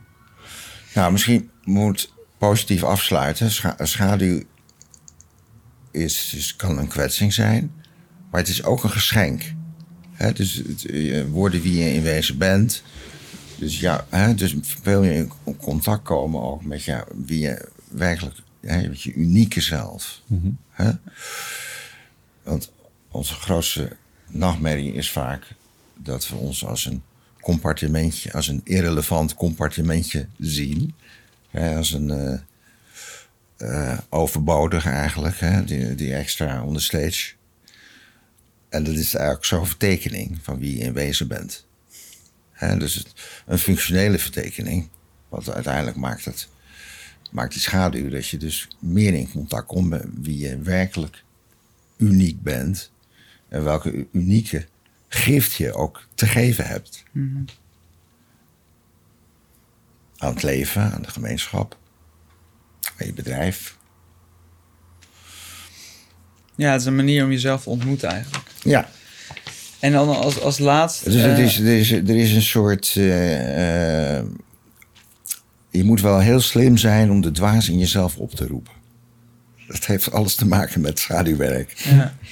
Nou, 0.95 1.12
misschien 1.12 1.51
moet 1.65 2.15
positief 2.39 2.82
afsluiten. 2.82 3.51
Scha- 3.51 3.77
schaduw 3.78 4.43
is, 5.90 6.35
is, 6.35 6.57
kan 6.57 6.78
een 6.78 6.89
kwetsing 6.89 7.32
zijn, 7.32 7.70
maar 8.31 8.40
het 8.40 8.51
is 8.51 8.65
ook 8.65 8.85
een 8.85 8.90
geschenk. 8.90 9.43
Hè, 10.12 10.32
dus 10.32 10.55
het, 10.55 10.85
eh, 10.86 11.24
worden 11.24 11.62
wie 11.62 11.77
je 11.85 11.93
in 11.95 12.03
wezen 12.03 12.39
bent. 12.39 12.82
Dus 13.59 13.81
ja, 13.81 14.07
hè, 14.09 14.35
dus 14.35 14.57
veel 14.62 15.01
meer 15.01 15.12
in 15.12 15.31
contact 15.57 16.03
komen 16.03 16.43
ook 16.43 16.65
met 16.65 16.85
ja, 16.85 17.05
wie 17.24 17.40
je 17.40 17.69
werkelijk, 17.90 18.36
hè, 18.60 18.89
je 18.93 19.12
unieke 19.12 19.60
zelf. 19.60 20.22
Mhm. 20.26 20.51
Hè? 20.70 20.90
Want 22.43 22.72
onze 23.10 23.35
grootste 23.35 23.97
nachtmerrie 24.30 24.93
is 24.93 25.10
vaak 25.10 25.55
dat 25.97 26.28
we 26.28 26.36
ons 26.36 26.64
als 26.64 26.85
een 26.85 27.02
compartimentje, 27.40 28.32
als 28.32 28.48
een 28.48 28.60
irrelevant 28.64 29.35
compartimentje 29.35 30.26
zien. 30.39 30.94
Hè, 31.51 31.76
als 31.76 31.93
een 31.93 32.40
eh, 33.59 33.98
overbodig 34.09 34.86
eigenlijk, 34.86 35.40
hè, 35.40 35.64
die, 35.64 35.94
die 35.94 36.14
extra 36.14 36.62
on 36.62 36.74
the 36.74 36.80
stage. 36.80 37.32
En 38.68 38.85
dat 38.85 38.94
is 38.94 39.14
eigenlijk 39.14 39.44
zo'n 39.44 39.66
vertekening 39.66 40.39
van 40.43 40.59
wie 40.59 40.78
je 40.78 40.85
in 40.85 40.93
wezen 40.93 41.28
bent. 41.28 41.66
Hè, 42.52 42.76
dus 42.76 42.94
het, 42.94 43.12
een 43.47 43.59
functionele 43.59 44.18
vertekening, 44.18 44.89
wat 45.28 45.55
uiteindelijk 45.55 45.97
maakt 45.97 46.24
het 46.24 46.48
maakt 47.31 47.53
die 47.53 47.63
schaduw 47.63 48.09
dat 48.11 48.29
je 48.29 48.37
dus 48.37 48.69
meer 48.79 49.15
in 49.15 49.31
contact 49.31 49.67
komt 49.67 49.89
met 49.89 50.07
wie 50.21 50.39
je 50.39 50.59
werkelijk 50.59 51.25
uniek 51.97 52.43
bent. 52.43 52.91
En 53.49 53.65
welke 53.65 54.07
unieke 54.13 54.67
gift 55.09 55.53
je 55.53 55.73
ook 55.75 56.07
te 56.15 56.27
geven 56.27 56.67
hebt. 56.67 57.03
Mhm. 57.13 57.43
Aan 60.17 60.33
het 60.35 60.43
leven, 60.43 60.93
aan 60.93 61.03
de 61.03 61.11
gemeenschap, 61.11 61.77
aan 62.97 63.07
je 63.07 63.13
bedrijf. 63.13 63.77
Ja, 66.55 66.73
het 66.73 66.81
is 66.81 66.87
een 66.87 66.97
manier 66.97 67.25
om 67.25 67.31
jezelf 67.31 67.63
te 67.63 67.71
ontmoeten 67.71 68.09
eigenlijk. 68.09 68.51
Ja, 68.63 68.89
En 69.81 69.93
dan 69.93 70.09
als, 70.09 70.41
als 70.41 70.59
laatst... 70.59 71.05
dus 71.05 71.15
het 71.15 71.39
eh, 71.39 71.45
is, 71.45 71.59
er, 71.59 71.79
is, 71.79 71.91
er 71.93 72.17
is 72.17 72.33
een 72.33 72.43
soort. 72.43 72.95
eh, 72.97 74.19
eh, 74.19 74.25
je 75.79 75.85
moet 75.85 76.01
wel 76.01 76.19
heel 76.19 76.41
slim 76.41 76.77
zijn 76.77 77.11
om 77.11 77.21
de 77.21 77.31
dwaas 77.31 77.69
in 77.69 77.79
jezelf 77.79 78.17
op 78.17 78.35
te 78.35 78.47
roepen. 78.47 78.73
Dat 79.67 79.85
heeft 79.87 80.13
alles 80.13 80.35
te 80.35 80.47
maken 80.47 80.81
met 80.81 80.99
schaduwwerk. 80.99 81.73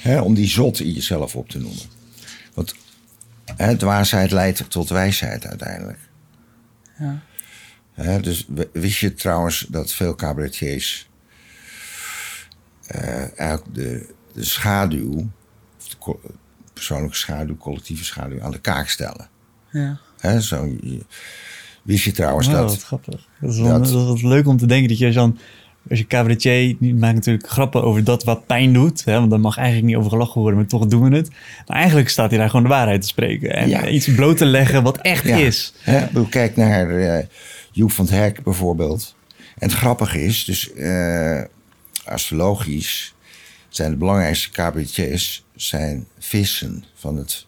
ja, 0.03 0.21
om 0.21 0.33
die 0.33 0.47
zot 0.47 0.79
in 0.79 0.91
jezelf 0.91 1.35
op 1.35 1.49
te 1.49 1.57
noemen. 1.59 1.81
Want 2.53 2.75
hè, 3.55 3.75
dwaasheid 3.77 4.31
leidt 4.31 4.69
tot 4.69 4.89
wijsheid 4.89 5.45
uiteindelijk. 5.45 5.99
ja. 7.95 8.19
Dus 8.19 8.47
wist 8.71 8.99
je 8.99 9.13
trouwens 9.13 9.65
dat 9.69 9.91
veel 9.93 10.15
cabaretiers 10.15 11.09
eh, 12.87 13.39
eigenlijk 13.39 13.75
de, 13.75 14.13
de 14.33 14.43
schaduw, 14.43 15.29
of 15.77 15.87
de 15.89 16.15
persoonlijke 16.73 17.15
schaduw, 17.17 17.57
collectieve 17.57 18.03
schaduw, 18.03 18.41
aan 18.41 18.51
de 18.51 18.59
kaak 18.59 18.87
stellen. 18.89 19.29
ja. 20.21 20.39
Zo, 20.39 20.65
je- 20.65 21.05
wist 21.87 22.03
je 22.03 22.11
trouwens 22.11 22.47
Wow, 22.47 22.55
dat. 22.55 22.69
wat 22.69 22.83
grappig. 22.83 23.27
Dat 23.41 23.51
is, 23.53 23.59
wel, 23.59 23.81
dat- 23.81 23.91
dat 23.91 24.15
is 24.15 24.21
leuk 24.21 24.47
om 24.47 24.57
te 24.57 24.65
denken 24.65 24.87
dat 24.89 24.97
je 24.97 25.11
dan... 25.11 25.37
Als 25.89 25.99
je 25.99 26.07
cabaretier 26.07 26.75
maakt 26.79 27.15
natuurlijk 27.15 27.49
grappen 27.49 27.83
over 27.83 28.03
dat 28.03 28.23
wat 28.23 28.45
pijn 28.45 28.73
doet. 28.73 29.05
Hè, 29.05 29.13
want 29.13 29.29
daar 29.29 29.39
mag 29.39 29.57
eigenlijk 29.57 29.87
niet 29.87 29.95
over 29.95 30.09
gelachen 30.09 30.41
worden, 30.41 30.59
maar 30.59 30.67
toch 30.69 30.85
doen 30.85 31.09
we 31.09 31.15
het. 31.15 31.29
Maar 31.67 31.77
eigenlijk 31.77 32.09
staat 32.09 32.29
hij 32.29 32.39
daar 32.39 32.49
gewoon 32.49 32.63
de 32.65 32.69
waarheid 32.71 33.01
te 33.01 33.07
spreken. 33.07 33.55
En 33.55 33.69
Ja. 33.69 33.87
iets 33.87 34.13
bloot 34.15 34.37
te 34.37 34.45
leggen 34.45 34.83
wat 34.83 34.97
echt 35.01 35.23
Ja. 35.27 35.35
is. 35.35 35.73
Hè, 35.79 36.25
kijk 36.29 36.55
naar 36.55 36.89
eh 36.99 37.25
Joep 37.71 37.91
van 37.91 38.05
het 38.05 38.13
Hek 38.13 38.43
bijvoorbeeld. 38.43 39.15
En 39.57 39.67
het 39.67 39.77
grappige 39.77 40.23
is, 40.23 40.45
dus 40.45 40.73
eh, 40.73 41.41
astrologisch 42.05 43.13
zijn 43.69 43.91
de 43.91 43.97
belangrijkste 43.97 44.49
cabaretiers 44.49 45.43
zijn 45.55 46.07
vissen 46.19 46.83
van 46.95 47.15
het 47.17 47.45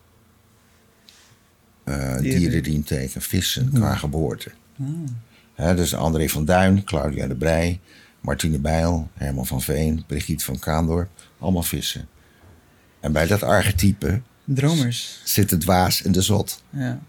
eh 1.90 2.18
Dieren. 2.22 2.40
dierenriemteken 2.40 3.22
vissen 3.22 3.72
qua 3.74 3.96
geboorte. 3.96 4.52
Hè, 5.56 5.76
dus 5.76 5.96
André 5.96 6.28
van 6.30 6.46
Duin, 6.46 6.84
Claudia 6.84 7.28
de 7.28 7.36
Brij, 7.36 7.80
Martine 8.22 8.60
Bijl, 8.60 9.10
Herman 9.14 9.46
van 9.48 9.62
Veen, 9.62 10.04
Brigitte 10.08 10.44
van 10.46 10.60
Kaandorp, 10.60 11.10
allemaal 11.40 11.64
vissen. 11.64 12.08
En 13.00 13.12
bij 13.12 13.28
dat 13.28 13.44
archetype 13.44 14.22
Dromers. 14.44 15.22
zit 15.24 15.50
de 15.50 15.58
dwaas 15.58 16.02
en 16.04 16.12
de 16.12 16.22
zot. 16.22 16.64
Ja. 16.70 17.00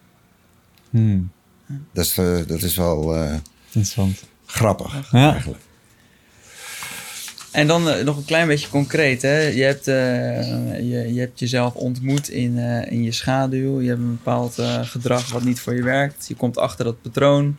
Hmm, 0.90 1.30
Dat 1.92 2.04
is, 2.04 2.18
eh, 2.18 2.38
dat 2.46 2.62
is 2.62 2.76
wel 2.76 3.16
eh, 3.16 3.34
interessant. 3.66 4.22
grappig 4.46 5.08
Ja. 5.12 5.32
eigenlijk. 5.32 5.62
En 7.50 7.66
dan 7.66 7.88
eh, 7.88 8.04
nog 8.04 8.16
een 8.16 8.24
klein 8.24 8.46
beetje 8.46 8.68
concreet. 8.68 9.22
Hè? 9.22 9.38
Je, 9.38 9.62
hebt, 9.62 9.88
eh, 9.88 10.78
je, 10.78 11.14
je 11.14 11.20
hebt 11.20 11.38
jezelf 11.38 11.74
ontmoet 11.74 12.28
in, 12.28 12.58
eh, 12.58 12.92
in 12.92 13.02
je 13.02 13.12
schaduw. 13.12 13.80
Je 13.80 13.88
hebt 13.88 14.00
een 14.00 14.16
bepaald 14.16 14.54
gedrag 14.82 15.32
wat 15.32 15.44
niet 15.44 15.60
voor 15.60 15.74
je 15.74 15.82
werkt. 15.82 16.28
Je 16.28 16.34
komt 16.34 16.58
achter 16.58 16.84
dat 16.84 17.02
patroon. 17.02 17.56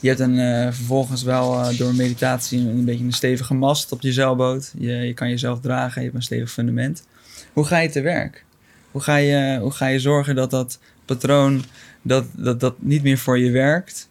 Je 0.00 0.08
hebt 0.08 0.20
een, 0.20 0.72
vervolgens 0.72 1.22
wel 1.22 1.76
door 1.76 1.94
meditatie 1.94 2.58
een, 2.58 2.66
een 2.66 2.84
beetje 2.84 3.04
een 3.04 3.12
stevige 3.12 3.54
mast 3.54 3.92
op 3.92 4.00
je 4.00 4.12
zeilboot. 4.12 4.72
Je, 4.78 4.92
je 4.92 5.14
kan 5.14 5.28
jezelf 5.28 5.60
dragen, 5.60 6.00
je 6.00 6.06
hebt 6.06 6.16
een 6.16 6.24
stevig 6.24 6.50
fundament. 6.50 7.06
Hoe 7.52 7.64
ga 7.64 7.78
je 7.78 7.90
te 7.90 8.00
werk? 8.00 8.44
Hoe 8.90 9.00
ga 9.00 9.16
je, 9.16 9.58
hoe 9.60 9.70
ga 9.70 9.86
je 9.86 9.98
zorgen 9.98 10.34
dat 10.34 10.50
dat 10.50 10.78
patroon 11.04 11.64
dat, 12.02 12.24
dat, 12.36 12.60
dat 12.60 12.74
niet 12.78 13.02
meer 13.02 13.18
voor 13.18 13.38
je 13.38 13.50
werkt? 13.50 14.08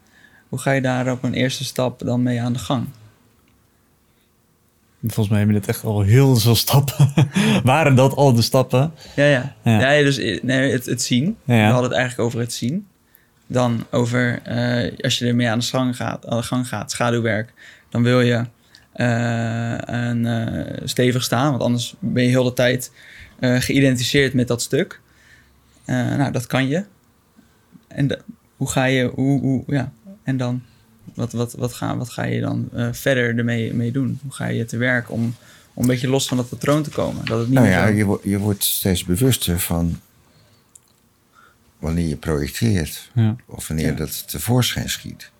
Hoe 0.50 0.60
ga 0.60 0.72
je 0.72 0.82
daar 0.82 1.12
op 1.12 1.24
een 1.24 1.34
eerste 1.34 1.64
stap 1.64 2.00
dan 2.06 2.24
mee 2.24 2.42
aan 2.42 2.54
de 2.54 2.60
gang? 2.60 2.88
Volgens 5.02 5.28
mij 5.30 5.38
hebben 5.38 5.56
we 5.56 5.62
dit 5.62 5.70
echt 5.70 5.84
al 5.84 6.02
heel 6.02 6.36
veel 6.36 6.56
stappen. 6.56 7.14
Waren 7.64 7.96
dat 7.96 8.14
al 8.16 8.34
de 8.34 8.42
stappen? 8.42 8.92
Ja, 9.16 9.26
ja. 9.26 9.56
Ja. 9.64 10.02
dus 10.04 10.18
eh, 10.18 10.44
nee, 10.44 10.72
het, 10.72 10.86
het 10.86 11.02
zien. 11.02 11.38
Ja, 11.44 11.56
ja. 11.56 11.66
We 11.66 11.72
hadden 11.72 11.90
het 11.90 12.00
eigenlijk 12.00 12.28
over 12.30 12.40
het 12.40 12.54
zien. 12.54 12.88
Dan 13.48 13.86
over, 13.92 14.42
eh, 14.44 14.98
als 15.02 15.18
je 15.20 15.26
ermee 15.26 15.50
aan 15.50 15.60
de, 15.60 15.66
gang 15.66 15.96
gaat, 15.96 16.28
aan 16.28 16.38
de 16.38 16.44
gang 16.44 16.68
gaat, 16.68 16.92
schaduwwerk, 16.92 17.54
dan 17.90 18.04
wil 18.04 18.22
je 18.22 18.44
een, 18.94 20.26
eh, 20.26 20.82
stevig 20.84 21.24
staan, 21.24 21.50
want 21.52 21.64
anders 21.64 21.96
ben 22.00 22.24
je 22.24 22.30
heel 22.30 22.44
de 22.44 22.54
tijd 22.54 22.92
geïdentificeerd 23.40 24.34
met 24.34 24.48
dat 24.48 24.62
stuk. 24.62 25.02
Nou, 25.86 26.32
dat 26.32 26.48
kan 26.48 26.68
je. 26.68 26.86
En 27.88 28.08
de- 28.08 28.20
hoe 28.58 28.70
ga 28.70 28.84
je, 28.86 29.12
hoe, 29.16 29.40
hoe, 29.42 29.64
ja, 29.68 29.92
en 30.24 30.38
dan, 30.38 30.62
wat, 31.20 31.32
wat, 31.32 31.54
wat, 31.54 31.74
ga, 31.74 31.98
wat 31.98 32.10
ga 32.10 32.24
je 32.26 32.42
dan 32.42 32.70
eh, 32.74 32.88
verder 32.92 33.38
ermee 33.38 33.74
mee 33.74 33.92
doen? 33.92 34.20
Hoe 34.22 34.32
ga 34.32 34.48
je 34.48 34.66
te 34.66 34.78
werk 34.78 35.12
om, 35.12 35.36
om 35.74 35.82
een 35.84 35.88
beetje 35.88 36.08
los 36.08 36.28
van 36.28 36.38
dat 36.38 36.50
patroon 36.50 36.84
te 36.84 36.90
komen? 36.90 37.26
Dat 37.26 37.38
het 37.40 37.48
niet 37.48 37.56
Nou 37.56 37.68
meer 37.68 37.78
ja, 37.78 37.88
zo- 37.88 37.94
je, 37.94 38.06
wo- 38.06 38.22
je 38.24 38.38
wordt 38.38 38.64
steeds 38.64 39.04
bewuster 39.06 39.60
van 39.60 40.00
wanneer 41.80 42.08
je 42.08 42.16
projecteert. 42.18 43.10
Ja. 43.16 43.36
Of 43.46 43.68
wanneer 43.68 43.86
Ja. 43.86 43.92
dat 43.94 44.28
tevoorschijn 44.30 44.90
schiet. 44.90 45.32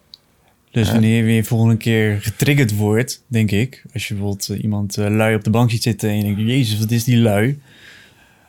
Dus 0.72 0.92
wanneer 0.92 1.18
je 1.18 1.24
weer 1.24 1.44
volgende 1.44 1.78
keer 1.78 2.22
getriggerd 2.22 2.76
wordt, 2.76 3.24
denk 3.28 3.52
ik. 3.52 3.84
Als 3.94 4.08
je 4.08 4.14
bijvoorbeeld 4.14 4.50
eh, 4.50 4.64
iemand 4.64 4.98
eh, 4.98 5.10
lui 5.10 5.36
op 5.36 5.44
de 5.44 5.50
bank 5.50 5.70
ziet 5.72 5.84
zitten 5.84 6.10
en 6.10 6.18
je 6.18 6.24
denkt, 6.24 6.40
jezus, 6.40 6.80
wat 6.80 6.92
is 6.92 7.04
die 7.04 7.18
lui? 7.18 7.62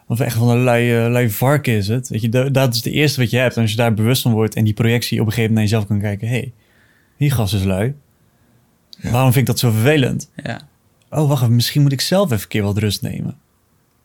Of 0.07 0.21
echt 0.21 0.37
van 0.37 0.49
een 0.49 0.63
lui, 0.63 0.93
lui 1.11 1.31
vark 1.31 1.67
is 1.67 1.89
het. 1.89 2.09
Weet 2.09 2.21
je, 2.21 2.29
dat, 2.29 2.55
dat 2.55 2.71
is 2.75 2.77
het 2.85 2.93
eerste 2.93 3.21
wat 3.21 3.31
je 3.31 3.37
hebt. 3.37 3.57
En 3.57 3.63
als 3.63 3.71
je 3.71 3.77
daar 3.77 3.95
bewust 3.95 4.23
van 4.23 4.33
wordt 4.33 4.55
en 4.55 4.65
die 4.65 4.73
projectie 4.75 5.21
op 5.21 5.27
een 5.27 5.33
gegeven 5.33 5.55
moment 5.55 5.71
naar 5.71 5.81
jezelf 5.81 5.87
kan 6.01 6.09
kijken. 6.11 6.29
Hé, 6.29 6.35
hey, 6.39 6.53
die 7.21 7.31
gast 7.31 7.55
is 7.55 7.65
lui. 7.65 7.95
Waarom 9.03 9.33
vind 9.33 9.37
ik 9.37 9.47
dat 9.47 9.59
zo 9.59 9.71
vervelend? 9.71 10.31
Ja, 10.43 10.61
Oh, 11.11 11.29
wacht 11.29 11.43
even, 11.43 11.55
misschien 11.55 11.83
moet 11.83 11.93
ik 11.93 12.01
zelf 12.01 12.31
even 12.31 12.43
een 12.43 12.49
keer 12.49 12.63
wat 12.63 12.79
rust 12.79 13.03
nemen. 13.03 13.37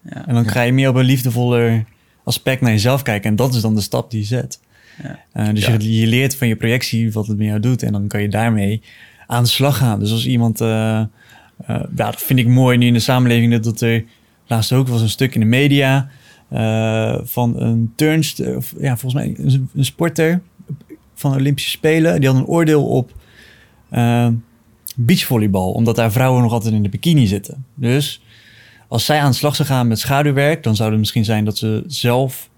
ja. 0.01 0.27
En 0.27 0.33
dan 0.33 0.47
ga 0.47 0.61
je 0.61 0.71
meer 0.71 0.89
op 0.89 0.95
een 0.95 1.05
liefdevoller 1.05 1.85
aspect 2.23 2.61
naar 2.61 2.71
jezelf 2.71 3.01
kijken. 3.01 3.29
En 3.29 3.35
dat 3.35 3.53
is 3.55 3.61
dan 3.61 3.75
de 3.75 3.81
stap 3.81 4.11
die 4.11 4.19
je 4.19 4.25
zet. 4.25 4.59
Ja. 5.03 5.19
Eh, 5.31 5.53
dus 5.53 5.65
je, 5.65 5.99
je 5.99 6.07
leert 6.07 6.35
van 6.35 6.47
je 6.47 6.55
projectie 6.55 7.11
wat 7.11 7.27
het 7.27 7.37
met 7.37 7.47
jou 7.47 7.59
doet. 7.59 7.83
En 7.83 7.91
dan 7.91 8.07
kan 8.07 8.21
je 8.21 8.29
daarmee 8.29 8.81
aan 9.27 9.43
de 9.43 9.49
slag 9.49 9.77
gaan. 9.77 9.99
Dus 9.99 10.11
als 10.11 10.25
iemand... 10.25 10.59
ja, 10.59 11.09
dat 11.89 12.21
vind 12.21 12.39
ik 12.39 12.47
mooi 12.47 12.77
nu 12.77 12.85
in 12.85 12.93
de 12.93 12.99
samenleving. 12.99 13.51
Dat, 13.51 13.63
dat 13.63 13.81
er 13.81 14.03
laatst 14.47 14.71
ook 14.71 14.87
was 14.87 15.01
een 15.01 15.09
stuk 15.09 15.33
in 15.33 15.39
de 15.39 15.45
media... 15.45 16.09
van 17.23 17.59
een 17.61 17.93
turnster... 17.95 18.55
Of, 18.55 18.73
ja, 18.79 18.97
volgens 18.97 19.23
mij 19.23 19.35
een, 19.45 19.69
een 19.75 19.85
sporter 19.85 20.41
van 21.15 21.31
de 21.31 21.37
Olympische 21.37 21.69
Spelen. 21.69 22.19
Die 22.19 22.29
had 22.29 22.37
een 22.37 22.45
oordeel 22.45 22.85
op 22.85 23.11
eh, 23.89 24.27
beachvolleybal. 24.95 25.71
Omdat 25.71 25.95
daar 25.95 26.11
vrouwen 26.11 26.41
nog 26.41 26.51
altijd 26.51 26.73
in 26.73 26.83
de 26.83 26.89
bikini 26.89 27.27
zitten. 27.27 27.65
Dus 27.75 28.21
als 28.87 29.05
zij 29.05 29.19
aan 29.19 29.31
de 29.31 29.37
slag 29.37 29.55
zou 29.55 29.67
gaan 29.67 29.87
met 29.87 29.99
schaduwwerk, 29.99 30.63
dan 30.63 30.75
zou 30.75 30.89
het 30.89 30.99
misschien 30.99 31.25
zijn 31.25 31.45
dat 31.45 31.57
ze 31.57 31.83
zelf. 31.87 32.49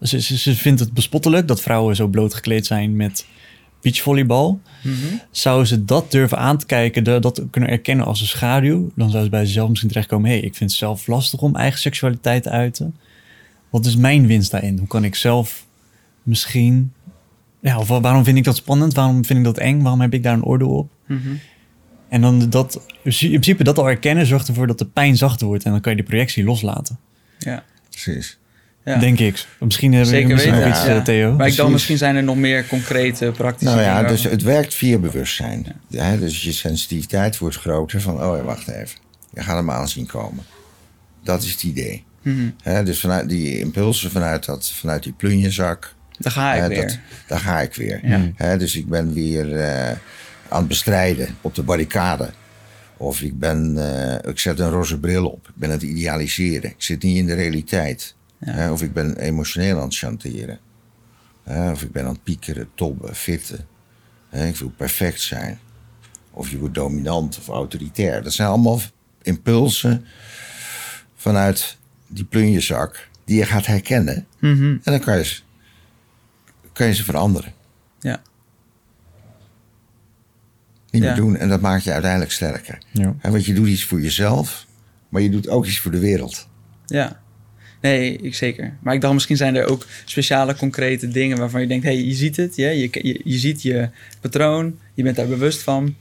Ze, 0.00 0.20
ze, 0.20 0.38
ze 0.38 0.54
vindt 0.54 0.80
het 0.80 0.92
bespottelijk 0.92 1.48
dat 1.48 1.60
vrouwen 1.60 1.96
zo 1.96 2.06
bloot 2.06 2.34
gekleed 2.34 2.66
zijn 2.66 2.96
met 2.96 3.26
beachvolleybal. 3.80 4.60
Mhm. 4.82 4.94
Zou 5.30 5.64
ze 5.64 5.84
dat 5.84 6.10
durven 6.10 6.38
aan 6.38 6.58
te 6.58 6.66
kijken, 6.66 7.04
de- 7.04 7.18
dat 7.20 7.42
kunnen 7.50 7.70
erkennen 7.70 8.06
als 8.06 8.20
een 8.20 8.26
schaduw, 8.26 8.90
dan 8.96 9.10
zou 9.10 9.24
ze 9.24 9.30
bij 9.30 9.44
zichzelf 9.44 9.68
misschien 9.68 9.88
terechtkomen: 9.90 10.30
hé, 10.30 10.36
hey, 10.36 10.44
ik 10.46 10.54
vind 10.54 10.70
het 10.70 10.78
zelf 10.78 11.06
lastig 11.06 11.40
om 11.40 11.56
eigen 11.56 11.80
seksualiteit 11.80 12.42
te 12.42 12.50
uiten. 12.50 12.96
Wat 13.70 13.86
is 13.86 13.96
mijn 13.96 14.26
winst 14.26 14.50
daarin? 14.50 14.78
Hoe 14.78 14.86
kan 14.88 15.04
ik 15.04 15.14
zelf 15.14 15.66
misschien. 16.22 16.92
Ja, 17.62 17.78
of 17.78 17.88
waarom 17.88 18.24
vind 18.24 18.38
ik 18.38 18.44
dat 18.44 18.56
spannend? 18.56 18.94
Waarom 18.94 19.24
vind 19.24 19.38
ik 19.38 19.44
dat 19.44 19.58
eng? 19.58 19.82
Waarom 19.82 20.00
heb 20.00 20.14
ik 20.14 20.22
daar 20.22 20.34
een 20.34 20.44
oordeel 20.44 20.70
op? 20.70 20.90
Mhm. 21.06 21.18
En 22.08 22.20
dan 22.20 22.50
dat, 22.50 22.80
in 23.02 23.28
principe 23.30 23.64
dat 23.64 23.78
al 23.78 23.88
erkennen 23.88 24.26
zorgt 24.26 24.48
ervoor 24.48 24.66
dat 24.66 24.78
de 24.78 24.86
pijn 24.86 25.16
zachter 25.16 25.46
wordt. 25.46 25.64
En 25.64 25.70
dan 25.70 25.80
kan 25.80 25.92
je 25.92 25.98
die 25.98 26.06
projectie 26.06 26.44
loslaten. 26.44 26.98
Ja. 27.38 27.64
Precies. 27.90 28.38
Ja. 28.84 28.96
Denk 28.98 29.18
ik. 29.18 29.46
Misschien 29.60 29.92
hebben 29.92 30.12
we 30.14 30.26
misschien 30.26 30.54
nog 30.54 30.66
iets, 30.68 30.84
ja. 30.84 30.96
eh, 30.96 31.02
Theo. 31.02 31.32
Maar 31.32 31.46
ik 31.46 31.56
dan 31.56 31.72
misschien 31.72 31.98
zijn 31.98 32.16
er 32.16 32.22
nog 32.22 32.36
meer 32.36 32.66
concrete, 32.66 33.32
praktische 33.36 33.74
Nou 33.74 33.86
ja, 33.86 33.94
dingen. 33.94 34.10
dus 34.10 34.22
het 34.24 34.42
werkt 34.42 34.74
via 34.74 34.98
bewustzijn. 34.98 35.66
Ja, 35.88 36.16
dus 36.16 36.42
je 36.42 36.52
sensitiviteit 36.52 37.38
wordt 37.38 37.56
groter 37.56 38.00
van, 38.00 38.22
oh 38.22 38.36
ja, 38.36 38.42
wacht 38.42 38.68
even. 38.68 38.98
Je 39.34 39.42
gaat 39.42 39.56
hem 39.56 39.70
aanzien 39.70 40.06
komen. 40.06 40.44
Dat 41.24 41.42
is 41.42 41.50
het 41.50 41.62
idee. 41.62 42.04
Hè, 42.62 42.84
dus 42.84 43.00
vanuit 43.00 43.28
die 43.28 43.58
impulsen, 43.58 44.10
vanuit, 44.10 44.44
dat, 44.44 44.70
vanuit 44.70 45.02
die 45.02 45.12
plunjezak, 45.12 45.94
Daar 46.22 46.32
ga 46.32 46.54
ik 46.54 46.60
hè, 46.62 46.68
weer. 46.68 46.86
dat, 46.86 46.98
daar 47.26 47.38
ga 47.38 47.60
ik 47.60 47.74
weer. 47.74 48.00
Ja. 48.38 48.56
Dus 48.56 48.76
ik 48.76 48.88
ben 48.88 49.12
weer 49.12 49.56
eh, 49.56 49.86
aan 50.48 50.58
het 50.58 50.68
bestrijden 50.68 51.36
op 51.40 51.54
de 51.54 51.62
barricade. 51.62 52.30
Of 52.96 53.20
ik, 53.20 53.38
ben, 53.38 53.76
eh, 54.22 54.30
ik 54.30 54.38
zet 54.38 54.58
een 54.58 54.70
roze 54.70 54.98
bril 54.98 55.26
op. 55.28 55.48
Ik 55.48 55.54
ben 55.54 55.68
aan 55.68 55.74
het 55.74 55.84
idealiseren. 55.84 56.70
Ik 56.70 56.82
zit 56.82 57.02
niet 57.02 57.16
in 57.16 57.26
de 57.26 57.34
realiteit. 57.34 58.14
Ja. 58.38 58.72
Of 58.72 58.82
ik 58.82 58.92
ben 58.92 59.16
emotioneel 59.16 59.76
aan 59.76 59.84
het 59.84 59.96
chanteren. 59.96 60.58
Hè, 61.44 61.70
of 61.70 61.82
ik 61.82 61.92
ben 61.92 62.04
aan 62.04 62.12
het 62.12 62.22
piekeren, 62.22 62.68
tobben, 62.74 63.14
fitten. 63.16 63.66
Hè, 64.30 64.46
ik 64.46 64.56
wil 64.56 64.72
perfect 64.76 65.20
zijn. 65.20 65.58
Of 66.30 66.50
je 66.50 66.58
wordt 66.58 66.74
dominant 66.74 67.38
of 67.38 67.48
autoritair. 67.48 68.22
Dat 68.22 68.32
zijn 68.32 68.48
allemaal 68.48 68.80
impulsen 69.22 70.04
vanuit 71.16 71.76
die 72.06 72.24
plunjezak. 72.24 73.08
die 73.24 73.38
je 73.38 73.44
gaat 73.46 73.66
herkennen. 73.66 74.26
Mhm. 74.38 74.62
En 74.64 74.80
dan 74.82 75.00
kan 75.00 75.16
je, 75.18 75.24
ze- 75.24 75.40
kan 76.72 76.86
je 76.86 76.94
ze 76.94 77.04
veranderen. 77.04 77.52
Ja. 78.00 78.22
Niet 80.90 81.02
Ja. 81.02 81.08
meer 81.08 81.16
doen. 81.16 81.36
En 81.36 81.48
dat 81.48 81.60
maakt 81.60 81.84
je 81.84 81.92
uiteindelijk 81.92 82.32
sterker. 82.32 82.78
Ja. 82.90 83.14
Hè, 83.18 83.30
want 83.30 83.44
je 83.44 83.54
doet 83.54 83.68
iets 83.68 83.84
voor 83.84 84.00
jezelf, 84.00 84.66
maar 85.08 85.22
je 85.22 85.30
doet 85.30 85.48
ook 85.48 85.66
iets 85.66 85.78
voor 85.78 85.90
de 85.90 85.98
wereld. 85.98 86.48
Ja. 86.86 87.20
Nee, 87.80 88.16
ik 88.16 88.34
zeker. 88.34 88.76
Maar 88.80 88.94
ik 88.94 89.00
dacht, 89.00 89.14
misschien 89.14 89.36
zijn 89.36 89.54
er 89.54 89.66
ook 89.66 89.86
speciale, 90.04 90.56
concrete 90.56 91.08
dingen 91.08 91.38
waarvan 91.38 91.60
je 91.60 91.66
denkt: 91.66 91.84
hé, 91.84 91.92
hey, 91.94 92.04
je 92.04 92.14
ziet 92.14 92.36
het, 92.36 92.56
ja? 92.56 92.68
je, 92.68 92.88
je, 92.92 93.20
je 93.24 93.38
ziet 93.38 93.62
je 93.62 93.88
patroon, 94.20 94.78
je 94.94 95.02
bent 95.02 95.16
daar 95.16 95.26
bewust 95.28 95.62
van. 95.62 95.94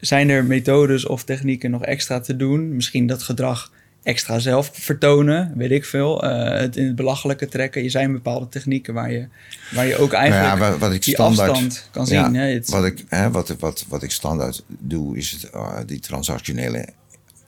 Zijn 0.00 0.28
er 0.28 0.44
methodes 0.44 1.06
of 1.06 1.24
technieken 1.24 1.70
nog 1.70 1.82
extra 1.84 2.20
te 2.20 2.36
doen? 2.36 2.74
Misschien 2.76 3.06
dat 3.06 3.22
gedrag 3.22 3.72
extra 4.06 4.38
zelf 4.38 4.70
vertonen, 4.72 5.52
weet 5.56 5.70
ik 5.70 5.84
veel. 5.84 6.22
Eh, 6.22 6.60
het 6.60 6.76
in 6.76 6.86
het 6.86 6.94
belachelijke 6.96 7.48
trekken. 7.48 7.82
Je 7.82 7.88
zijn 7.88 8.12
bepaalde 8.12 8.48
technieken 8.48 8.94
waar 8.94 9.12
je, 9.12 9.28
waar 9.72 9.86
je 9.86 9.96
ook 9.96 10.12
eigenlijk 10.12 10.46
Nou 10.54 10.60
ja, 10.64 10.70
wat, 10.70 10.78
wat 10.78 10.92
ik 10.92 11.02
die 11.02 11.14
standaard, 11.14 11.50
afstand 11.50 11.88
kan 11.90 12.06
zien. 12.06 12.18
Ja, 12.18 12.32
hè? 12.32 12.52
Het- 12.52 12.68
wat, 12.70 12.84
ik, 12.84 13.04
hè, 13.08 13.30
wat, 13.30 13.48
wat, 13.58 13.84
wat 13.88 14.02
ik 14.02 14.10
standaard 14.10 14.64
doe, 14.68 15.16
is 15.16 15.30
het, 15.30 15.50
eh, 15.50 15.78
die 15.86 16.00
transactionele 16.00 16.88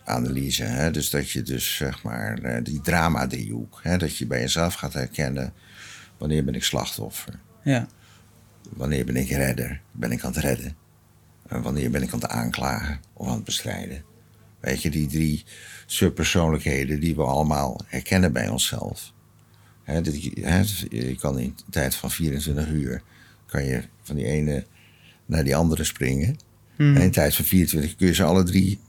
analyse. 0.05 0.63
Hè? 0.63 0.91
Dus 0.91 1.11
dat 1.11 1.31
je 1.31 1.43
dus, 1.43 1.77
zeg 1.77 2.03
maar, 2.03 2.39
eh, 2.39 2.65
die 2.65 2.81
drama-driehoek. 2.81 3.81
Hè? 3.83 3.97
Dat 3.97 4.17
je 4.17 4.27
bij 4.27 4.41
jezelf 4.41 4.75
gaat 4.75 4.93
herkennen, 4.93 5.53
wanneer 6.19 6.45
ben 6.45 6.55
ik 6.55 6.65
slachtoffer? 6.65 7.35
ja. 7.63 7.87
Wanneer 8.77 9.05
ben 9.05 9.17
ik 9.17 9.29
redder? 9.31 9.81
Ben 9.93 10.13
ik 10.13 10.25
aan 10.25 10.33
het 10.33 10.41
redden? 10.45 10.77
En 11.49 11.63
wanneer 11.63 11.91
ben 11.91 12.03
ik 12.03 12.13
aan 12.13 12.21
het 12.21 12.31
aanklagen 12.31 13.01
of 13.13 13.27
aan 13.29 13.35
het 13.35 13.45
bestrijden? 13.45 14.03
Weet 14.61 14.83
je, 14.83 14.91
die 14.91 15.07
drie 15.07 15.45
subpersoonlijkheden 15.87 17.01
die 17.01 17.15
we 17.15 17.23
allemaal 17.23 17.81
herkennen 17.87 18.33
bij 18.33 18.49
onszelf. 18.49 19.13
Dat 19.85 20.23
je, 20.23 21.17
kan 21.21 21.39
in 21.39 21.45
een 21.45 21.57
tijd 21.71 21.95
van 21.95 22.11
24 22.11 22.69
uur... 22.69 23.03
kan 23.47 23.65
je 23.65 23.83
van 24.03 24.17
die 24.17 24.25
ene 24.25 24.67
naar 25.27 25.45
die 25.45 25.57
andere 25.57 25.85
springen. 25.85 26.37
Mhm. 26.77 26.89
En 26.89 26.97
in 26.97 27.03
een 27.03 27.11
tijd 27.11 27.35
van 27.35 27.45
24 27.45 27.97
kun 27.97 28.07
je 28.07 28.15
ze 28.15 28.25
alle 28.25 28.43
drie 28.43 28.81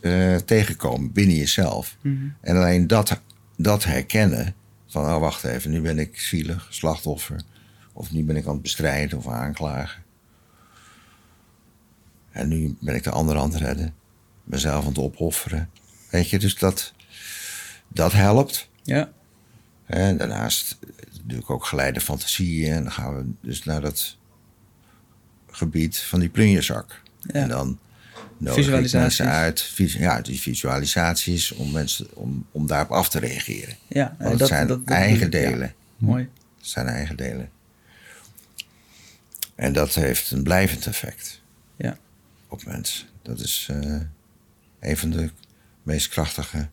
eh, 0.00 0.36
tegenkomen 0.36 1.12
binnen 1.12 1.36
jezelf. 1.36 1.96
Mhm. 2.00 2.28
En 2.40 2.56
alleen 2.56 2.86
dat, 2.86 3.20
dat 3.56 3.84
herkennen 3.84 4.54
van, 4.86 5.04
oh 5.04 5.18
wacht 5.18 5.44
even, 5.44 5.70
nu 5.70 5.80
ben 5.80 5.98
ik 5.98 6.20
zielig, 6.20 6.66
slachtoffer. 6.70 7.42
Of 7.92 8.12
nu 8.12 8.24
ben 8.24 8.36
ik 8.36 8.46
aan 8.46 8.52
het 8.52 8.62
bestrijden 8.62 9.18
of 9.18 9.28
aanklagen. 9.28 10.02
En 12.30 12.48
nu 12.48 12.76
ben 12.80 12.94
ik 12.94 13.04
de 13.04 13.10
ander 13.10 13.36
aan 13.36 13.50
het 13.50 13.60
redden. 13.60 13.94
Mezelf 14.50 14.82
aan 14.82 14.88
het 14.88 14.98
opofferen. 14.98 15.70
Weet 16.10 16.30
je, 16.30 16.38
dus 16.38 16.58
dat, 16.58 16.92
dat 17.88 18.12
helpt. 18.12 18.68
ja. 18.82 19.12
En 19.86 20.16
daarnaast 20.16 20.78
doe 21.22 21.38
ik 21.38 21.50
ook 21.50 21.64
geleide 21.64 22.00
fantasieën. 22.00 22.72
En 22.72 22.82
dan 22.82 22.92
gaan 22.92 23.16
we 23.16 23.24
dus 23.48 23.64
naar 23.64 23.80
dat 23.80 24.16
gebied 25.50 25.98
van 25.98 26.20
die 26.20 26.28
plunjezak. 26.28 27.02
Ja. 27.20 27.32
En 27.32 27.48
dan 27.48 27.78
nodig 28.38 28.92
mensen 28.92 29.26
uit. 29.28 29.72
Ja, 29.76 30.20
die 30.20 30.40
visualisaties 30.40 31.52
om 31.52 31.70
mensen 31.72 32.06
om, 32.16 32.46
om 32.52 32.66
daarop 32.66 32.90
af 32.90 33.08
te 33.08 33.18
reageren. 33.18 33.76
ja. 33.88 34.16
Want 34.18 34.30
het 34.30 34.38
dat- 34.38 34.48
zijn 34.48 34.66
dat- 34.66 34.86
dat 34.86 34.96
eigen 34.96 35.24
ja. 35.24 35.28
delen. 35.30 35.74
Mooi. 35.96 36.28
Het 36.58 36.68
zijn 36.68 36.86
eigen 36.86 37.16
delen. 37.16 37.50
En 39.54 39.72
dat 39.72 39.94
heeft 39.94 40.30
een 40.30 40.42
blijvend 40.42 40.86
effect 40.86 41.40
Ja. 41.76 41.98
op 42.48 42.64
mensen. 42.64 43.06
Dat 43.22 43.40
is 43.40 43.66
eh, 43.70 43.96
een 44.80 44.96
van 44.96 45.10
de 45.10 45.30
meest 45.82 46.08
krachtige 46.08 46.68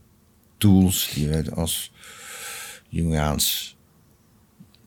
tools 0.57 1.11
die 1.13 1.29
we 1.29 1.51
als 1.53 1.91
Jungiaans 2.89 3.75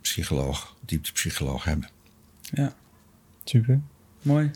psycholoog, 0.01 0.77
dieptepsycholoog 0.85 1.65
hebben. 1.65 1.89
Ja. 2.41 2.75
Super. 3.45 3.81
Mooi. 4.23 4.51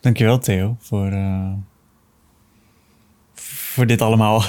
Dankjewel 0.00 0.38
Theo 0.38 0.76
voor, 0.80 1.10
eh, 1.10 1.52
voor 3.34 3.86
dit 3.86 4.00
allemaal. 4.00 4.40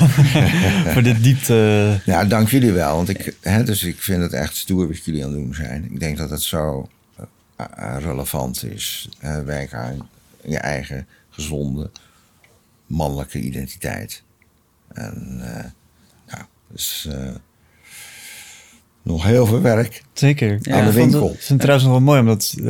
voor 0.93 1.03
dit 1.03 1.23
diepte. 1.23 1.99
Ja, 2.05 2.25
dank 2.25 2.49
jullie 2.49 2.71
wel. 2.71 2.95
Want 2.95 3.09
ik, 3.09 3.35
hè, 3.41 3.63
dus 3.63 3.83
ik 3.83 4.01
vind 4.01 4.21
het 4.21 4.33
echt 4.33 4.55
stoer 4.55 4.87
wat 4.87 5.05
jullie 5.05 5.25
aan 5.25 5.31
het 5.31 5.39
doen 5.39 5.53
zijn. 5.53 5.83
Ik 5.91 5.99
denk 5.99 6.17
dat 6.17 6.29
het 6.29 6.41
zo 6.41 6.89
eh, 7.55 7.65
eh, 7.75 7.97
relevant 7.99 8.63
is. 8.63 9.09
Uh, 9.23 9.39
werken 9.39 9.77
aan 9.77 10.09
je 10.43 10.57
eigen 10.57 11.07
gezonde 11.29 11.91
mannelijke 12.87 13.39
identiteit. 13.39 14.23
En 14.93 15.41
ja, 16.27 16.47
dus 16.71 17.07
nog 19.03 19.23
heel 19.23 19.45
veel 19.45 19.61
werk. 19.61 20.03
Zeker. 20.13 20.47
Ja, 20.49 20.55
ik 20.57 20.71
aan 20.71 20.85
de 20.85 20.91
vond 20.93 20.95
winkel. 21.11 21.21
het- 21.27 21.37
vind 21.37 21.49
het 21.49 21.59
trouwens 21.59 21.83
nog 21.85 21.93
wel 21.93 22.03
mooi, 22.03 22.19
omdat 22.19 22.53
eh, 22.57 22.63
we 22.63 22.69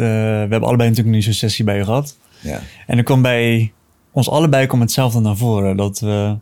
hebben 0.49 0.63
allebei 0.63 0.89
natuurlijk 0.89 1.15
nu 1.15 1.21
zo'n 1.21 1.33
sessie 1.33 1.65
bij 1.65 1.77
je 1.77 1.83
gehad. 1.83 2.17
Ja. 2.39 2.59
En 2.87 2.97
er 2.97 3.03
kwam 3.03 3.21
bij 3.21 3.73
ons 4.11 4.29
allebei 4.29 4.67
kwam 4.67 4.81
hetzelfde 4.81 5.19
naar 5.19 5.37
voren. 5.37 5.77
Dat 5.77 5.99
we 5.99 6.37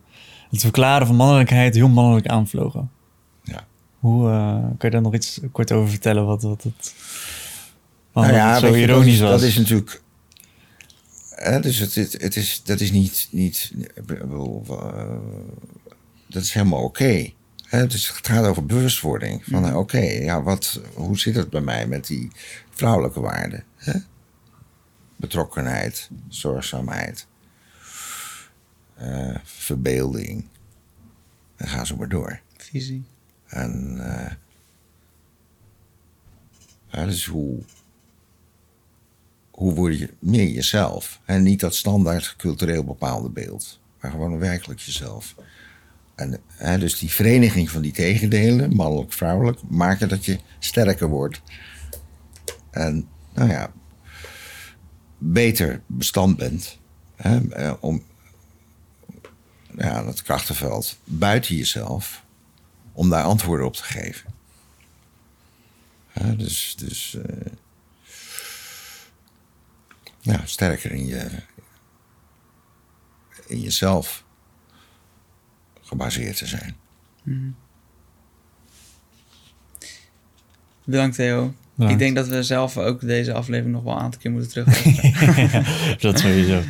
het 0.52 0.62
verklaren 0.62 1.08
van 1.08 1.16
mannelijkheid 1.16 1.76
heel 1.76 1.90
mannelijk 1.90 2.28
aanvlogen. 2.28 2.90
Ja. 3.44 3.66
Hoe, 4.00 4.24
kan 4.78 4.78
je 4.80 4.90
daar 4.90 5.02
nog 5.02 5.14
iets 5.14 5.40
kort 5.52 5.72
over 5.72 5.90
vertellen? 5.90 6.26
Wat, 6.26 6.42
wat 6.44 6.64
het, 6.64 6.94
Nou 8.14 8.34
ja, 8.34 8.52
het 8.52 8.60
zo 8.60 8.76
je, 8.76 8.82
ironisch 8.82 9.06
dat 9.06 9.14
is, 9.14 9.20
was? 9.32 9.40
Dat 9.40 9.50
is 9.50 9.58
natuurlijk. 9.58 10.02
Hè, 11.44 11.60
dus 11.60 11.80
het, 11.80 11.96
het, 11.96 12.22
het 12.22 12.36
is, 12.36 12.62
dat 12.64 12.80
is 12.80 12.92
niet. 12.92 13.28
niet 13.32 13.74
eh, 14.06 15.18
dat 16.28 16.44
is 16.44 16.54
helemaal 16.54 16.84
oké. 16.84 17.32
Dus 17.70 18.08
het 18.16 18.28
gaat 18.28 18.46
over 18.46 18.66
bewustwording. 18.66 19.46
Van 19.46 19.68
eh, 19.68 19.78
oké, 19.78 20.00
ja, 20.00 20.42
wat, 20.42 20.82
hoe 20.94 21.20
zit 21.20 21.36
het 21.36 21.50
bij 21.50 21.62
mij 21.62 21.88
met 21.88 22.08
die 22.08 22.32
vrouwelijke 22.70 23.20
waarden? 23.20 23.64
Hè? 23.76 24.00
Betrokkenheid, 25.16 26.10
zorgzaamheid, 26.28 27.28
eh, 28.96 29.36
verbeelding. 29.44 30.48
En 31.56 31.68
ga 31.68 31.86
zo 31.86 31.96
maar 31.96 32.10
door. 32.10 32.40
Visie. 32.58 33.04
En 33.48 33.98
eh 34.00 34.32
ja, 36.94 37.06
dus 37.06 37.26
hoe, 37.26 37.60
hoe 39.64 39.74
word 39.74 40.00
je 40.00 40.14
meer 40.20 40.48
jezelf? 40.48 41.20
En 41.26 41.44
niet 41.44 41.60
dat 41.60 41.76
standaard 41.76 42.36
cultureel 42.38 42.84
bepaalde 42.84 43.30
beeld, 43.30 43.80
maar 44.00 44.12
gewoon 44.12 44.40
werkelijk 44.40 44.80
jezelf. 44.80 45.36
En 46.16 46.40
hè, 46.48 46.78
dus 46.78 47.00
die 47.00 47.12
vereniging 47.12 47.70
van 47.70 47.82
die 47.82 47.92
tegendelen, 47.92 48.76
mannelijk, 48.76 49.14
vrouwelijk, 49.14 49.60
maken 49.70 50.10
dat 50.10 50.26
je 50.26 50.40
sterker 50.60 51.08
wordt. 51.08 51.42
En 52.72 53.08
nou 53.34 53.50
ja, 53.50 53.72
beter 55.18 55.82
bestand 55.88 56.38
bent 56.38 56.78
hè, 57.16 57.50
eh, 57.50 57.74
om 57.80 58.04
ja, 59.78 60.04
dat 60.04 60.22
krachtenveld 60.22 60.98
buiten 61.04 61.56
jezelf 61.56 62.24
om 62.92 63.10
daar 63.10 63.24
antwoorden 63.24 63.66
op 63.66 63.76
te 63.76 63.84
geven. 63.84 64.32
Dus 66.38 66.76
dus 66.76 67.16
eh, 67.16 67.52
ja, 70.24 70.42
sterker 70.46 70.92
in, 70.92 71.06
je, 71.06 71.28
in 73.48 73.60
jezelf 73.60 74.24
gebaseerd 75.82 76.38
te 76.38 76.48
zijn. 76.48 76.76
Bedankt 80.86 81.16
Theo. 81.16 81.54
Bedankt. 81.76 81.94
Ik 81.94 82.00
denk 82.00 82.16
dat 82.16 82.28
we 82.28 82.44
zelf 82.44 82.78
ook 82.78 83.02
deze 83.02 83.34
aflevering 83.34 83.74
nog 83.76 83.84
wel 83.84 83.94
een 83.94 84.00
aantal 84.00 84.20
keer 84.22 84.32
moeten 84.32 84.50
terugluisteren. 84.50 85.66
dat 86.00 86.20
sowieso. 86.20 86.62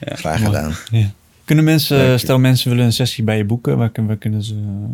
Graag 0.00 0.42
gedaan. 0.44 0.74
Ja. 0.90 1.10
Kunnen 1.44 1.64
mensen, 1.64 2.18
stel 2.20 2.38
mensen 2.38 2.70
willen 2.70 2.84
een 2.84 2.92
sessie 2.92 3.24
bij 3.24 3.36
je 3.36 3.44
boeken, 3.44 3.76
waar, 3.78 3.90
kun- 3.90 4.06
waar 4.06 4.16
kunnen 4.16 4.42
ze 4.42 4.86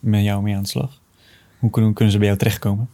met 0.00 0.22
jou 0.22 0.42
mee 0.42 0.56
aan 0.56 0.62
de 0.62 0.68
slag? 0.68 1.00
Hoe 1.58 1.70
kunnen, 1.70 1.92
kunnen 1.92 2.12
ze 2.12 2.18
bij 2.18 2.26
jou 2.26 2.38
terechtkomen? 2.38 2.88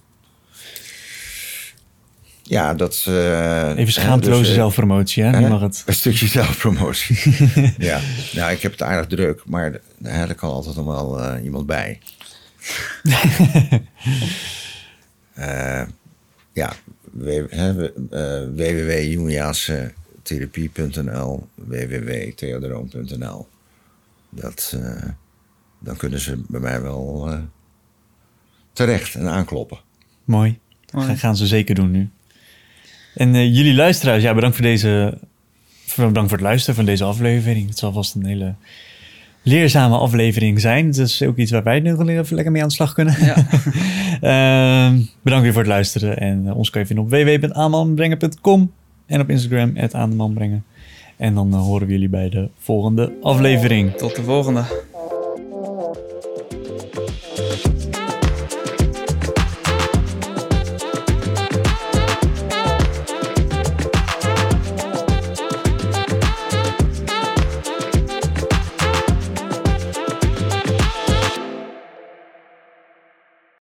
Ja, 2.48 2.74
dat... 2.74 3.04
eh, 3.06 3.76
Even 3.76 3.92
schaamteloze 3.92 4.40
dus, 4.40 4.48
eh, 4.50 4.54
zelfpromotie, 4.54 5.22
hè? 5.22 5.40
Nu 5.40 5.48
mag 5.48 5.60
het. 5.60 5.82
Een 5.86 5.94
stukje 5.94 6.26
zelfpromotie. 6.38 7.18
ja. 7.78 8.00
nou, 8.32 8.52
ik 8.52 8.62
heb 8.62 8.72
het 8.72 8.82
aardig 8.82 9.06
druk, 9.06 9.42
maar 9.46 9.80
er 10.02 10.34
kan 10.34 10.50
altijd 10.50 10.76
nog 10.76 10.84
wel 10.86 11.20
eh, 11.22 11.44
iemand 11.44 11.66
bij. 11.66 11.98
Eh, 15.34 15.82
ja, 16.52 16.72
w- 17.12 17.50
hè, 17.50 17.74
we- 17.74 17.92
eh, 18.10 18.42
www.jungiaansentherapie.nl 18.54 21.48
www.theodroom.nl 21.54 23.48
Dat, 24.30 24.74
eh, 24.82 25.02
Dan 25.78 25.96
kunnen 25.96 26.20
ze 26.20 26.42
bij 26.48 26.60
mij 26.60 26.82
wel 26.82 27.28
eh, 27.30 27.38
terecht 28.72 29.14
en 29.14 29.28
aankloppen. 29.28 29.78
Mooi. 30.24 30.58
Mooi. 30.92 31.16
Gaan 31.16 31.36
ze 31.36 31.46
zeker 31.46 31.74
doen 31.74 31.90
nu. 31.90 32.08
En 33.18 33.34
eh, 33.34 33.54
jullie 33.54 33.74
luisteraars, 33.74 34.22
ja, 34.22 34.34
bedankt 34.34 34.56
voor 34.56 34.64
deze... 34.64 35.18
Bedankt 35.96 36.28
voor 36.28 36.38
het 36.38 36.40
luisteren 36.40 36.74
van 36.74 36.84
deze 36.84 37.04
aflevering. 37.04 37.68
Het 37.68 37.78
zal 37.78 37.92
vast 37.92 38.14
een 38.14 38.26
hele 38.26 38.54
leerzame 39.42 39.96
aflevering 39.96 40.60
zijn. 40.60 40.86
Het 40.86 40.96
is 40.96 41.22
ook 41.22 41.36
iets 41.36 41.50
waar 41.50 41.62
wij 41.62 41.80
nu 41.80 41.90
even 41.90 42.34
lekker 42.34 42.52
mee 42.52 42.62
aan 42.62 42.68
de 42.68 42.74
slag 42.74 42.92
kunnen. 42.92 43.16
Ja. 43.20 43.36
Ehm, 44.20 45.00
bedankt 45.22 45.44
weer 45.44 45.52
voor 45.52 45.62
het 45.62 45.70
luisteren. 45.70 46.18
En 46.18 46.42
eh, 46.46 46.56
ons 46.56 46.70
kun 46.70 46.80
je 46.80 46.86
vinden 46.86 47.04
op 47.04 47.10
www.aanmanbrengen.com 47.10 48.72
en 49.06 49.20
op 49.20 49.30
Instagram, 49.30 49.76
het. 49.76 49.92
En 49.92 51.34
dan 51.34 51.52
eh, 51.52 51.60
horen 51.60 51.86
we 51.86 51.92
jullie 51.92 52.08
bij 52.08 52.28
de 52.28 52.48
volgende 52.58 53.12
aflevering. 53.22 53.92
Tot 53.94 54.16
de 54.16 54.22
volgende. 54.22 54.64